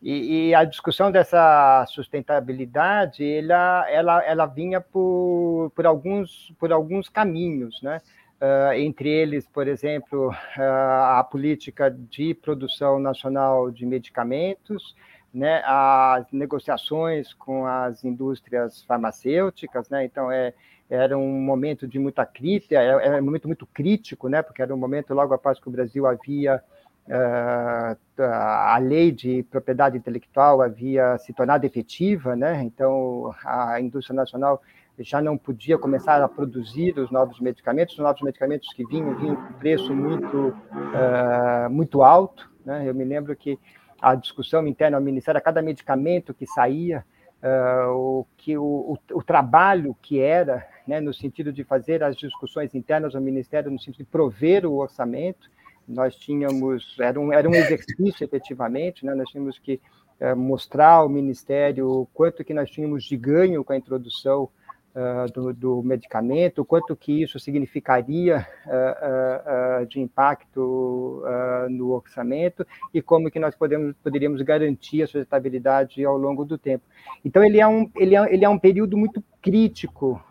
E, 0.03 0.49
e, 0.49 0.55
a 0.55 0.65
discussão 0.65 1.13
dessa 1.13 1.85
sustentabilidade, 1.89 3.23
ela, 3.23 3.87
ela, 3.91 4.25
ela 4.25 4.47
vinha 4.47 4.81
por, 4.81 5.71
por, 5.77 5.87
alguns, 5.87 6.53
por 6.59 6.73
alguns 6.73 7.09
caminhos, 7.09 7.81
né? 7.83 8.01
Uh, 8.41 8.73
entre 8.75 9.09
eles, 9.09 9.47
por 9.47 9.69
exemplo, 9.69 10.31
uh, 10.31 11.19
a 11.19 11.25
política 11.31 11.91
de 11.91 12.35
produção 12.35 12.99
nacional 12.99 13.71
de 13.71 13.87
medicamentos, 13.87 14.95
né, 15.35 15.63
as 15.67 16.31
negociações 16.33 17.35
com 17.35 17.67
as 17.67 18.05
indústrias 18.05 18.83
farmacêuticas, 18.85 19.91
né, 19.91 20.05
então 20.05 20.31
é, 20.31 20.55
era 20.89 21.17
um 21.17 21.41
momento 21.41 21.87
de 21.89 21.99
muita 21.99 22.25
crítica, 22.27 22.79
era 22.79 23.21
um 23.21 23.25
momento 23.25 23.49
muito 23.49 23.67
crítico, 23.67 24.29
né? 24.29 24.43
porque 24.43 24.63
era 24.63 24.75
um 24.75 24.79
momento 24.79 25.15
logo 25.15 25.33
após 25.33 25.59
que 25.59 25.69
o 25.69 25.73
Brasil 25.73 26.07
havia 26.07 26.63
uh, 27.07 28.23
a 28.23 28.79
lei 28.79 29.11
de 29.11 29.43
propriedade 29.45 29.97
intelectual 29.97 30.61
havia 30.61 31.17
se 31.19 31.33
tornado 31.33 31.65
efetiva, 31.65 32.37
né? 32.37 32.63
então 32.63 33.35
a 33.45 33.81
indústria 33.81 34.15
nacional 34.15 34.61
já 34.99 35.21
não 35.21 35.37
podia 35.37 35.77
começar 35.77 36.23
a 36.23 36.29
produzir 36.29 36.97
os 36.99 37.11
novos 37.11 37.41
medicamentos, 37.41 37.95
os 37.95 38.05
novos 38.05 38.23
medicamentos 38.23 38.73
que 38.75 38.87
vinham, 38.87 39.17
vinham 39.17 39.37
com 39.37 39.53
preço 39.55 39.93
muito, 39.93 40.49
uh, 40.49 41.71
muito 41.71 42.03
alto. 42.03 42.49
Né? 42.65 42.89
Eu 42.89 42.95
me 42.95 43.05
lembro 43.05 43.35
que 43.35 43.59
a 44.05 44.15
discussão 44.15 44.67
interna 44.67 44.99
ao 44.99 45.03
Ministério, 45.03 45.39
a 45.39 45.41
cada 45.41 45.63
medicamento 45.63 46.35
que 46.35 46.47
saía, 46.47 47.03
uh, 47.43 47.91
o, 47.91 48.27
que 48.37 48.57
o, 48.59 48.63
o, 48.63 48.99
o, 49.19 49.23
trabalho 49.23 49.97
que 50.03 50.21
era, 50.21 50.67
né, 50.87 51.01
no 51.01 51.15
sentido 51.15 51.51
de 51.51 51.65
fazer 51.65 52.03
as 52.03 52.15
discussões 52.15 52.75
internas 52.75 53.15
ao 53.15 53.23
Ministério, 53.23 53.71
no 53.71 53.79
sentido 53.79 54.05
de 54.05 54.11
prover 54.11 54.67
o 54.67 54.77
orçamento, 54.77 55.51
nós 55.89 56.15
tínhamos, 56.17 56.97
era 57.01 57.19
um, 57.19 57.33
era 57.33 57.49
um 57.49 57.55
exercício 57.55 58.25
efetivamente, 58.25 59.07
né, 59.07 59.15
nós 59.15 59.31
tínhamos 59.31 59.59
que 59.59 59.81
uh, 60.21 60.37
mostrar 60.37 60.97
ao 60.97 61.09
Ministério 61.09 61.89
o 61.89 62.07
quanto 62.13 62.45
que 62.45 62.53
nós 62.53 62.71
tínhamos 62.71 63.05
de 63.05 63.17
ganho 63.17 63.65
com 63.65 63.73
a 63.73 63.77
introdução 63.77 64.51
uh, 64.95 65.31
do, 65.33 65.53
do, 65.53 65.83
medicamento, 65.83 66.65
quanto 66.65 66.95
que 66.95 67.23
isso 67.23 67.39
significaria 67.39 68.47
uh, 68.67 69.87
de 69.87 70.01
impacto 70.01 71.23
no 71.71 71.93
orçamento 71.93 72.67
e 72.93 73.03
como 73.03 73.31
que 73.31 73.39
nós 73.39 73.55
podemos, 73.55 73.95
poderíamos 74.03 74.41
garantir 74.43 75.03
a 75.03 75.07
sua 75.07 75.21
estabilidade 75.21 76.05
ao 76.05 76.17
longo 76.17 76.45
do 76.45 76.57
tempo. 76.57 76.85
Então, 77.25 77.45
ele 77.45 77.61
é 77.61 77.67
um, 77.67 77.91
ele 77.97 78.17
é, 78.17 78.35
ele 78.35 78.45
é 78.45 78.49
um 78.49 78.59
período 78.59 78.97
muito 78.97 79.23
crítico 79.43 80.23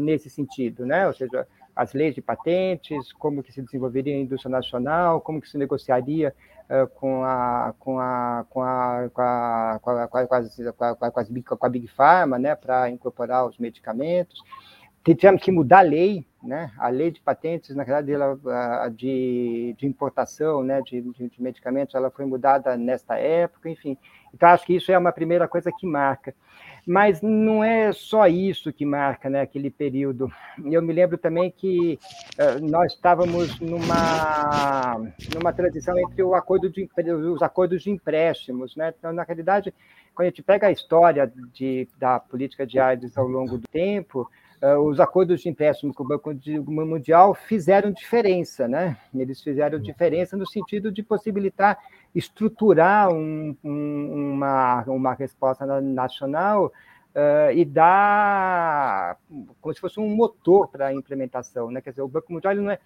nesse 0.00 0.28
sentido, 0.28 0.84
né? 0.84 1.06
ou 1.06 1.12
seja, 1.12 1.46
as 1.78 1.92
leis 1.92 2.12
de 2.12 2.20
patentes, 2.20 3.12
como 3.12 3.40
que 3.40 3.52
se 3.52 3.62
desenvolveria 3.62 4.12
a 4.16 4.18
indústria 4.18 4.50
nacional, 4.50 5.20
como 5.20 5.40
que 5.40 5.48
se 5.48 5.56
negociaria 5.56 6.34
com 6.96 7.22
a 7.24 7.72
com 7.78 8.00
a 8.00 8.44
com 8.50 8.60
a 8.60 9.08
com 9.12 9.20
a 9.22 9.78
com 9.80 9.90
a, 9.92 11.10
com 11.12 11.64
a, 11.64 11.68
big, 11.68 11.86
Pharma, 11.86 12.36
né, 12.36 12.56
para 12.56 12.90
incorporar 12.90 13.46
os 13.46 13.58
medicamentos. 13.58 14.42
Tivemos 15.04 15.40
que 15.40 15.52
mudar 15.52 15.78
a 15.78 15.82
lei, 15.82 16.26
né? 16.42 16.72
A 16.76 16.88
lei 16.88 17.12
de 17.12 17.20
patentes, 17.20 17.74
na 17.74 17.84
verdade, 17.84 18.12
ela, 18.12 18.36
de, 18.88 19.74
de 19.78 19.86
importação, 19.86 20.62
né, 20.62 20.82
de, 20.82 21.00
de, 21.00 21.30
de 21.30 21.42
medicamentos, 21.42 21.94
ela 21.94 22.10
foi 22.10 22.26
mudada 22.26 22.76
nesta 22.76 23.16
época, 23.16 23.70
enfim. 23.70 23.96
Então 24.34 24.48
acho 24.50 24.66
que 24.66 24.74
isso 24.74 24.92
é 24.92 24.98
uma 24.98 25.12
primeira 25.12 25.48
coisa 25.48 25.70
que 25.72 25.86
marca. 25.86 26.34
Mas 26.88 27.20
não 27.20 27.62
é 27.62 27.92
só 27.92 28.26
isso 28.26 28.72
que 28.72 28.86
marca 28.86 29.28
né, 29.28 29.42
aquele 29.42 29.68
período. 29.68 30.32
Eu 30.64 30.80
me 30.80 30.90
lembro 30.90 31.18
também 31.18 31.50
que 31.50 31.98
uh, 32.38 32.66
nós 32.66 32.94
estávamos 32.94 33.60
numa, 33.60 34.96
numa 35.34 35.52
transição 35.52 35.98
entre 35.98 36.22
o 36.22 36.34
acordo 36.34 36.70
de, 36.70 36.88
os 37.30 37.42
acordos 37.42 37.82
de 37.82 37.90
empréstimos. 37.90 38.74
Né? 38.74 38.94
Então, 38.98 39.12
na 39.12 39.22
realidade, 39.22 39.74
quando 40.14 40.28
a 40.28 40.30
gente 40.30 40.42
pega 40.42 40.68
a 40.68 40.72
história 40.72 41.30
de, 41.52 41.86
da 41.98 42.18
política 42.18 42.66
de 42.66 42.78
AIDS 42.78 43.18
ao 43.18 43.28
longo 43.28 43.58
do 43.58 43.68
tempo, 43.68 44.26
uh, 44.62 44.80
os 44.80 44.98
acordos 44.98 45.42
de 45.42 45.50
empréstimo 45.50 45.92
com 45.92 46.04
o 46.04 46.08
Banco 46.08 46.34
Mundial 46.66 47.34
fizeram 47.34 47.90
diferença. 47.90 48.66
Né? 48.66 48.96
Eles 49.14 49.42
fizeram 49.42 49.78
diferença 49.78 50.38
no 50.38 50.46
sentido 50.46 50.90
de 50.90 51.02
possibilitar 51.02 51.78
estruturar 52.14 53.10
um, 53.10 53.56
um, 53.62 54.32
uma, 54.34 54.82
uma 54.86 55.14
resposta 55.14 55.64
nacional 55.80 56.66
uh, 56.66 57.52
e 57.54 57.64
dar 57.64 59.16
como 59.60 59.74
se 59.74 59.80
fosse 59.80 60.00
um 60.00 60.08
motor 60.08 60.68
para 60.68 60.86
a 60.86 60.94
implementação. 60.94 61.70
Né? 61.70 61.80
Quer 61.80 61.90
dizer, 61.90 62.02
o 62.02 62.08
Banco 62.08 62.32
Mundial 62.32 62.54
não 62.54 62.70
é. 62.70 62.78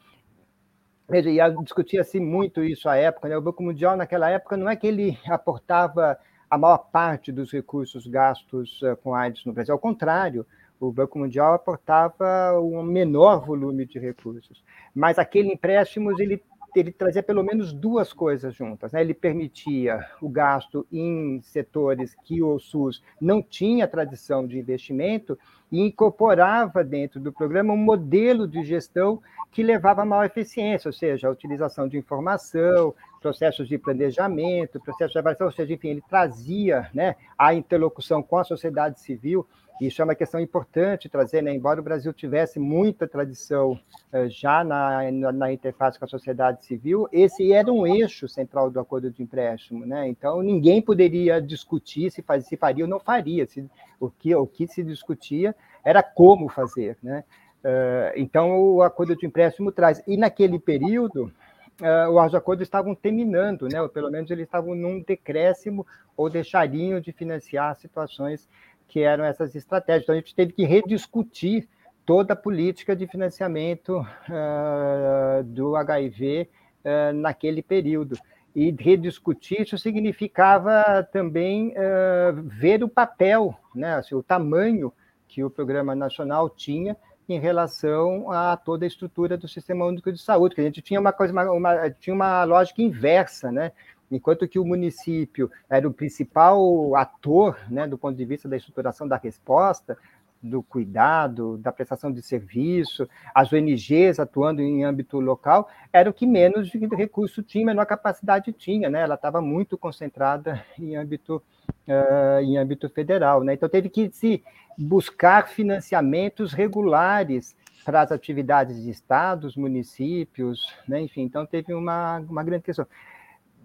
Veja, 1.08 1.30
e 1.30 1.62
discutia-se 1.62 2.18
muito 2.20 2.62
isso 2.62 2.88
à 2.88 2.96
época. 2.96 3.28
Né? 3.28 3.36
O 3.36 3.42
Banco 3.42 3.62
Mundial, 3.62 3.96
naquela 3.96 4.30
época, 4.30 4.56
não 4.56 4.68
é 4.68 4.76
que 4.76 4.86
ele 4.86 5.18
aportava 5.28 6.18
a 6.48 6.58
maior 6.58 6.78
parte 6.78 7.32
dos 7.32 7.50
recursos 7.50 8.06
gastos 8.06 8.80
com 9.02 9.14
AIDS 9.14 9.44
no 9.46 9.52
Brasil, 9.52 9.72
ao 9.72 9.78
contrário, 9.78 10.46
o 10.78 10.92
Banco 10.92 11.18
Mundial 11.18 11.54
aportava 11.54 12.60
um 12.60 12.82
menor 12.82 13.44
volume 13.44 13.86
de 13.86 13.98
recursos, 13.98 14.64
mas 14.94 15.18
aquele 15.18 15.52
empréstimo 15.52 16.10
ele 16.20 16.42
ele 16.74 16.92
trazia 16.92 17.22
pelo 17.22 17.42
menos 17.42 17.72
duas 17.72 18.12
coisas 18.12 18.54
juntas. 18.54 18.92
Né? 18.92 19.00
Ele 19.00 19.14
permitia 19.14 20.04
o 20.20 20.28
gasto 20.28 20.86
em 20.90 21.40
setores 21.42 22.14
que 22.24 22.42
o 22.42 22.58
SUS 22.58 23.02
não 23.20 23.42
tinha 23.42 23.88
tradição 23.88 24.46
de 24.46 24.58
investimento 24.58 25.38
e 25.72 25.80
incorporava 25.80 26.84
dentro 26.84 27.18
do 27.18 27.32
programa 27.32 27.72
um 27.72 27.78
modelo 27.78 28.46
de 28.46 28.62
gestão 28.62 29.22
que 29.50 29.62
levava 29.62 30.02
a 30.02 30.04
maior 30.04 30.24
eficiência, 30.24 30.88
ou 30.88 30.92
seja, 30.92 31.26
a 31.26 31.30
utilização 31.30 31.88
de 31.88 31.96
informação, 31.96 32.94
processos 33.20 33.66
de 33.66 33.78
planejamento, 33.78 34.80
processos 34.80 35.12
de 35.12 35.18
avaliação, 35.18 35.46
ou 35.46 35.52
seja, 35.52 35.72
enfim, 35.72 35.88
ele 35.88 36.04
trazia 36.08 36.90
né, 36.94 37.16
a 37.38 37.54
interlocução 37.54 38.22
com 38.22 38.36
a 38.36 38.44
sociedade 38.44 39.00
civil 39.00 39.46
isso 39.80 40.00
é 40.00 40.04
uma 40.04 40.14
questão 40.14 40.38
importante 40.40 41.08
trazer, 41.08 41.42
né? 41.42 41.52
embora 41.52 41.80
o 41.80 41.82
Brasil 41.82 42.12
tivesse 42.12 42.60
muita 42.60 43.08
tradição 43.08 43.72
uh, 44.12 44.28
já 44.28 44.62
na, 44.62 45.10
na, 45.10 45.32
na, 45.32 45.52
interface 45.52 45.98
com 45.98 46.04
a 46.04 46.08
sociedade 46.08 46.64
civil, 46.64 47.08
esse 47.10 47.52
era 47.52 47.72
um 47.72 47.84
eixo 47.84 48.28
central 48.28 48.70
do 48.70 48.78
acordo 48.78 49.10
de 49.10 49.22
empréstimo. 49.22 49.84
Né? 49.84 50.08
Então, 50.08 50.40
ninguém 50.40 50.80
poderia 50.80 51.40
discutir 51.40 52.12
se, 52.12 52.22
faz, 52.22 52.46
se 52.46 52.56
faria 52.56 52.84
ou 52.84 52.90
não 52.90 53.00
faria. 53.00 53.44
Se, 53.46 53.68
o, 54.02 54.10
que, 54.10 54.34
o 54.34 54.46
que 54.46 54.66
se 54.66 54.82
discutia 54.82 55.54
era 55.84 56.02
como 56.02 56.48
fazer. 56.48 56.98
Né? 57.00 57.22
Uh, 57.64 58.12
então, 58.16 58.60
o 58.60 58.82
acordo 58.82 59.14
de 59.14 59.24
empréstimo 59.24 59.70
traz. 59.70 60.02
E 60.08 60.16
naquele 60.16 60.58
período, 60.58 61.32
uh, 61.80 62.10
os 62.10 62.34
acordos 62.34 62.62
estavam 62.62 62.94
terminando, 62.96 63.68
né? 63.68 63.80
ou 63.80 63.88
pelo 63.88 64.10
menos 64.10 64.28
eles 64.30 64.44
estavam 64.44 64.74
num 64.74 65.00
decréscimo 65.00 65.86
ou 66.16 66.28
deixariam 66.28 67.00
de 67.00 67.12
financiar 67.12 67.76
situações 67.76 68.48
que 68.88 69.00
eram 69.00 69.24
essas 69.24 69.54
estratégias. 69.54 70.02
Então, 70.02 70.14
a 70.16 70.18
gente 70.18 70.34
teve 70.34 70.52
que 70.52 70.64
rediscutir 70.64 71.68
toda 72.04 72.32
a 72.32 72.36
política 72.36 72.96
de 72.96 73.06
financiamento 73.06 74.00
uh, 74.00 75.44
do 75.44 75.76
HIV 75.76 76.48
uh, 76.84 77.14
naquele 77.14 77.62
período. 77.62 78.18
E 78.54 78.70
rediscutir 78.78 79.62
isso 79.62 79.78
significava 79.78 81.06
também 81.10 81.68
uh, 81.70 82.42
ver 82.42 82.84
o 82.84 82.88
papel, 82.88 83.54
né, 83.74 83.94
assim, 83.94 84.14
o 84.14 84.22
tamanho 84.22 84.92
que 85.26 85.42
o 85.42 85.50
Programa 85.50 85.94
Nacional 85.94 86.50
tinha 86.50 86.96
em 87.28 87.38
relação 87.38 88.30
a 88.30 88.56
toda 88.56 88.84
a 88.84 88.88
estrutura 88.88 89.38
do 89.38 89.48
Sistema 89.48 89.86
Único 89.86 90.12
de 90.12 90.20
Saúde, 90.20 90.54
que 90.54 90.60
a 90.60 90.64
gente 90.64 90.82
tinha 90.82 91.00
uma 91.00 91.12
coisa, 91.12 91.32
uma, 91.32 91.50
uma, 91.50 91.90
tinha 91.90 92.14
uma 92.14 92.44
lógica 92.44 92.82
inversa, 92.82 93.50
né? 93.50 93.72
enquanto 94.14 94.46
que 94.46 94.58
o 94.58 94.64
município 94.64 95.50
era 95.68 95.88
o 95.88 95.92
principal 95.92 96.94
ator, 96.94 97.58
né, 97.70 97.86
do 97.86 97.96
ponto 97.96 98.16
de 98.16 98.24
vista 98.24 98.48
da 98.48 98.56
estruturação 98.56 99.08
da 99.08 99.16
resposta, 99.16 99.96
do 100.42 100.62
cuidado, 100.62 101.56
da 101.58 101.70
prestação 101.70 102.10
de 102.10 102.20
serviço, 102.20 103.08
as 103.34 103.52
ONGs 103.52 104.18
atuando 104.18 104.60
em 104.60 104.84
âmbito 104.84 105.20
local, 105.20 105.68
era 105.92 106.10
o 106.10 106.12
que 106.12 106.26
menos 106.26 106.70
recurso 106.72 107.42
tinha, 107.42 107.64
menor 107.64 107.86
capacidade 107.86 108.52
tinha, 108.52 108.90
né? 108.90 109.02
Ela 109.02 109.14
estava 109.14 109.40
muito 109.40 109.78
concentrada 109.78 110.64
em 110.78 110.96
âmbito, 110.96 111.40
uh, 111.86 112.40
em 112.42 112.58
âmbito 112.58 112.88
federal, 112.88 113.44
né? 113.44 113.54
Então 113.54 113.68
teve 113.68 113.88
que 113.88 114.10
se 114.10 114.42
buscar 114.76 115.48
financiamentos 115.48 116.52
regulares 116.52 117.54
para 117.84 118.00
as 118.00 118.12
atividades 118.12 118.82
de 118.82 118.90
estados, 118.90 119.56
municípios, 119.56 120.74
né? 120.88 121.00
Enfim, 121.00 121.22
então 121.22 121.46
teve 121.46 121.72
uma, 121.72 122.18
uma 122.18 122.42
grande 122.42 122.64
questão. 122.64 122.86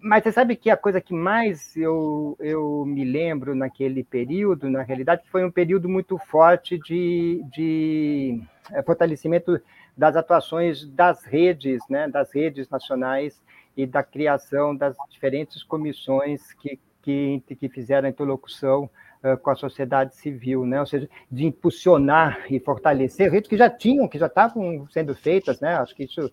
Mas 0.00 0.22
você 0.22 0.32
sabe 0.32 0.54
que 0.54 0.70
a 0.70 0.76
coisa 0.76 1.00
que 1.00 1.12
mais 1.12 1.76
eu, 1.76 2.36
eu 2.38 2.84
me 2.86 3.04
lembro 3.04 3.54
naquele 3.54 4.04
período, 4.04 4.70
na 4.70 4.82
realidade, 4.82 5.22
foi 5.30 5.44
um 5.44 5.50
período 5.50 5.88
muito 5.88 6.16
forte 6.18 6.78
de, 6.78 7.42
de 7.52 8.40
eh, 8.72 8.82
fortalecimento 8.82 9.60
das 9.96 10.14
atuações 10.14 10.86
das 10.86 11.24
redes, 11.24 11.80
né, 11.90 12.08
das 12.08 12.32
redes 12.32 12.68
nacionais 12.68 13.42
e 13.76 13.86
da 13.86 14.02
criação 14.02 14.74
das 14.74 14.96
diferentes 15.10 15.62
comissões 15.64 16.52
que, 16.54 16.78
que, 17.02 17.42
que 17.56 17.68
fizeram 17.68 18.06
a 18.06 18.10
interlocução 18.10 18.90
uh, 19.22 19.36
com 19.38 19.50
a 19.50 19.54
sociedade 19.54 20.14
civil, 20.16 20.66
né? 20.66 20.80
ou 20.80 20.86
seja, 20.86 21.08
de 21.30 21.46
impulsionar 21.46 22.46
e 22.50 22.58
fortalecer 22.60 23.30
redes 23.30 23.48
que 23.48 23.56
já 23.56 23.70
tinham, 23.70 24.08
que 24.08 24.18
já 24.18 24.26
estavam 24.26 24.86
sendo 24.90 25.14
feitas, 25.14 25.60
né? 25.60 25.76
acho 25.76 25.94
que 25.94 26.04
isso 26.04 26.30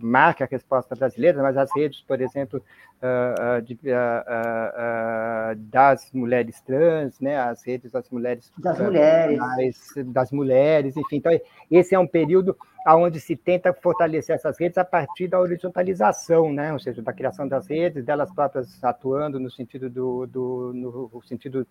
marca 0.00 0.44
a 0.44 0.48
resposta 0.48 0.94
brasileira, 0.94 1.42
mas 1.42 1.56
as 1.56 1.70
redes, 1.74 2.00
por 2.00 2.20
exemplo, 2.20 2.62
uh, 3.00 3.62
de, 3.62 3.78
das 5.56 6.10
mulheres 6.12 6.60
trans, 6.60 7.20
né, 7.20 7.38
as 7.38 7.64
redes 7.64 7.92
das 7.92 8.08
mulheres 8.10 8.52
das 8.58 8.78
mulheres, 8.78 9.94
das 10.06 10.32
mulheres, 10.32 10.96
enfim. 10.96 11.16
Então, 11.16 11.32
esse 11.70 11.94
é 11.94 11.98
um 11.98 12.06
período 12.06 12.56
onde 12.88 13.20
se 13.20 13.36
tenta 13.36 13.72
fortalecer 13.72 14.34
essas 14.34 14.58
redes 14.58 14.78
a 14.78 14.84
partir 14.84 15.28
da 15.28 15.38
horizontalização, 15.38 16.52
né, 16.52 16.72
ou 16.72 16.78
seja, 16.78 17.02
da 17.02 17.12
criação 17.12 17.46
das 17.46 17.68
redes, 17.68 18.04
delas 18.04 18.32
próprias 18.32 18.82
atuando 18.82 19.38
no 19.38 19.50
sentido 19.50 19.88
do, 19.88 20.26
do 20.26 20.72
no 20.74 21.22
sentido 21.22 21.66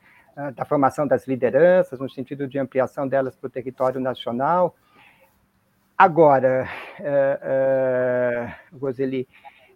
da 0.56 0.64
formação 0.64 1.06
das 1.06 1.28
lideranças, 1.28 2.00
no 2.00 2.10
sentido 2.10 2.48
de 2.48 2.58
ampliação 2.58 3.08
delas 3.08 3.36
para 3.36 3.48
o 3.48 3.50
território 3.50 4.00
nacional. 4.00 4.76
Agora, 6.00 6.66
uh, 6.98 8.78
uh, 8.78 8.80
Roseli, 8.80 9.28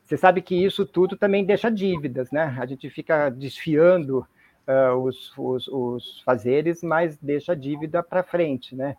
você 0.05 0.15
sabe 0.15 0.41
que 0.41 0.55
isso 0.55 0.86
tudo 0.86 1.17
também 1.17 1.43
deixa 1.43 1.69
dívidas, 1.69 2.32
né? 2.32 2.55
A 2.61 2.65
gente 2.65 2.89
fica 2.89 3.30
desfiando 3.30 4.26
uh, 4.65 4.95
os, 5.03 5.38
os, 5.38 5.67
os, 5.67 6.21
fazeres, 6.21 6.82
mas 6.82 7.17
deixa 7.17 7.53
dívida 7.53 8.01
para 8.01 8.24
frente, 8.24 8.74
né? 8.74 8.95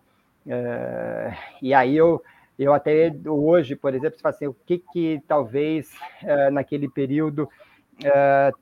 E 1.62 1.72
aí 1.72 1.97
eu, 1.97 2.22
eu 2.59 2.75
até 2.75 3.11
hoje, 3.27 3.75
por 3.75 3.95
exemplo, 3.95 4.18
você 4.18 4.29
assim, 4.29 4.47
o 4.47 4.53
que, 4.53 4.77
que 4.93 5.22
talvez 5.27 5.95
naquele 6.53 6.87
período 6.91 7.49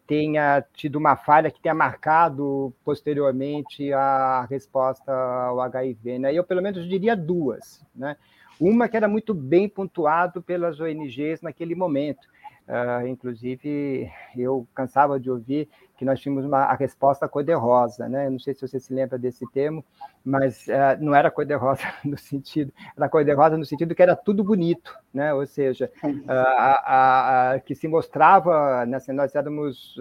tenha 0.07 0.65
tido 0.73 0.95
uma 0.95 1.17
falha 1.17 1.51
que 1.51 1.61
tenha 1.61 1.75
marcado 1.75 2.73
posteriormente 2.85 3.93
a 3.93 4.47
resposta 4.49 5.13
ao 5.13 5.61
HIV, 5.61 6.21
né? 6.21 6.33
Eu 6.33 6.45
pelo 6.45 6.63
menos 6.63 6.89
diria 6.89 7.17
duas, 7.17 7.85
né? 7.93 8.17
Uma 8.65 8.89
que 8.89 8.97
era 8.97 9.09
muito 9.09 9.35
bem 9.35 9.69
pontuado 9.69 10.41
pelas 10.41 10.79
ONGs 10.79 11.43
naquele 11.43 11.75
momento. 11.75 12.29
Uh, 12.63 13.09
inclusive, 13.09 14.09
eu 14.37 14.69
cansava 14.73 15.19
de 15.19 15.29
ouvir 15.29 15.69
que 15.97 16.05
nós 16.05 16.21
tínhamos 16.21 16.45
uma, 16.45 16.59
a 16.61 16.75
resposta 16.77 17.29
cor-de-rosa, 17.29 18.09
né? 18.09 18.31
Não 18.31 18.39
sei 18.39 18.55
se 18.55 18.61
você 18.61 18.79
se 18.79 18.95
lembra 18.95 19.19
desse 19.19 19.45
termo, 19.51 19.85
mas 20.25 20.69
uh, 20.69 20.97
não 21.01 21.13
era 21.13 21.29
cor-de-rosa 21.29 21.83
no 22.05 22.17
sentido, 22.17 22.73
era 22.97 23.09
cor-de-rosa 23.09 23.57
no 23.57 23.65
sentido 23.65 23.97
que 23.97 24.03
era 24.03 24.15
tudo 24.15 24.45
bonito, 24.45 24.97
né? 25.13 25.35
Ou 25.35 25.45
seja, 25.45 25.91
uh, 26.05 26.31
a, 26.31 27.51
a, 27.55 27.61
que 27.61 27.75
se 27.75 27.89
mostrava, 27.89 28.87
né? 28.87 28.99
Nós 29.09 29.35
éramos 29.35 29.97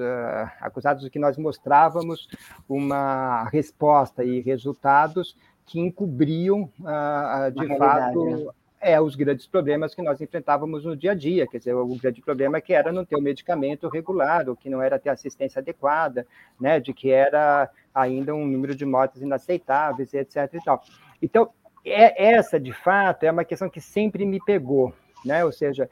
acusados 0.60 1.04
de 1.04 1.10
que 1.10 1.18
nós 1.18 1.36
mostrávamos 1.40 2.28
uma 2.70 3.46
resposta 3.46 4.24
e 4.24 4.40
resultados 4.40 5.36
que 5.72 5.80
encobriam, 5.80 6.70
ah, 6.84 7.46
ah, 7.46 7.50
de 7.50 7.78
fato, 7.78 8.26
né? 8.26 8.46
é, 8.82 9.00
os 9.00 9.16
grandes 9.16 9.48
problemas 9.48 9.96
que 9.96 10.02
nós 10.02 10.20
enfrentávamos 10.20 10.84
no 10.84 10.98
dia 10.98 11.12
a 11.12 11.16
dia. 11.16 11.48
Quer 11.48 11.60
dizer, 11.60 11.74
o 11.74 11.96
grande 11.96 12.22
problema 12.22 12.58
é 12.58 12.62
que 12.62 12.74
era 12.74 12.92
não 12.92 13.06
ter 13.06 13.16
o 13.16 13.22
medicamento 13.22 13.88
regular, 13.88 14.50
ou 14.50 14.56
que 14.56 14.70
não 14.70 14.82
era 14.82 15.00
ter 15.00 15.10
assistência 15.10 15.60
adequada, 15.62 16.28
né, 16.60 16.78
de 16.82 16.94
que 16.94 17.10
era 17.10 17.70
ainda 17.96 18.36
um 18.36 18.46
número 18.46 18.76
de 18.76 18.86
mortes 18.86 19.22
inaceitáveis, 19.22 20.14
etc. 20.14 20.54
E 20.56 20.62
tal. 20.62 20.84
Então, 21.22 21.50
é, 21.86 22.34
essa, 22.34 22.60
de 22.60 22.74
fato, 22.74 23.24
é 23.24 23.32
uma 23.32 23.46
questão 23.46 23.70
que 23.70 23.80
sempre 23.80 24.26
me 24.26 24.44
pegou. 24.44 24.94
Né? 25.24 25.46
Ou 25.46 25.54
seja, 25.54 25.90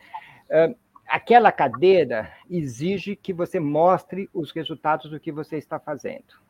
aquela 1.08 1.54
cadeira 1.54 2.30
exige 2.50 3.16
que 3.16 3.32
você 3.32 3.62
mostre 3.62 4.30
os 4.34 4.52
resultados 4.52 5.10
do 5.10 5.22
que 5.22 5.32
você 5.32 5.56
está 5.56 5.80
fazendo. 5.80 6.49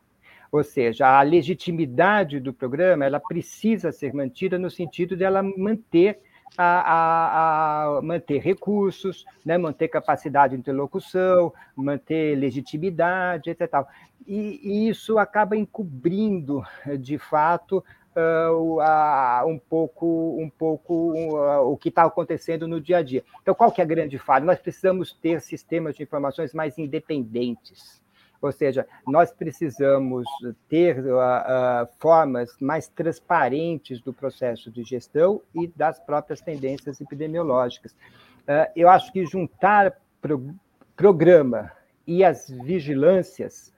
Ou 0.52 0.64
seja, 0.64 1.08
a 1.08 1.22
legitimidade 1.22 2.40
do 2.40 2.54
programa 2.54 3.06
ela 3.06 3.20
precisa 3.20 3.92
ser 3.92 4.14
mantida 4.14 4.58
no 4.58 4.70
sentido 4.70 5.16
de 5.16 5.24
ela 5.24 5.44
manter 5.44 6.20
a, 6.58 6.64
a, 6.64 7.98
a, 7.98 8.02
manter 8.02 8.40
recursos, 8.40 9.26
né, 9.46 9.58
manter 9.58 9.88
capacidade 9.88 10.54
de 10.54 10.60
interlocução, 10.60 11.54
manter 11.76 12.36
legitimidade, 12.36 13.52
etc. 13.52 13.86
E, 14.28 14.60
e 14.64 14.90
isso 14.90 15.18
acaba 15.18 15.56
encobrindo, 15.56 16.64
de 17.00 17.18
fato, 17.18 17.84
uh, 18.16 18.80
uh, 18.80 19.48
um 19.48 19.60
pouco, 19.60 20.38
um 20.40 20.50
pouco 20.50 21.14
uh, 21.14 21.72
o 21.72 21.78
que 21.78 21.90
está 21.90 22.04
acontecendo 22.04 22.68
no 22.68 22.82
dia 22.82 22.98
a 22.98 23.04
dia. 23.04 23.24
Então, 23.42 23.54
qual 23.54 23.72
que 23.72 23.82
é 23.82 23.84
a 23.84 23.88
grande 23.88 24.18
falha? 24.18 24.46
Nós 24.46 24.60
precisamos 24.60 25.14
ter 25.14 25.42
sistemas 25.42 25.96
de 25.96 26.04
informações 26.04 26.54
mais 26.54 26.78
independentes. 26.78 28.02
Ou 28.42 28.52
seja, 28.52 28.88
nós 29.06 29.32
precisamos 29.32 30.26
ter 30.70 31.00
uh, 31.00 31.18
uh, 31.18 31.88
formas 32.00 32.56
mais 32.60 32.88
transparentes 32.88 34.02
do 34.02 34.14
processo 34.14 34.72
de 34.72 34.84
gestão 34.84 35.42
e 35.54 35.68
das 35.68 36.00
próprias 36.00 36.40
tendências 36.42 37.02
epidemiológicas. 37.02 37.92
Uh, 37.92 38.72
eu 38.76 38.90
acho 38.90 39.12
que 39.12 39.26
juntar 39.26 39.94
pro, 40.22 40.56
programa 40.96 41.72
e 42.06 42.24
as 42.24 42.50
vigilâncias 42.50 43.74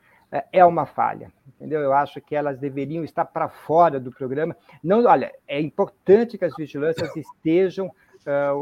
é 0.52 0.66
uma 0.66 0.86
falha, 0.86 1.32
entendeu? 1.48 1.82
Eu 1.82 1.94
acho 1.94 2.20
que 2.22 2.36
elas 2.36 2.58
deveriam 2.58 3.04
estar 3.04 3.26
para 3.26 3.50
fora 3.50 4.00
do 4.00 4.12
programa. 4.12 4.56
Não, 4.84 5.04
olha, 5.06 5.32
é 5.48 5.60
importante 5.60 6.38
que 6.38 6.46
as 6.46 6.56
vigilâncias 6.56 7.16
estejam 7.16 7.92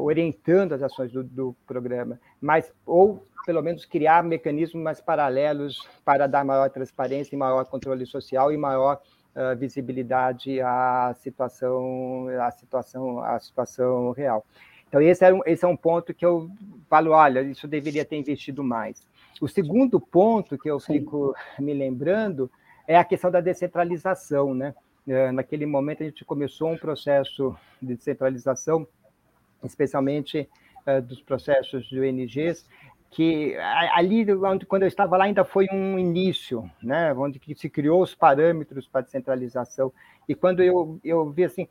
orientando 0.02 0.74
as 0.74 0.82
ações 0.82 1.12
do, 1.12 1.24
do 1.24 1.56
programa, 1.68 2.20
mas 2.42 2.72
ou 2.86 3.26
pelo 3.46 3.62
menos 3.62 3.86
criar 3.86 4.24
mecanismos 4.24 4.84
mais 4.84 5.02
paralelos 5.02 5.88
para 6.06 6.28
dar 6.28 6.46
maior 6.46 6.70
transparência 6.70 7.36
e 7.36 7.38
maior 7.38 7.66
controle 7.66 8.06
social 8.06 8.52
e 8.52 8.58
maior 8.58 9.02
uh, 9.36 9.58
visibilidade 9.58 10.62
à 10.62 11.16
situação, 11.20 12.28
à 12.40 12.52
situação, 12.52 13.20
à 13.20 13.40
situação 13.40 14.12
real. 14.12 14.46
Então 14.88 15.02
esse 15.02 15.26
é 15.26 15.34
um, 15.34 15.42
esse 15.46 15.64
é 15.64 15.68
um 15.68 15.76
ponto 15.76 16.14
que 16.14 16.26
eu 16.26 16.50
falo, 16.90 17.12
olha, 17.12 17.42
isso 17.42 17.68
deveria 17.68 18.06
ter 18.06 18.18
investido 18.18 18.64
mais. 18.64 19.06
O 19.42 19.48
segundo 19.48 20.00
ponto 20.00 20.58
que 20.58 20.70
eu 20.70 20.80
Sim. 20.80 20.94
fico 20.94 21.36
me 21.60 21.74
lembrando 21.74 22.52
é 22.88 22.98
a 22.98 23.04
questão 23.04 23.32
da 23.32 23.40
descentralização, 23.40 24.54
né? 24.54 24.74
Eh, 25.08 25.32
naquele 25.32 25.66
momento 25.66 26.04
a 26.04 26.06
gente 26.06 26.26
começou 26.26 26.72
um 26.72 26.78
processo 26.78 27.56
de 27.82 27.96
descentralização, 27.96 28.88
especialmente 29.64 30.50
eh, 30.86 31.02
dos 31.02 31.22
processos 31.22 31.88
de 31.88 32.00
ONGs, 32.00 32.66
que 33.12 33.56
ali, 33.94 34.26
quando 34.68 34.84
eu 34.84 34.88
estava 34.88 35.18
lá, 35.18 35.26
ainda 35.26 35.44
foi 35.44 35.68
um 35.72 35.98
início, 35.98 36.70
né, 36.82 37.14
onde 37.14 37.42
se 37.56 37.70
criou 37.70 38.04
os 38.04 38.14
parâmetros 38.14 38.88
para 38.88 39.02
descentralização. 39.02 39.92
E 40.28 40.36
quando 40.36 40.62
eu, 40.62 41.00
eu 41.04 41.30
vi 41.32 41.44
assim, 41.44 41.68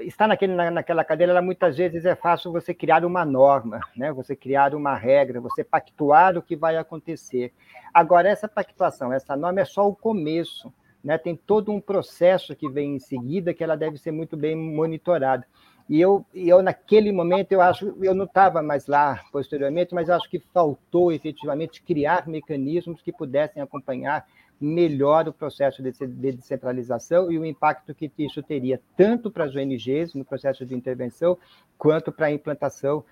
estar 0.00 0.26
naquele, 0.26 0.54
naquela 0.70 1.04
cadeira, 1.04 1.40
muitas 1.40 1.76
vezes 1.76 2.04
é 2.04 2.14
fácil 2.14 2.52
você 2.52 2.74
criar 2.74 3.04
uma 3.04 3.24
norma, 3.24 3.80
né, 3.96 4.12
você 4.12 4.36
criar 4.36 4.74
uma 4.74 4.94
regra, 4.94 5.40
você 5.40 5.64
pactuar 5.64 6.36
o 6.36 6.42
que 6.42 6.54
vai 6.54 6.76
acontecer. 6.76 7.52
Agora, 7.92 8.28
essa 8.28 8.46
pactuação, 8.46 9.12
essa 9.12 9.34
norma 9.34 9.60
é 9.60 9.64
só 9.64 9.88
o 9.88 9.96
começo. 9.96 10.72
Né, 11.02 11.16
tem 11.16 11.36
todo 11.36 11.70
um 11.70 11.80
processo 11.80 12.56
que 12.56 12.68
vem 12.68 12.96
em 12.96 12.98
seguida 12.98 13.54
que 13.54 13.62
ela 13.62 13.76
deve 13.76 13.96
ser 13.98 14.10
muito 14.10 14.36
bem 14.36 14.56
monitorada. 14.56 15.46
E 15.88 16.00
eu, 16.00 16.24
eu 16.34 16.62
naquele 16.62 17.10
momento, 17.10 17.52
eu 17.52 17.62
acho, 17.62 17.96
eu 18.02 18.14
não 18.14 18.26
estava 18.26 18.62
mais 18.62 18.86
lá 18.86 19.24
posteriormente, 19.32 19.94
mas 19.94 20.10
acho 20.10 20.28
que 20.28 20.38
faltou 20.52 21.10
efetivamente 21.10 21.82
criar 21.82 22.28
mecanismos 22.28 23.00
que 23.00 23.10
pudessem 23.10 23.62
acompanhar 23.62 24.26
melhor 24.60 25.28
o 25.28 25.32
processo 25.32 25.82
de 25.82 25.92
descentralização 26.08 27.30
e 27.30 27.38
o 27.38 27.44
impacto 27.44 27.94
que 27.94 28.10
isso 28.18 28.42
teria 28.42 28.80
tanto 28.96 29.30
para 29.30 29.44
as 29.44 29.54
ONGs 29.54 30.14
no 30.14 30.24
processo 30.24 30.66
de 30.66 30.74
intervenção, 30.74 31.38
quanto 31.78 32.10
para 32.10 32.26
a 32.26 32.32
implantação 32.32 33.04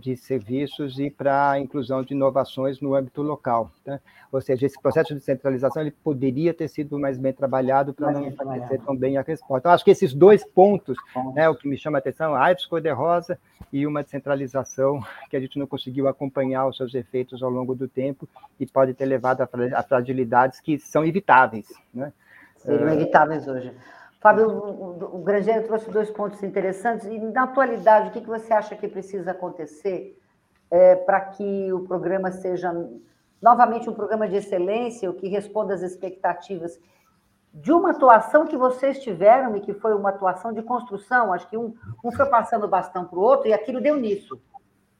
de 0.00 0.16
serviços 0.16 0.98
e 0.98 1.10
para 1.10 1.50
a 1.50 1.60
inclusão 1.60 2.02
de 2.02 2.14
inovações 2.14 2.80
no 2.80 2.94
âmbito 2.94 3.22
local. 3.22 3.70
Tá? 3.84 4.00
Ou 4.32 4.40
seja, 4.40 4.66
esse 4.66 4.80
processo 4.80 5.14
de 5.14 5.20
centralização 5.20 5.82
ele 5.82 5.90
poderia 5.90 6.52
ter 6.52 6.68
sido 6.68 6.98
mais 6.98 7.18
bem 7.18 7.32
trabalhado 7.32 7.92
para 7.92 8.10
não 8.12 8.26
enfraquecer 8.26 8.80
tão 8.82 8.96
bem 8.96 9.16
a 9.16 9.22
resposta. 9.22 9.58
Então, 9.60 9.72
acho 9.72 9.84
que 9.84 9.90
esses 9.90 10.14
dois 10.14 10.44
pontos, 10.44 10.96
né, 11.34 11.48
o 11.48 11.54
que 11.54 11.68
me 11.68 11.76
chama 11.76 11.98
a 11.98 12.00
atenção, 12.00 12.34
a 12.34 12.44
AIDS 12.44 12.66
cor-de-rosa 12.66 13.38
e 13.72 13.86
uma 13.86 14.02
descentralização 14.02 15.00
que 15.28 15.36
a 15.36 15.40
gente 15.40 15.58
não 15.58 15.66
conseguiu 15.66 16.08
acompanhar 16.08 16.66
os 16.66 16.76
seus 16.76 16.94
efeitos 16.94 17.42
ao 17.42 17.50
longo 17.50 17.74
do 17.74 17.86
tempo 17.86 18.28
e 18.58 18.66
pode 18.66 18.94
ter 18.94 19.06
levado 19.06 19.42
a 19.42 19.82
fragilidades 19.82 20.60
que 20.60 20.78
são 20.78 21.04
evitáveis. 21.04 21.66
Né? 21.92 22.12
Seriam 22.56 22.88
evitáveis 22.88 23.46
hoje. 23.46 23.72
Fábio, 24.26 24.48
o, 24.48 25.22
Grangeiro 25.22 25.64
trouxe 25.68 25.88
dois 25.88 26.10
pontos 26.10 26.42
interessantes. 26.42 27.06
E, 27.06 27.16
na 27.16 27.44
atualidade, 27.44 28.08
o 28.08 28.10
que, 28.10 28.20
que 28.20 28.26
você 28.26 28.52
acha 28.52 28.74
que 28.74 28.88
precisa 28.88 29.30
acontecer 29.30 30.18
é, 30.68 30.96
para 30.96 31.20
que 31.20 31.72
o 31.72 31.84
programa 31.84 32.32
seja 32.32 32.74
novamente 33.40 33.88
um 33.88 33.94
programa 33.94 34.28
de 34.28 34.34
excelência, 34.34 35.08
o 35.08 35.14
que 35.14 35.28
responda 35.28 35.74
às 35.74 35.82
expectativas 35.82 36.76
de 37.54 37.70
uma 37.70 37.92
atuação 37.92 38.48
que 38.48 38.56
vocês 38.56 38.98
tiveram 38.98 39.56
e 39.56 39.60
que 39.60 39.72
foi 39.72 39.94
uma 39.94 40.08
atuação 40.08 40.52
de 40.52 40.60
construção? 40.60 41.32
Acho 41.32 41.48
que 41.48 41.56
um, 41.56 41.72
um 42.04 42.10
foi 42.10 42.26
passando 42.26 42.64
o 42.64 42.68
bastão 42.68 43.04
para 43.04 43.20
o 43.20 43.22
outro 43.22 43.46
e 43.46 43.52
aquilo 43.52 43.80
deu 43.80 43.94
nisso, 43.94 44.42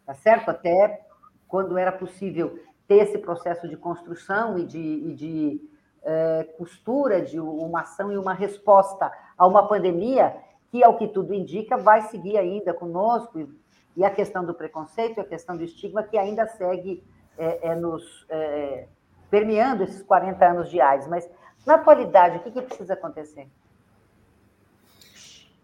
tá 0.07 0.15
certo? 0.15 0.51
Até 0.53 1.05
quando 1.49 1.77
era 1.77 1.91
possível 1.91 2.61
ter 2.87 2.99
esse 2.99 3.19
processo 3.19 3.67
de 3.67 3.77
construção 3.77 4.57
e 4.57 4.65
de, 4.65 4.79
e 4.79 5.15
de 5.15 5.71
é, 6.07 6.45
costura 6.57 7.21
de 7.21 7.39
uma 7.41 7.81
ação 7.81 8.13
e 8.13 8.17
uma 8.17 8.33
resposta 8.33 9.11
a 9.37 9.47
uma 9.47 9.67
pandemia 9.67 10.35
que, 10.71 10.83
ao 10.83 10.97
que 10.97 11.09
tudo 11.09 11.35
indica, 11.35 11.77
vai 11.77 12.03
seguir 12.03 12.39
ainda 12.39 12.73
conosco 12.73 13.49
e 13.97 14.05
a 14.05 14.11
questão 14.11 14.45
do 14.45 14.55
preconceito, 14.55 15.21
a 15.21 15.25
questão 15.25 15.57
do 15.57 15.65
estigma 15.65 16.03
que 16.03 16.17
ainda 16.17 16.47
segue 16.47 17.03
é, 17.37 17.71
é, 17.71 17.75
nos 17.75 18.25
é, 18.29 18.87
permeando 19.31 19.83
esses 19.83 20.03
40 20.03 20.47
anos 20.47 20.71
de 20.71 20.81
AIDS. 20.81 21.09
Mas, 21.09 21.29
na 21.67 21.75
atualidade, 21.75 22.37
o 22.37 22.41
que, 22.41 22.51
que 22.51 22.63
precisa 22.63 22.95
acontecer? 22.95 23.49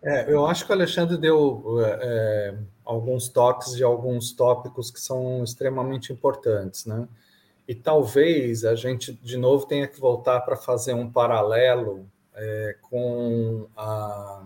É, 0.03 0.33
eu 0.33 0.45
acho 0.47 0.67
que 0.67 0.73
o 0.73 0.75
Alexandre 0.75 1.17
deu 1.17 1.79
é, 1.81 1.99
é, 2.03 2.59
alguns 2.85 3.29
toques 3.29 3.77
de 3.77 3.85
alguns 3.85 4.33
tópicos 4.33 4.91
que 4.91 4.99
são 4.99 5.45
extremamente 5.45 6.13
importantes, 6.13 6.85
né? 6.87 7.07
E 7.67 7.75
talvez 7.75 8.65
a 8.65 8.75
gente, 8.75 9.13
de 9.13 9.37
novo, 9.37 9.67
tenha 9.67 9.87
que 9.87 10.01
voltar 10.01 10.41
para 10.41 10.57
fazer 10.57 10.95
um 10.95 11.11
paralelo 11.11 12.07
é, 12.35 12.77
com 12.83 13.67
a, 13.77 14.45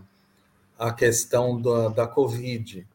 a 0.78 0.92
questão 0.92 1.60
da, 1.60 1.88
da 1.88 2.06
Covid. 2.06 2.86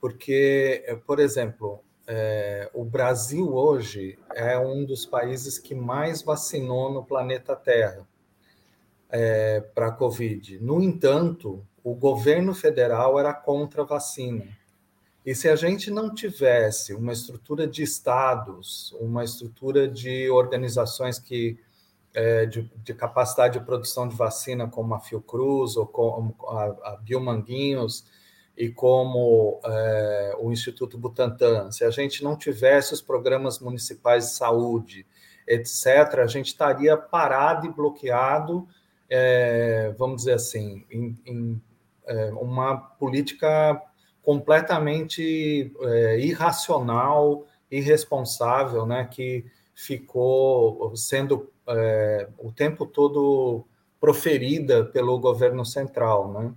Porque, 0.00 0.84
por 1.06 1.18
exemplo, 1.18 1.80
é, 2.06 2.70
o 2.72 2.84
Brasil 2.84 3.52
hoje 3.52 4.18
é 4.34 4.58
um 4.58 4.84
dos 4.84 5.04
países 5.04 5.58
que 5.58 5.74
mais 5.74 6.22
vacinou 6.22 6.92
no 6.92 7.04
planeta 7.04 7.54
Terra 7.54 8.06
é, 9.10 9.60
para 9.74 9.88
a 9.88 9.92
Covid. 9.92 10.58
No 10.62 10.82
entanto, 10.82 11.62
o 11.84 11.94
governo 11.94 12.54
federal 12.54 13.18
era 13.18 13.34
contra 13.34 13.82
a 13.82 13.86
vacina. 13.86 14.46
E 15.24 15.34
se 15.34 15.48
a 15.48 15.56
gente 15.56 15.90
não 15.90 16.14
tivesse 16.14 16.94
uma 16.94 17.12
estrutura 17.12 17.66
de 17.66 17.82
estados, 17.82 18.92
uma 19.00 19.24
estrutura 19.24 19.86
de 19.86 20.30
organizações 20.30 21.18
que 21.18 21.58
é, 22.14 22.46
de, 22.46 22.70
de, 22.82 22.94
capacidade 22.94 23.58
de 23.58 23.64
produção 23.64 24.08
de 24.08 24.16
vacina, 24.16 24.68
como 24.68 24.94
a 24.94 25.00
Fiocruz 25.00 25.76
ou 25.76 25.86
como 25.86 26.34
a, 26.48 26.92
a 26.92 26.96
Biomanguinhos 26.96 28.04
e 28.56 28.70
como 28.70 29.60
é, 29.64 30.36
o 30.40 30.50
Instituto 30.50 30.98
Butantan, 30.98 31.70
se 31.70 31.84
a 31.84 31.90
gente 31.90 32.24
não 32.24 32.36
tivesse 32.36 32.92
os 32.92 33.00
programas 33.00 33.60
municipais 33.60 34.24
de 34.24 34.30
saúde, 34.32 35.06
etc., 35.46 36.18
a 36.20 36.26
gente 36.26 36.48
estaria 36.48 36.96
parado 36.96 37.66
e 37.66 37.72
bloqueado, 37.72 38.66
é, 39.08 39.94
vamos 39.96 40.18
dizer 40.18 40.32
assim, 40.32 40.84
em, 40.90 41.16
em 41.24 41.62
é, 42.06 42.30
uma 42.32 42.76
política 42.76 43.80
completamente 44.28 45.72
é, 45.80 46.20
irracional, 46.20 47.46
irresponsável, 47.70 48.84
né, 48.84 49.08
que 49.10 49.42
ficou 49.74 50.94
sendo 50.94 51.50
é, 51.66 52.28
o 52.36 52.52
tempo 52.52 52.84
todo 52.84 53.64
proferida 53.98 54.84
pelo 54.84 55.18
governo 55.18 55.64
central, 55.64 56.30
né? 56.30 56.52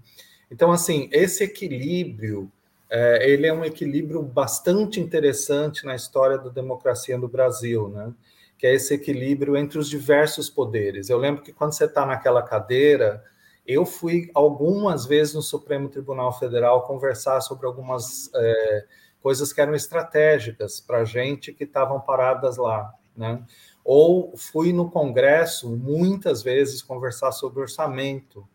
Então, 0.52 0.70
assim, 0.74 1.08
esse 1.14 1.46
equilíbrio, 1.46 2.52
é, 2.90 3.30
ele 3.32 3.48
é 3.48 3.54
um 3.54 3.64
equilíbrio 3.64 4.22
bastante 4.22 5.00
interessante 5.00 5.86
na 5.86 5.96
história 5.96 6.38
da 6.38 6.50
democracia 6.50 7.18
no 7.18 7.30
Brasil, 7.30 7.88
né? 7.88 8.12
Que 8.58 8.68
é 8.68 8.74
esse 8.74 8.94
equilíbrio 8.94 9.56
entre 9.56 9.80
os 9.80 9.90
diversos 9.90 10.50
poderes. 10.50 11.10
Eu 11.10 11.18
lembro 11.18 11.42
que 11.42 11.54
quando 11.54 11.72
você 11.72 11.86
está 11.86 12.06
naquela 12.06 12.44
cadeira, 12.44 13.24
eu 13.72 13.86
fui 13.86 14.30
algumas 14.34 15.06
vezes 15.06 15.34
no 15.34 15.42
Supremo 15.42 15.90
Tribunal 15.90 16.38
Federal 16.38 16.86
conversar 16.86 17.42
sobre 17.42 17.66
algumas 17.66 18.30
é, 18.36 18.86
coisas 19.22 19.54
que 19.54 19.62
eram 19.62 19.76
estratégicas 19.76 20.80
para 20.80 21.06
gente 21.06 21.54
que 21.54 21.64
estavam 21.64 22.00
paradas 22.00 22.58
lá, 22.58 22.94
né? 23.16 23.44
Ou 23.84 24.36
fui 24.38 24.72
no 24.74 24.90
Congresso 24.90 25.70
muitas 25.76 26.44
vezes 26.44 26.82
conversar 26.82 27.32
sobre 27.32 27.62
orçamento. 27.62 28.48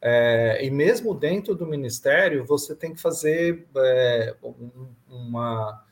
É, 0.00 0.64
e 0.64 0.70
mesmo 0.70 1.14
dentro 1.14 1.54
do 1.54 1.66
Ministério, 1.66 2.44
você 2.44 2.74
tem 2.74 2.92
que 2.92 3.00
fazer 3.00 3.66
é, 3.76 4.36
uma, 5.08 5.82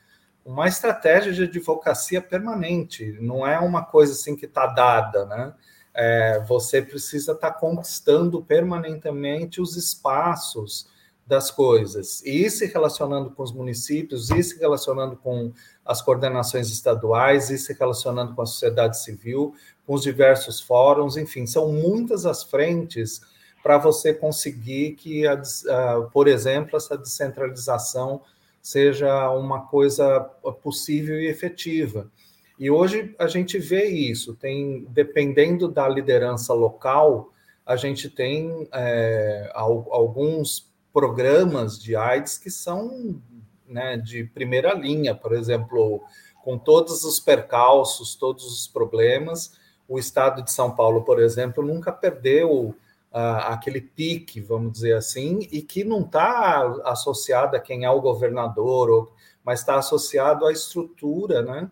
uma 0.44 0.68
estratégia 0.68 1.32
de 1.32 1.44
advocacia 1.44 2.20
permanente, 2.20 3.16
não 3.20 3.46
é 3.46 3.58
uma 3.58 3.84
coisa 3.84 4.12
assim 4.12 4.36
que 4.36 4.44
está 4.44 4.66
dada, 4.66 5.24
né? 5.24 5.54
É, 5.94 6.40
você 6.40 6.80
precisa 6.80 7.32
estar 7.32 7.50
tá 7.50 7.58
conquistando 7.58 8.42
permanentemente 8.42 9.60
os 9.60 9.76
espaços 9.76 10.90
das 11.26 11.50
coisas, 11.50 12.22
e 12.24 12.50
se 12.50 12.66
relacionando 12.66 13.30
com 13.30 13.42
os 13.42 13.52
municípios, 13.52 14.30
e 14.30 14.42
se 14.42 14.58
relacionando 14.58 15.16
com 15.16 15.52
as 15.84 16.02
coordenações 16.02 16.68
estaduais, 16.70 17.48
e 17.48 17.58
se 17.58 17.72
relacionando 17.72 18.34
com 18.34 18.42
a 18.42 18.46
sociedade 18.46 18.98
civil, 18.98 19.54
com 19.86 19.94
os 19.94 20.02
diversos 20.02 20.60
fóruns, 20.60 21.16
enfim, 21.16 21.46
são 21.46 21.72
muitas 21.72 22.26
as 22.26 22.42
frentes 22.42 23.20
para 23.62 23.78
você 23.78 24.12
conseguir 24.12 24.96
que, 24.96 25.26
a, 25.26 25.34
a, 25.34 26.00
por 26.12 26.26
exemplo, 26.26 26.76
essa 26.76 26.98
descentralização 26.98 28.20
seja 28.60 29.30
uma 29.30 29.66
coisa 29.66 30.20
possível 30.62 31.20
e 31.20 31.28
efetiva. 31.28 32.10
E 32.58 32.70
hoje 32.70 33.14
a 33.18 33.26
gente 33.26 33.58
vê 33.58 33.86
isso, 33.86 34.34
tem 34.34 34.86
dependendo 34.90 35.68
da 35.68 35.88
liderança 35.88 36.52
local, 36.52 37.32
a 37.64 37.76
gente 37.76 38.10
tem 38.10 38.68
é, 38.72 39.50
alguns 39.54 40.70
programas 40.92 41.80
de 41.80 41.96
AIDS 41.96 42.36
que 42.36 42.50
são 42.50 43.20
né, 43.66 43.96
de 43.96 44.24
primeira 44.24 44.74
linha, 44.74 45.14
por 45.14 45.32
exemplo, 45.32 46.02
com 46.42 46.58
todos 46.58 47.04
os 47.04 47.18
percalços, 47.18 48.14
todos 48.14 48.44
os 48.44 48.68
problemas. 48.68 49.52
O 49.88 49.98
estado 49.98 50.42
de 50.42 50.52
São 50.52 50.74
Paulo, 50.74 51.02
por 51.02 51.20
exemplo, 51.20 51.64
nunca 51.64 51.92
perdeu 51.92 52.74
aquele 53.12 53.80
pique, 53.80 54.40
vamos 54.40 54.72
dizer 54.72 54.96
assim, 54.96 55.46
e 55.52 55.60
que 55.60 55.84
não 55.84 56.00
está 56.00 56.62
associado 56.84 57.54
a 57.54 57.60
quem 57.60 57.84
é 57.84 57.90
o 57.90 58.00
governador, 58.00 59.12
mas 59.44 59.60
está 59.60 59.76
associado 59.76 60.46
à 60.46 60.52
estrutura, 60.52 61.42
né? 61.42 61.70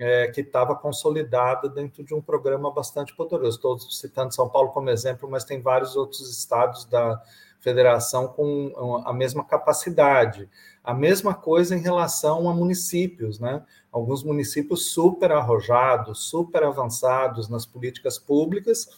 É, 0.00 0.28
que 0.28 0.40
estava 0.40 0.74
consolidada 0.74 1.68
dentro 1.68 2.02
de 2.02 2.14
um 2.14 2.22
programa 2.22 2.70
bastante 2.70 3.14
poderoso. 3.14 3.56
Estou 3.56 3.78
citando 3.78 4.34
São 4.34 4.48
Paulo 4.48 4.70
como 4.70 4.88
exemplo, 4.88 5.28
mas 5.30 5.44
tem 5.44 5.60
vários 5.60 5.94
outros 5.94 6.30
estados 6.30 6.86
da 6.86 7.22
federação 7.60 8.26
com 8.26 9.02
a 9.04 9.12
mesma 9.12 9.44
capacidade. 9.44 10.48
A 10.82 10.94
mesma 10.94 11.34
coisa 11.34 11.76
em 11.76 11.80
relação 11.82 12.48
a 12.48 12.54
municípios, 12.54 13.38
né? 13.38 13.62
Alguns 13.92 14.24
municípios 14.24 14.90
super 14.90 15.32
arrojados, 15.32 16.30
super 16.30 16.62
avançados 16.62 17.50
nas 17.50 17.66
políticas 17.66 18.18
públicas, 18.18 18.88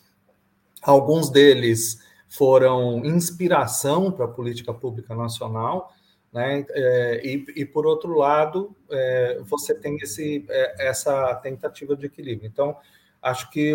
alguns 0.81 1.29
deles 1.29 1.99
foram 2.29 3.05
inspiração 3.05 4.13
para 4.13 4.27
a 4.27 4.29
política 4.29 4.73
pública 4.73 5.17
nacional, 5.17 5.93
né? 6.33 6.65
É, 6.71 7.21
e, 7.23 7.45
e, 7.57 7.65
por 7.65 7.87
outro 7.87 8.15
lado, 8.17 8.75
é, 8.91 9.41
você 9.43 9.75
tem 9.75 9.97
esse, 9.97 10.45
é, 10.49 10.89
essa 10.89 11.35
tentativa 11.37 11.95
de 11.95 12.07
equilíbrio. 12.07 12.49
Então, 12.49 12.77
acho 13.21 13.51
que 13.51 13.75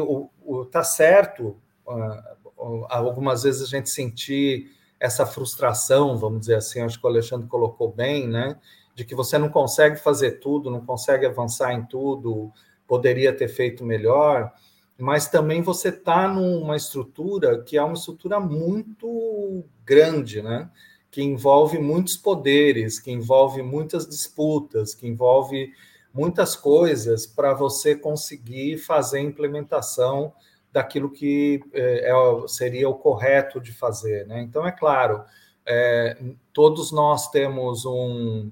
está 0.66 0.84
certo, 0.84 1.56
uh, 1.86 2.86
algumas 2.90 3.44
vezes 3.44 3.62
a 3.62 3.68
gente 3.68 3.90
sentir 3.90 4.72
essa 5.00 5.26
frustração, 5.26 6.18
vamos 6.18 6.42
dizer 6.42 6.56
assim, 6.56 6.82
acho 6.82 7.00
que 7.00 7.06
o 7.06 7.10
Alexandre 7.10 7.48
colocou 7.48 7.92
bem, 7.92 8.28
né? 8.28 8.58
De 8.96 9.06
que 9.06 9.14
você 9.14 9.38
não 9.38 9.50
consegue 9.50 9.98
fazer 9.98 10.40
tudo, 10.40 10.72
não 10.72 10.84
consegue 10.84 11.26
avançar 11.26 11.72
em 11.74 11.86
tudo, 11.86 12.52
poderia 12.88 13.32
ter 13.32 13.48
feito 13.48 13.86
melhor, 13.86 14.52
mas 14.98 15.30
também 15.30 15.62
você 15.62 15.90
está 15.90 16.28
numa 16.28 16.76
estrutura 16.76 17.62
que 17.62 17.78
é 17.78 17.84
uma 17.84 17.94
estrutura 17.94 18.40
muito 18.40 19.64
grande, 19.86 20.42
né? 20.42 20.68
Que 21.18 21.24
envolve 21.24 21.80
muitos 21.80 22.16
poderes, 22.16 23.00
que 23.00 23.10
envolve 23.10 23.64
muitas 23.64 24.08
disputas, 24.08 24.94
que 24.94 25.08
envolve 25.08 25.74
muitas 26.14 26.56
coisas 26.56 27.26
para 27.26 27.56
você 27.56 27.96
conseguir 27.96 28.78
fazer 28.78 29.18
a 29.18 29.22
implementação 29.22 30.32
daquilo 30.72 31.10
que 31.10 31.60
é, 31.74 32.12
é, 32.12 32.48
seria 32.48 32.88
o 32.88 32.94
correto 32.94 33.60
de 33.60 33.74
fazer. 33.74 34.28
Né? 34.28 34.44
Então, 34.44 34.64
é 34.64 34.72
claro, 34.72 35.24
é, 35.66 36.16
todos 36.54 36.92
nós 36.92 37.32
temos 37.32 37.84
um, 37.84 38.52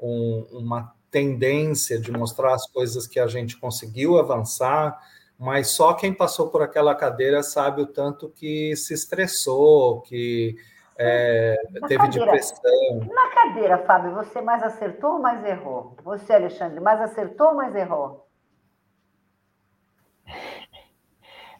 um, 0.00 0.46
uma 0.50 0.94
tendência 1.10 2.00
de 2.00 2.10
mostrar 2.10 2.54
as 2.54 2.66
coisas 2.70 3.06
que 3.06 3.20
a 3.20 3.26
gente 3.26 3.58
conseguiu 3.58 4.18
avançar, 4.18 4.98
mas 5.38 5.72
só 5.72 5.92
quem 5.92 6.14
passou 6.14 6.48
por 6.48 6.62
aquela 6.62 6.94
cadeira 6.94 7.42
sabe 7.42 7.82
o 7.82 7.86
tanto 7.86 8.30
que 8.30 8.74
se 8.76 8.94
estressou, 8.94 10.00
que 10.00 10.56
é, 10.98 11.56
teve 11.86 11.96
cadeira, 11.96 12.24
depressão. 12.26 12.98
Na 13.14 13.28
cadeira, 13.28 13.78
Fábio, 13.78 14.14
você 14.14 14.40
mais 14.40 14.62
acertou 14.64 15.12
ou 15.12 15.18
mais 15.20 15.44
errou? 15.44 15.96
Você, 16.02 16.32
Alexandre, 16.32 16.80
mais 16.80 17.00
acertou 17.00 17.48
ou 17.48 17.54
mais 17.54 17.74
errou? 17.76 18.26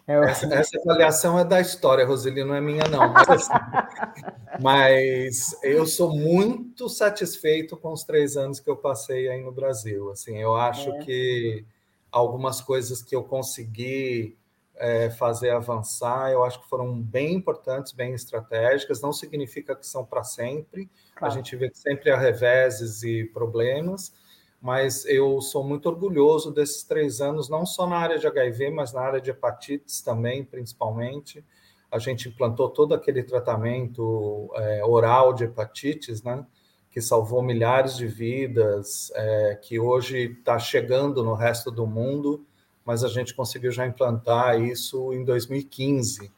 Essa, 0.08 0.46
essa, 0.54 0.80
avaliação 0.80 1.38
é 1.38 1.44
da 1.44 1.60
história, 1.60 2.06
Roseli, 2.06 2.42
não 2.42 2.54
é 2.54 2.62
minha, 2.62 2.84
não. 2.90 3.12
Mas, 3.12 3.28
assim, 3.28 3.52
mas, 4.58 5.62
eu 5.62 5.86
sou 5.86 6.16
muito 6.16 6.88
satisfeito 6.88 7.76
com 7.76 7.92
os 7.92 8.04
três 8.04 8.34
anos 8.34 8.58
que 8.58 8.70
eu 8.70 8.76
passei 8.76 9.28
aí 9.28 9.42
no 9.42 9.52
Brasil. 9.52 10.10
Assim, 10.10 10.38
eu 10.38 10.56
acho 10.56 10.90
é. 10.90 10.98
que 11.00 11.66
algumas 12.10 12.62
coisas 12.62 13.02
que 13.02 13.14
eu 13.14 13.22
consegui 13.22 14.37
é, 14.78 15.10
fazer 15.10 15.50
avançar. 15.50 16.30
Eu 16.30 16.44
acho 16.44 16.60
que 16.60 16.68
foram 16.68 17.00
bem 17.00 17.34
importantes, 17.34 17.92
bem 17.92 18.14
estratégicas. 18.14 19.00
Não 19.00 19.12
significa 19.12 19.74
que 19.74 19.86
são 19.86 20.04
para 20.04 20.22
sempre. 20.24 20.88
Claro. 21.14 21.32
A 21.32 21.36
gente 21.36 21.54
vê 21.56 21.68
que 21.68 21.78
sempre 21.78 22.10
há 22.10 22.16
reveses 22.16 23.02
e 23.02 23.24
problemas, 23.24 24.12
mas 24.60 25.04
eu 25.06 25.40
sou 25.40 25.64
muito 25.64 25.88
orgulhoso 25.88 26.52
desses 26.52 26.82
três 26.84 27.20
anos, 27.20 27.48
não 27.48 27.66
só 27.66 27.86
na 27.86 27.96
área 27.96 28.18
de 28.18 28.26
HIV, 28.26 28.70
mas 28.70 28.92
na 28.92 29.00
área 29.00 29.20
de 29.20 29.30
hepatites 29.30 30.00
também, 30.00 30.44
principalmente. 30.44 31.44
A 31.90 31.98
gente 31.98 32.28
implantou 32.28 32.68
todo 32.68 32.94
aquele 32.94 33.22
tratamento 33.22 34.50
é, 34.54 34.84
oral 34.84 35.32
de 35.32 35.44
hepatites, 35.44 36.22
né? 36.22 36.46
Que 36.90 37.00
salvou 37.00 37.42
milhares 37.42 37.96
de 37.96 38.06
vidas, 38.06 39.10
é, 39.14 39.58
que 39.62 39.78
hoje 39.78 40.36
está 40.38 40.58
chegando 40.58 41.22
no 41.24 41.34
resto 41.34 41.70
do 41.70 41.86
mundo 41.86 42.46
mas 42.88 43.04
a 43.04 43.08
gente 43.08 43.34
conseguiu 43.34 43.70
já 43.70 43.86
implantar 43.86 44.58
isso 44.58 45.12
em 45.12 45.22
2015, 45.22 46.32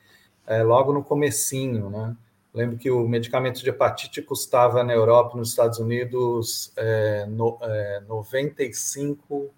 é, 0.45 0.65
logo 0.65 0.93
no 0.93 1.01
comecinho, 1.01 1.89
né? 1.89 2.17
Lembro 2.53 2.77
que 2.77 2.91
o 2.91 3.07
medicamento 3.07 3.63
de 3.63 3.71
hepatite 3.71 4.21
custava 4.21 4.83
na 4.83 4.93
Europa, 4.93 5.39
nos 5.39 5.51
Estados 5.51 5.79
Unidos, 5.79 6.73
é, 6.77 7.25
no, 7.27 7.57
é, 7.63 8.03
95, 8.09 9.49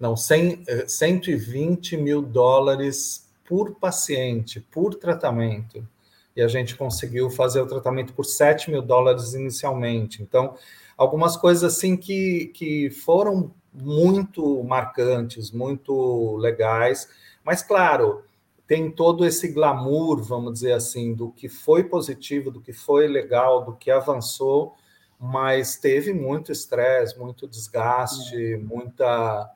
não, 0.00 0.16
100, 0.16 0.64
120 0.88 1.94
é, 1.94 1.98
mil 1.98 2.20
dólares 2.20 3.30
por 3.48 3.76
paciente, 3.76 4.58
por 4.58 4.96
tratamento. 4.96 5.86
E 6.34 6.42
a 6.42 6.48
gente 6.48 6.74
conseguiu 6.74 7.30
fazer 7.30 7.60
o 7.60 7.66
tratamento 7.66 8.12
por 8.12 8.24
7 8.24 8.72
mil 8.72 8.82
dólares 8.82 9.34
inicialmente. 9.34 10.20
Então, 10.20 10.56
algumas 10.96 11.36
coisas 11.36 11.62
assim 11.62 11.96
que, 11.96 12.46
que 12.46 12.90
foram 12.90 13.54
muito 13.72 14.62
marcantes, 14.64 15.50
muito 15.50 16.36
legais, 16.36 17.08
mas 17.44 17.62
claro, 17.62 18.24
tem 18.66 18.90
todo 18.90 19.24
esse 19.24 19.48
glamour, 19.48 20.22
vamos 20.22 20.52
dizer 20.54 20.72
assim, 20.72 21.14
do 21.14 21.30
que 21.30 21.48
foi 21.48 21.84
positivo, 21.84 22.50
do 22.50 22.60
que 22.60 22.72
foi 22.72 23.06
legal, 23.08 23.64
do 23.64 23.74
que 23.74 23.90
avançou, 23.90 24.74
mas 25.18 25.76
teve 25.76 26.12
muito 26.12 26.52
estresse, 26.52 27.18
muito 27.18 27.48
desgaste, 27.48 28.54
é. 28.54 28.56
muita 28.56 29.50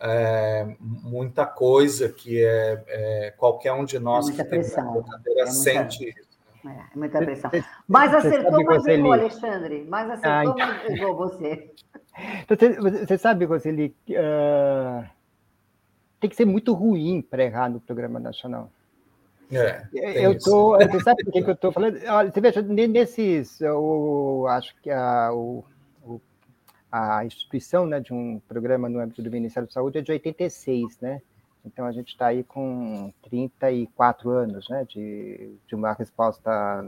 é, 0.00 0.76
muita 0.78 1.44
coisa 1.44 2.08
que 2.08 2.40
é, 2.44 2.84
é, 2.86 3.34
qualquer 3.36 3.72
um 3.72 3.84
de 3.84 3.98
nós 3.98 4.26
é 4.26 4.28
muita 4.28 4.44
que 4.44 4.50
pressão. 4.50 5.04
tem 5.24 5.40
é 5.40 5.46
sente 5.46 6.08
isso. 6.10 6.38
Né? 6.62 6.88
É, 6.92 6.96
muita 6.98 7.18
pressão. 7.18 7.50
Mais 7.88 8.14
acertou, 8.14 8.62
mais 8.64 8.86
errou, 8.86 9.12
Alexandre. 9.12 9.84
Mais 9.84 10.10
acertou, 10.10 10.52
ah, 10.60 10.66
mais 10.66 10.90
errou 10.90 11.16
você. 11.16 11.72
Você, 12.46 12.72
você 12.72 13.16
sabe, 13.16 13.44
Roseli, 13.46 13.94
uh, 14.10 15.08
tem 16.20 16.28
que 16.28 16.36
ser 16.36 16.44
muito 16.44 16.74
ruim 16.74 17.22
para 17.22 17.44
errar 17.44 17.70
no 17.70 17.80
programa 17.80 18.20
nacional. 18.20 18.70
É, 19.50 19.86
eu 20.26 20.38
tô, 20.38 20.76
você 20.76 21.00
sabe 21.00 21.24
por 21.24 21.32
que, 21.32 21.42
que 21.42 21.48
eu 21.48 21.54
estou 21.54 21.72
falando? 21.72 21.98
Olha, 22.06 22.30
você 22.30 22.40
veja, 22.40 22.60
nesses, 22.60 23.60
eu 23.62 24.44
acho 24.48 24.76
que 24.82 24.90
a, 24.90 25.32
o, 25.32 25.64
a 26.92 27.24
instituição 27.24 27.86
né, 27.86 28.00
de 28.00 28.12
um 28.12 28.40
programa 28.46 28.88
no 28.90 28.98
âmbito 28.98 29.22
do 29.22 29.30
Ministério 29.30 29.66
da 29.66 29.72
Saúde 29.72 29.98
é 29.98 30.02
de 30.02 30.12
86, 30.12 30.98
né? 31.00 31.22
Então 31.64 31.86
a 31.86 31.92
gente 31.92 32.08
está 32.08 32.26
aí 32.26 32.44
com 32.44 33.12
34 33.22 34.30
anos 34.30 34.68
né, 34.68 34.84
de, 34.88 35.54
de 35.66 35.74
uma 35.74 35.92
resposta 35.92 36.84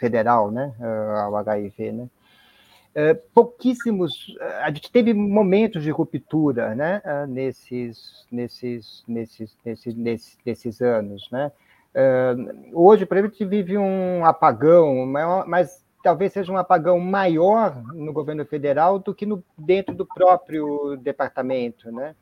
federal 0.00 0.50
né, 0.50 0.72
ao 1.22 1.36
HIV. 1.36 1.92
Né? 1.92 2.08
É, 2.94 3.14
pouquíssimos, 3.14 4.34
a 4.62 4.70
gente 4.70 4.90
teve 4.90 5.14
momentos 5.14 5.82
de 5.82 5.90
ruptura 5.90 6.74
né, 6.74 7.00
nesses, 7.28 8.26
nesses, 8.32 9.04
nesses, 9.06 9.56
nesses, 9.64 9.94
nesses, 9.94 10.38
nesses 10.44 10.80
anos. 10.80 11.28
Né? 11.30 11.52
É, 11.94 12.34
hoje, 12.72 13.06
por 13.06 13.16
exemplo, 13.16 13.36
a 13.36 13.38
gente 13.38 13.48
vive 13.48 13.78
um 13.78 14.24
apagão, 14.24 15.06
mas 15.46 15.84
talvez 16.02 16.32
seja 16.32 16.50
um 16.50 16.56
apagão 16.56 16.98
maior 16.98 17.80
no 17.94 18.12
governo 18.12 18.44
federal 18.44 18.98
do 18.98 19.14
que 19.14 19.26
no, 19.26 19.44
dentro 19.56 19.94
do 19.94 20.06
próprio 20.06 20.96
departamento. 20.96 21.92
Né? 21.92 22.16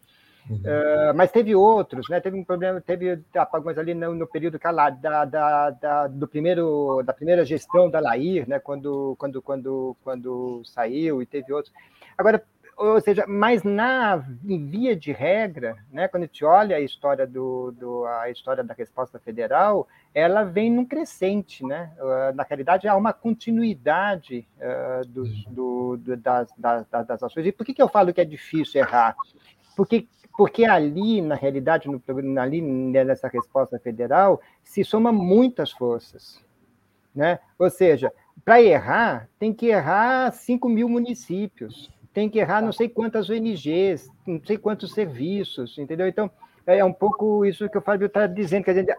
Uhum. 0.48 0.56
Uh, 0.56 1.14
mas 1.14 1.30
teve 1.30 1.54
outros, 1.54 2.08
né? 2.08 2.20
Teve 2.20 2.38
um 2.38 2.44
problema, 2.44 2.80
teve 2.80 3.20
apagões 3.34 3.76
ali 3.76 3.94
no, 3.94 4.14
no 4.14 4.26
período 4.26 4.58
lá, 4.64 4.90
da, 4.90 5.24
da, 5.24 5.70
da, 5.70 6.06
do 6.06 6.26
primeiro, 6.26 7.02
da 7.04 7.12
primeira 7.12 7.44
gestão 7.44 7.90
da 7.90 8.00
Lair, 8.00 8.48
né? 8.48 8.58
Quando, 8.58 9.14
quando, 9.18 9.42
quando, 9.42 9.96
quando 10.02 10.62
saiu 10.64 11.20
e 11.20 11.26
teve 11.26 11.52
outros. 11.52 11.72
Agora, 12.16 12.42
ou 12.78 13.00
seja, 13.00 13.24
mas 13.26 13.64
na 13.64 14.24
em 14.46 14.64
via 14.64 14.94
de 14.94 15.10
regra, 15.10 15.76
né? 15.90 16.06
Quando 16.06 16.22
a 16.22 16.26
gente 16.26 16.44
olha 16.44 16.76
a 16.76 16.80
história 16.80 17.26
do, 17.26 17.72
do 17.72 18.06
a 18.06 18.30
história 18.30 18.62
da 18.62 18.72
resposta 18.72 19.18
federal, 19.18 19.88
ela 20.14 20.44
vem 20.44 20.70
num 20.70 20.84
crescente, 20.84 21.66
né? 21.66 21.90
Uh, 21.98 22.34
na 22.36 22.44
realidade 22.44 22.86
há 22.86 22.94
uma 22.94 23.12
continuidade 23.12 24.46
uh, 24.58 25.04
dos, 25.08 25.44
uhum. 25.46 25.52
do, 25.52 25.96
do, 25.96 26.16
das, 26.16 26.48
das, 26.56 26.86
das 26.88 27.22
ações. 27.22 27.46
E 27.46 27.52
por 27.52 27.66
que, 27.66 27.74
que 27.74 27.82
eu 27.82 27.88
falo 27.88 28.14
que 28.14 28.20
é 28.20 28.24
difícil 28.24 28.80
errar? 28.80 29.16
Porque 29.76 30.06
porque 30.38 30.64
ali, 30.64 31.20
na 31.20 31.34
realidade, 31.34 31.88
no, 31.88 32.00
ali 32.40 32.62
nessa 32.62 33.26
resposta 33.26 33.76
federal, 33.80 34.40
se 34.62 34.84
soma 34.84 35.10
muitas 35.10 35.72
forças. 35.72 36.40
Né? 37.12 37.40
Ou 37.58 37.68
seja, 37.68 38.12
para 38.44 38.62
errar, 38.62 39.28
tem 39.36 39.52
que 39.52 39.66
errar 39.66 40.30
5 40.30 40.68
mil 40.68 40.88
municípios, 40.88 41.90
tem 42.14 42.30
que 42.30 42.38
errar 42.38 42.62
não 42.62 42.70
sei 42.70 42.88
quantas 42.88 43.28
ONGs, 43.28 44.08
não 44.24 44.40
sei 44.44 44.56
quantos 44.56 44.94
serviços, 44.94 45.76
entendeu? 45.76 46.06
Então, 46.06 46.30
é 46.64 46.84
um 46.84 46.92
pouco 46.92 47.44
isso 47.44 47.68
que 47.68 47.78
o 47.78 47.82
Fábio 47.82 48.06
está 48.06 48.28
dizendo, 48.28 48.62
que 48.62 48.70
a 48.70 48.74
gente, 48.74 48.96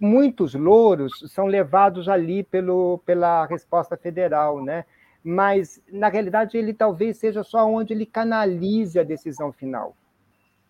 muitos 0.00 0.52
louros 0.52 1.12
são 1.28 1.46
levados 1.46 2.08
ali 2.08 2.42
pelo, 2.42 2.98
pela 3.06 3.46
resposta 3.46 3.96
federal, 3.96 4.60
né? 4.60 4.84
mas, 5.22 5.80
na 5.92 6.08
realidade, 6.08 6.58
ele 6.58 6.74
talvez 6.74 7.18
seja 7.18 7.44
só 7.44 7.70
onde 7.70 7.92
ele 7.92 8.04
canalize 8.04 8.98
a 8.98 9.04
decisão 9.04 9.52
final 9.52 9.94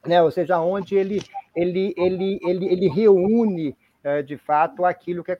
né? 0.06 0.22
ou 0.22 0.30
seja, 0.30 0.60
onde 0.60 0.94
ele, 0.94 1.20
ele, 1.54 1.94
ele, 1.96 2.40
ele, 2.42 2.66
ele 2.66 2.88
reúne 2.88 3.76
eh, 4.04 4.20
de 4.20 4.36
fato 4.36 4.84
aquilo 4.84 5.22
que 5.22 5.30
é, 5.30 5.38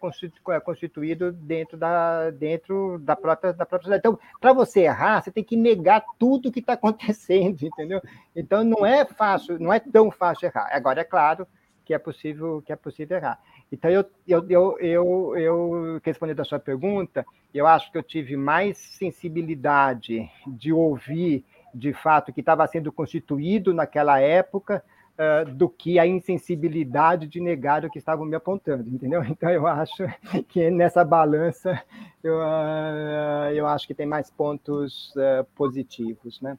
é 0.51 0.61
constituído 0.61 1.33
dentro 1.33 1.77
da, 1.77 2.31
dentro 2.31 2.97
da 3.01 3.17
própria 3.17 3.53
da 3.53 3.67
própria 3.67 3.97
Então, 3.97 4.17
para 4.41 4.53
você 4.53 4.83
errar, 4.83 5.21
você 5.21 5.33
tem 5.33 5.43
que 5.43 5.57
negar 5.57 6.05
tudo 6.17 6.53
que 6.53 6.61
está 6.61 6.75
acontecendo, 6.75 7.61
entendeu? 7.67 8.01
Então 8.37 8.63
não 8.63 8.87
é 8.87 9.05
fácil, 9.05 9.59
não 9.59 9.73
é 9.73 9.81
tão 9.81 10.13
fácil 10.13 10.47
errar. 10.47 10.69
Agora 10.71 11.01
é 11.01 11.05
claro 11.05 11.45
que 11.85 11.93
é 11.93 11.99
possível 11.99 12.63
que 12.65 12.73
é 12.73 12.77
possível 12.77 13.17
errar. 13.17 13.41
Então 13.73 13.91
eu 13.91 14.05
eu, 14.29 14.49
eu, 14.49 14.79
eu, 14.79 15.37
eu 15.37 16.01
respondendo 16.05 16.39
a 16.39 16.45
sua 16.45 16.61
pergunta, 16.61 17.27
eu 17.53 17.67
acho 17.67 17.91
que 17.91 17.99
eu 17.99 18.03
tive 18.03 18.37
mais 18.37 18.79
sensibilidade 18.79 20.31
de 20.47 20.73
ouvir 20.73 21.45
de 21.75 21.93
fato, 21.93 22.33
que 22.33 22.41
estava 22.41 22.67
sendo 22.67 22.93
constituído 22.93 23.73
naquela 23.73 24.21
época, 24.21 24.83
uh, 25.13 25.51
do 25.51 25.69
que 25.69 25.99
a 25.99 26.07
insensibilidade 26.07 27.27
de 27.27 27.41
negar 27.41 27.85
o 27.85 27.91
que 27.91 27.99
estavam 27.99 28.25
me 28.25 28.37
apontando, 28.37 28.89
entendeu? 28.89 29.23
Então, 29.29 29.51
eu 29.51 29.67
acho 29.67 30.05
que 30.49 30.71
nessa 30.71 31.05
balança, 31.05 31.81
eu, 32.23 32.37
uh, 32.37 33.51
eu 33.53 33.67
acho 33.67 33.87
que 33.87 33.95
tem 33.95 34.07
mais 34.07 34.31
pontos 34.31 35.15
uh, 35.17 35.45
positivos, 35.55 36.41
né? 36.41 36.57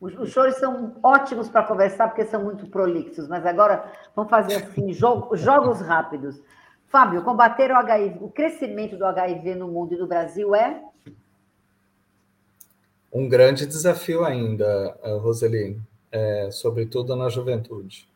Os, 0.00 0.16
os 0.18 0.32
senhores 0.32 0.56
são 0.56 0.96
ótimos 1.02 1.48
para 1.48 1.64
conversar, 1.64 2.08
porque 2.08 2.24
são 2.24 2.42
muito 2.42 2.66
prolixos, 2.66 3.28
mas 3.28 3.44
agora 3.44 3.90
vamos 4.14 4.30
fazer 4.30 4.56
assim, 4.56 4.92
jogo, 4.94 5.36
jogos 5.36 5.80
rápidos. 5.80 6.40
Fábio, 6.86 7.22
combater 7.22 7.70
o 7.70 7.76
HIV, 7.76 8.18
o 8.22 8.30
crescimento 8.30 8.96
do 8.96 9.04
HIV 9.04 9.54
no 9.54 9.68
mundo 9.68 9.92
e 9.92 9.98
no 9.98 10.06
Brasil 10.06 10.54
é? 10.54 10.82
Um 13.12 13.28
grande 13.28 13.66
desafio 13.66 14.24
ainda, 14.24 14.98
eh, 15.02 15.16
Roseli, 15.18 15.80
é, 16.10 16.50
sobretudo 16.50 17.14
na 17.16 17.28
juventude. 17.28 18.08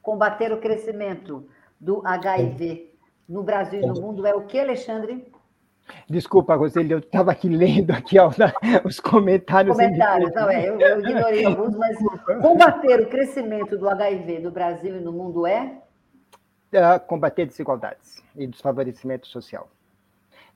Combater 0.00 0.52
o 0.52 0.60
crescimento 0.60 1.46
do 1.80 2.02
HIV 2.04 2.92
no 3.28 3.42
Brasil 3.42 3.80
e 3.80 3.86
no 3.86 3.94
mundo 3.94 4.26
é 4.26 4.34
o 4.34 4.42
que, 4.42 4.58
Alexandre? 4.58 5.30
Desculpa, 6.08 6.54
Roseli, 6.54 6.92
eu 6.92 6.98
estava 6.98 7.32
aqui 7.32 7.48
lendo 7.48 7.90
aqui 7.90 8.18
ó, 8.18 8.30
os 8.84 9.00
comentários. 9.00 9.76
Comentários, 9.76 10.32
não 10.34 10.48
é, 10.48 10.68
eu, 10.68 10.80
eu 10.80 11.00
ignorei 11.00 11.44
alguns, 11.44 11.76
mas 11.76 11.96
combater 12.40 13.00
o 13.00 13.08
crescimento 13.08 13.76
do 13.76 13.88
HIV 13.88 14.40
no 14.40 14.50
Brasil 14.50 14.96
e 14.96 15.00
no 15.00 15.12
mundo 15.12 15.46
é? 15.46 15.80
é 16.72 16.98
combater 16.98 17.46
desigualdades 17.46 18.22
e 18.36 18.46
desfavorecimento 18.46 19.26
social. 19.26 19.68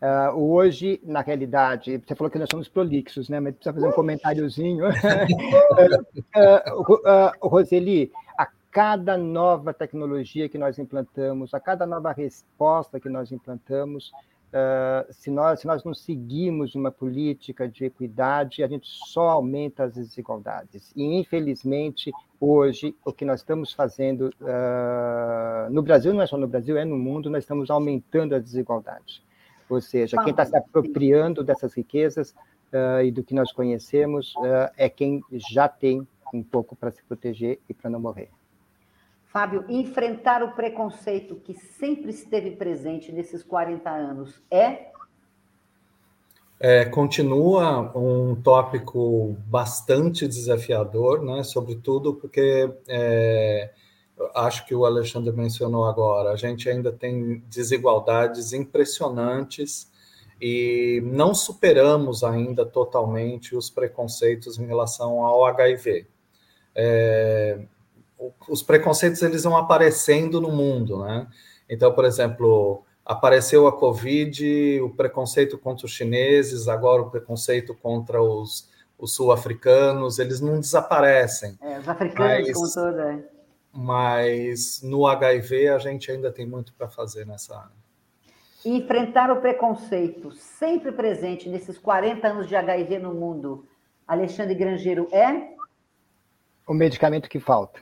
Uh, 0.01 0.39
hoje, 0.39 1.01
na 1.03 1.23
realidade, 1.23 2.03
você 2.07 2.15
falou 2.15 2.31
que 2.31 2.39
nós 2.39 2.49
somos 2.51 2.69
prolixos, 2.69 3.31
né? 3.31 3.41
mas 3.41 3.55
precisa 3.55 3.73
fazer 3.73 3.89
um 3.89 3.93
comentáriozinho. 3.93 4.85
uh, 6.37 6.93
uh, 6.93 7.49
Roseli, 7.49 8.13
a 8.37 8.47
cada 8.71 9.17
nova 9.17 9.73
tecnologia 9.73 10.51
que 10.51 10.59
nós 10.59 10.79
implantamos, 10.79 11.55
a 11.55 11.61
cada 11.61 11.87
nova 11.87 12.13
resposta 12.13 13.01
que 13.01 13.09
nós 13.09 13.33
implantamos, 13.33 14.13
se, 15.11 15.31
nós, 15.31 15.61
se 15.61 15.67
nós 15.67 15.85
não 15.85 15.93
seguirmos 15.93 16.75
uma 16.75 16.91
política 16.91 17.69
de 17.69 17.85
equidade, 17.85 18.63
a 18.63 18.67
gente 18.67 18.89
só 18.89 19.29
aumenta 19.29 19.85
as 19.85 19.93
desigualdades. 19.93 20.93
E, 20.97 21.05
infelizmente, 21.05 22.11
hoje, 22.41 22.95
o 23.05 23.13
que 23.13 23.27
nós 23.27 23.41
estamos 23.41 23.73
fazendo 23.73 24.31
no 25.71 25.83
Brasil, 25.83 26.15
não 26.15 26.23
é 26.23 26.27
só 26.27 26.39
no 26.39 26.49
Brasil, 26.49 26.79
é 26.79 26.87
no 26.87 26.97
mundo, 26.97 27.29
nós 27.29 27.45
estamos 27.45 27.69
aumentando 27.71 28.35
a 28.35 28.39
desigualdade. 28.39 29.23
Ou 29.69 29.81
seja, 29.81 30.17
quem 30.23 30.31
está 30.31 30.45
se 30.45 30.57
apropriando 30.57 31.43
dessas 31.43 31.75
riquezas 31.75 32.31
uh, 32.73 33.03
e 33.05 33.11
do 33.11 33.23
que 33.25 33.35
nós 33.35 33.53
conhecemos 33.53 34.35
é 34.77 34.89
quem 34.89 35.23
já 35.33 35.69
tem 35.69 36.07
um 36.33 36.43
pouco 36.43 36.77
para 36.77 36.91
se 36.91 37.03
proteger 37.03 37.59
e 37.69 37.75
para 37.75 37.91
não 37.91 38.01
morrer. 38.01 38.29
Fábio, 39.27 39.65
enfrentar 39.69 40.43
o 40.43 40.53
preconceito 40.53 41.37
que 41.37 41.53
sempre 41.53 42.11
esteve 42.11 42.53
presente 42.53 43.13
nesses 43.13 43.43
40 43.43 43.91
anos 43.91 44.43
é? 44.51 44.93
É, 46.59 46.87
continua 46.87 47.93
um 47.95 48.35
tópico 48.35 49.37
bastante 49.47 50.27
desafiador, 50.27 51.23
né? 51.23 51.43
sobretudo 51.43 52.15
porque 52.15 52.73
é, 52.89 53.71
acho 54.35 54.67
que 54.67 54.75
o 54.75 54.85
Alexandre 54.85 55.33
mencionou 55.33 55.85
agora, 55.85 56.31
a 56.31 56.37
gente 56.37 56.69
ainda 56.69 56.93
tem 56.93 57.43
desigualdades 57.49 58.53
impressionantes 58.53 59.91
e 60.41 61.03
não 61.05 61.35
superamos 61.35 62.23
ainda 62.23 62.65
totalmente 62.65 63.57
os 63.57 63.71
preconceitos 63.71 64.59
em 64.59 64.67
relação 64.67 65.25
ao 65.25 65.45
HIV. 65.47 66.07
É, 66.75 67.59
os 68.49 68.63
preconceitos 68.63 69.23
eles 69.23 69.45
vão 69.45 69.57
aparecendo 69.57 70.41
no 70.41 70.51
mundo, 70.51 70.99
né? 70.99 71.27
Então, 71.69 71.93
por 71.93 72.05
exemplo, 72.05 72.85
apareceu 73.05 73.67
a 73.67 73.73
Covid, 73.73 74.81
o 74.83 74.91
preconceito 74.91 75.59
contra 75.59 75.87
os 75.87 75.93
chineses, 75.93 76.69
agora 76.69 77.03
o 77.03 77.11
preconceito 77.11 77.75
contra 77.75 78.23
os, 78.23 78.69
os 78.99 79.15
sul-africanos, 79.15 80.19
eles 80.19 80.41
não 80.41 80.61
desaparecem. 80.61 81.59
É, 81.63 81.79
os 81.79 81.89
africanos, 81.89 82.47
mas, 82.49 82.53
como 82.53 82.73
toda. 82.73 83.36
Mas 83.77 84.81
no 84.83 85.07
HIV 85.07 85.69
a 85.69 85.79
gente 85.79 86.11
ainda 86.11 86.33
tem 86.33 86.47
muito 86.47 86.73
para 86.73 86.89
fazer 86.89 87.27
nessa 87.27 87.57
área. 87.57 87.77
enfrentar 88.65 89.31
o 89.31 89.41
preconceito 89.41 90.33
sempre 90.33 90.91
presente 90.91 91.49
nesses 91.49 91.77
40 91.77 92.27
anos 92.27 92.49
de 92.49 92.57
HIV 92.57 92.99
no 92.99 93.15
mundo, 93.15 93.67
Alexandre 94.09 94.55
Grangeiro, 94.55 95.09
é? 95.13 95.55
O 96.67 96.73
medicamento 96.73 97.29
que 97.29 97.39
falta. 97.39 97.81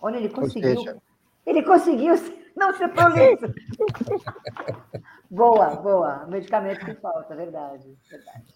Olha, 0.00 0.16
ele 0.16 0.30
conseguiu. 0.30 0.76
Seja... 0.78 0.96
Ele 1.44 1.62
conseguiu 1.62 2.14
não 2.56 2.72
ser 2.74 2.88
prolixo. 2.88 3.46
boa, 5.30 5.76
boa. 5.76 6.26
Medicamento 6.26 6.84
que 6.84 6.94
falta, 6.94 7.36
verdade, 7.36 7.96
verdade. 8.10 8.55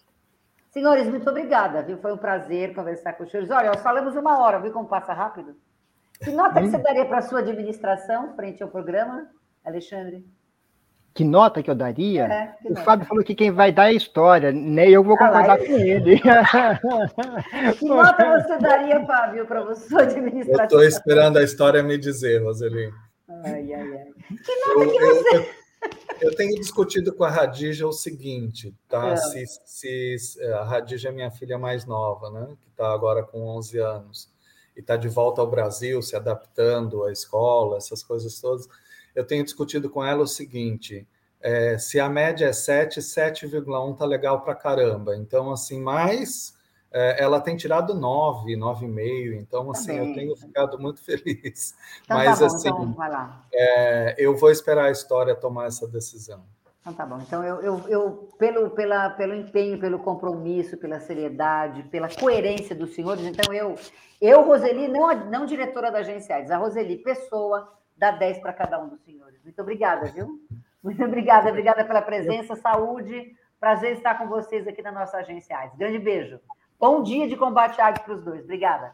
Senhores, 0.71 1.07
muito 1.07 1.29
obrigada, 1.29 1.83
viu? 1.83 1.97
Foi 1.97 2.13
um 2.13 2.17
prazer 2.17 2.73
conversar 2.73 3.13
com 3.13 3.23
os 3.23 3.31
senhores. 3.31 3.51
Olha, 3.51 3.71
nós 3.71 3.81
falamos 3.81 4.15
uma 4.15 4.39
hora, 4.39 4.59
viu 4.59 4.71
como 4.71 4.87
passa 4.87 5.13
rápido? 5.13 5.55
Que 6.23 6.31
nota 6.31 6.61
que 6.61 6.69
você 6.69 6.77
daria 6.77 7.05
para 7.05 7.17
a 7.17 7.21
sua 7.21 7.39
administração 7.39 8.35
frente 8.35 8.63
ao 8.63 8.69
programa, 8.69 9.27
Alexandre? 9.65 10.25
que 11.13 11.23
nota 11.23 11.61
que 11.61 11.69
eu 11.69 11.75
daria? 11.75 12.25
É, 12.25 12.55
o 12.65 12.75
Fábio 12.77 13.05
falou 13.05 13.23
que 13.23 13.35
quem 13.35 13.51
vai 13.51 13.71
dar 13.71 13.85
é 13.85 13.89
a 13.89 13.93
história, 13.93 14.51
nem 14.51 14.71
né? 14.71 14.89
eu 14.89 15.03
vou 15.03 15.17
concordar 15.17 15.51
ah, 15.51 15.57
com 15.57 15.63
ele. 15.77 16.19
que 17.77 17.85
nota 17.85 18.41
você 18.41 18.57
daria, 18.57 19.05
Fábio, 19.05 19.45
para 19.45 19.61
a 19.61 19.75
sua 19.75 20.03
administração? 20.03 20.59
Eu 20.59 20.63
estou 20.63 20.83
esperando 20.83 21.37
a 21.37 21.43
história 21.43 21.83
me 21.83 21.97
dizer, 21.97 22.41
Roseli. 22.43 22.89
Ai, 23.43 23.73
ai, 23.73 23.97
ai. 23.97 24.07
Que 24.43 24.55
nota 24.67 24.83
eu, 24.83 24.91
que 24.91 24.99
você... 24.99 25.35
Eu, 25.35 25.41
eu, 25.41 25.60
tenho 26.35 26.55
discutido 26.55 27.13
com 27.13 27.23
a 27.23 27.29
Radija 27.29 27.87
o 27.87 27.91
seguinte, 27.91 28.75
tá? 28.87 29.13
É. 29.13 29.17
Se, 29.17 30.17
se, 30.19 30.43
a 30.53 30.63
Radija 30.63 31.09
é 31.09 31.11
minha 31.11 31.31
filha 31.31 31.57
mais 31.57 31.85
nova, 31.85 32.29
né? 32.29 32.55
Que 32.61 32.69
está 32.69 32.93
agora 32.93 33.23
com 33.23 33.47
11 33.57 33.79
anos. 33.79 34.29
E 34.77 34.81
está 34.81 34.95
de 34.95 35.09
volta 35.09 35.41
ao 35.41 35.49
Brasil, 35.49 36.01
se 36.01 36.15
adaptando 36.15 37.03
à 37.03 37.11
escola, 37.11 37.77
essas 37.77 38.03
coisas 38.03 38.39
todas 38.39 38.67
eu 39.15 39.25
tenho 39.25 39.43
discutido 39.43 39.89
com 39.89 40.03
ela 40.03 40.23
o 40.23 40.27
seguinte: 40.27 41.07
é, 41.41 41.77
se 41.77 41.99
a 41.99 42.09
média 42.09 42.45
é 42.45 42.53
7, 42.53 42.99
7,1 42.99 43.97
tá 43.97 44.05
legal 44.05 44.41
para 44.41 44.55
caramba. 44.55 45.15
Então, 45.15 45.51
assim, 45.51 45.79
mais 45.79 46.53
é, 46.53 46.60
ela 46.91 47.39
tem 47.39 47.55
tirado 47.55 47.93
9, 47.93 48.55
9,5. 48.55 49.33
Então, 49.39 49.65
tá 49.65 49.71
assim, 49.71 49.97
eu 49.97 50.13
tenho 50.13 50.35
ficado 50.35 50.77
muito 50.79 50.99
feliz. 51.03 51.75
Então, 52.03 52.17
Mas, 52.17 52.39
tá 52.39 52.47
bom, 52.47 52.55
assim, 52.55 52.69
então, 52.69 53.35
é, 53.53 54.15
eu 54.17 54.35
vou 54.35 54.51
esperar 54.51 54.85
a 54.85 54.91
história 54.91 55.35
tomar 55.35 55.67
essa 55.67 55.87
decisão. 55.87 56.43
Então 56.81 56.93
tá 56.93 57.05
bom. 57.05 57.19
Então 57.21 57.43
eu, 57.43 57.61
eu, 57.61 57.87
eu, 57.87 58.29
pelo, 58.39 58.71
pela, 58.71 59.11
pelo 59.11 59.35
empenho, 59.35 59.79
pelo 59.79 59.99
compromisso, 59.99 60.77
pela 60.77 60.99
seriedade, 60.99 61.83
pela 61.83 62.09
coerência 62.09 62.75
dos 62.75 62.95
senhores, 62.95 63.23
então 63.23 63.53
eu, 63.53 63.75
eu 64.19 64.41
Roseli, 64.41 64.87
não, 64.87 65.13
não 65.29 65.45
diretora 65.45 65.91
da 65.91 65.99
agência 65.99 66.35
AIDS, 66.35 66.49
a 66.49 66.57
Roseli, 66.57 66.97
pessoa, 66.97 67.71
dá 67.95 68.09
10 68.09 68.39
para 68.39 68.51
cada 68.51 68.81
um 68.81 68.89
dos 68.89 68.99
senhores. 69.03 69.39
Muito 69.43 69.61
obrigada, 69.61 70.07
viu? 70.07 70.39
Muito 70.83 71.03
obrigada, 71.03 71.49
obrigada 71.49 71.85
pela 71.85 72.01
presença, 72.01 72.55
saúde. 72.55 73.35
Prazer 73.59 73.93
estar 73.93 74.17
com 74.17 74.27
vocês 74.27 74.67
aqui 74.67 74.81
na 74.81 74.91
nossa 74.91 75.17
agência 75.17 75.55
AIDS. 75.55 75.77
Grande 75.77 75.99
beijo. 75.99 76.39
Bom 76.81 77.03
dia 77.03 77.27
de 77.27 77.37
combate 77.37 77.79
AIDS 77.79 78.01
para 78.01 78.15
os 78.15 78.23
dois. 78.23 78.43
Obrigada. 78.43 78.91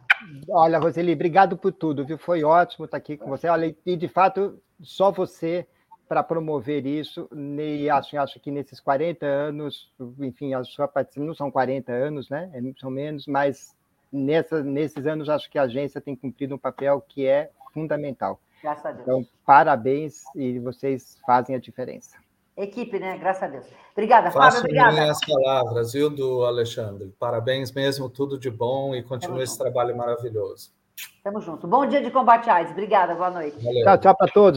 Olha, 0.50 0.78
Roseli, 0.78 1.14
obrigado 1.14 1.56
por 1.56 1.72
tudo, 1.72 2.06
viu? 2.06 2.18
Foi 2.18 2.44
ótimo 2.44 2.84
estar 2.84 2.98
aqui 2.98 3.16
com 3.16 3.30
você. 3.30 3.48
Olha, 3.48 3.74
e 3.86 3.96
de 3.96 4.10
fato, 4.10 4.62
só 4.82 5.10
você 5.10 5.66
para 6.06 6.22
promover 6.22 6.86
isso, 6.86 7.30
e 7.34 7.90
acho, 7.90 8.20
acho 8.20 8.40
que 8.42 8.52
nesses 8.52 8.82
40 8.82 9.26
anos, 9.26 9.90
enfim, 10.20 10.54
a 10.54 10.66
sua 10.66 10.86
participação 10.86 11.28
não 11.28 11.34
são 11.34 11.50
40 11.50 11.94
anos, 11.94 12.30
né? 12.30 12.52
É, 12.54 12.60
são 12.78 12.92
menos, 12.92 13.26
mas 13.26 13.74
nessa, 14.12 14.62
nesses 14.62 15.06
anos 15.06 15.30
acho 15.30 15.50
que 15.50 15.58
a 15.58 15.64
agência 15.64 16.02
tem 16.02 16.14
cumprido 16.14 16.56
um 16.56 16.60
papel 16.60 17.00
que 17.08 17.26
é 17.26 17.52
fundamental. 17.74 18.38
Graças 18.62 18.86
a 18.86 18.92
Deus. 18.92 19.04
Então, 19.04 19.26
parabéns 19.46 20.26
e 20.36 20.60
vocês 20.60 21.18
fazem 21.26 21.56
a 21.56 21.60
diferença. 21.60 22.18
Equipe, 22.58 22.97
né? 22.97 23.18
Graças 23.18 23.43
a 23.43 23.47
Deus. 23.47 23.66
Obrigada, 23.93 24.32
Faço 24.32 24.62
Fábio. 24.62 24.82
Obrigada. 24.82 25.12
as 25.12 25.20
palavras, 25.20 25.93
viu, 25.93 26.10
do 26.10 26.43
Alexandre. 26.43 27.14
Parabéns 27.20 27.72
mesmo, 27.72 28.10
tudo 28.10 28.39
de 28.39 28.49
bom 28.49 28.95
e 28.95 29.03
continue 29.03 29.43
esse 29.43 29.58
trabalho 29.58 29.95
maravilhoso. 29.95 30.72
Tamo 31.24 31.39
junto. 31.39 31.68
Bom 31.68 31.86
dia 31.86 32.01
de 32.01 32.10
combate 32.10 32.49
AIDS. 32.49 32.72
Obrigada, 32.72 33.14
boa 33.14 33.30
noite. 33.30 33.64
Valeu. 33.64 33.84
Tchau, 33.84 33.97
tchau 33.99 34.16
para 34.16 34.32
todos. 34.32 34.55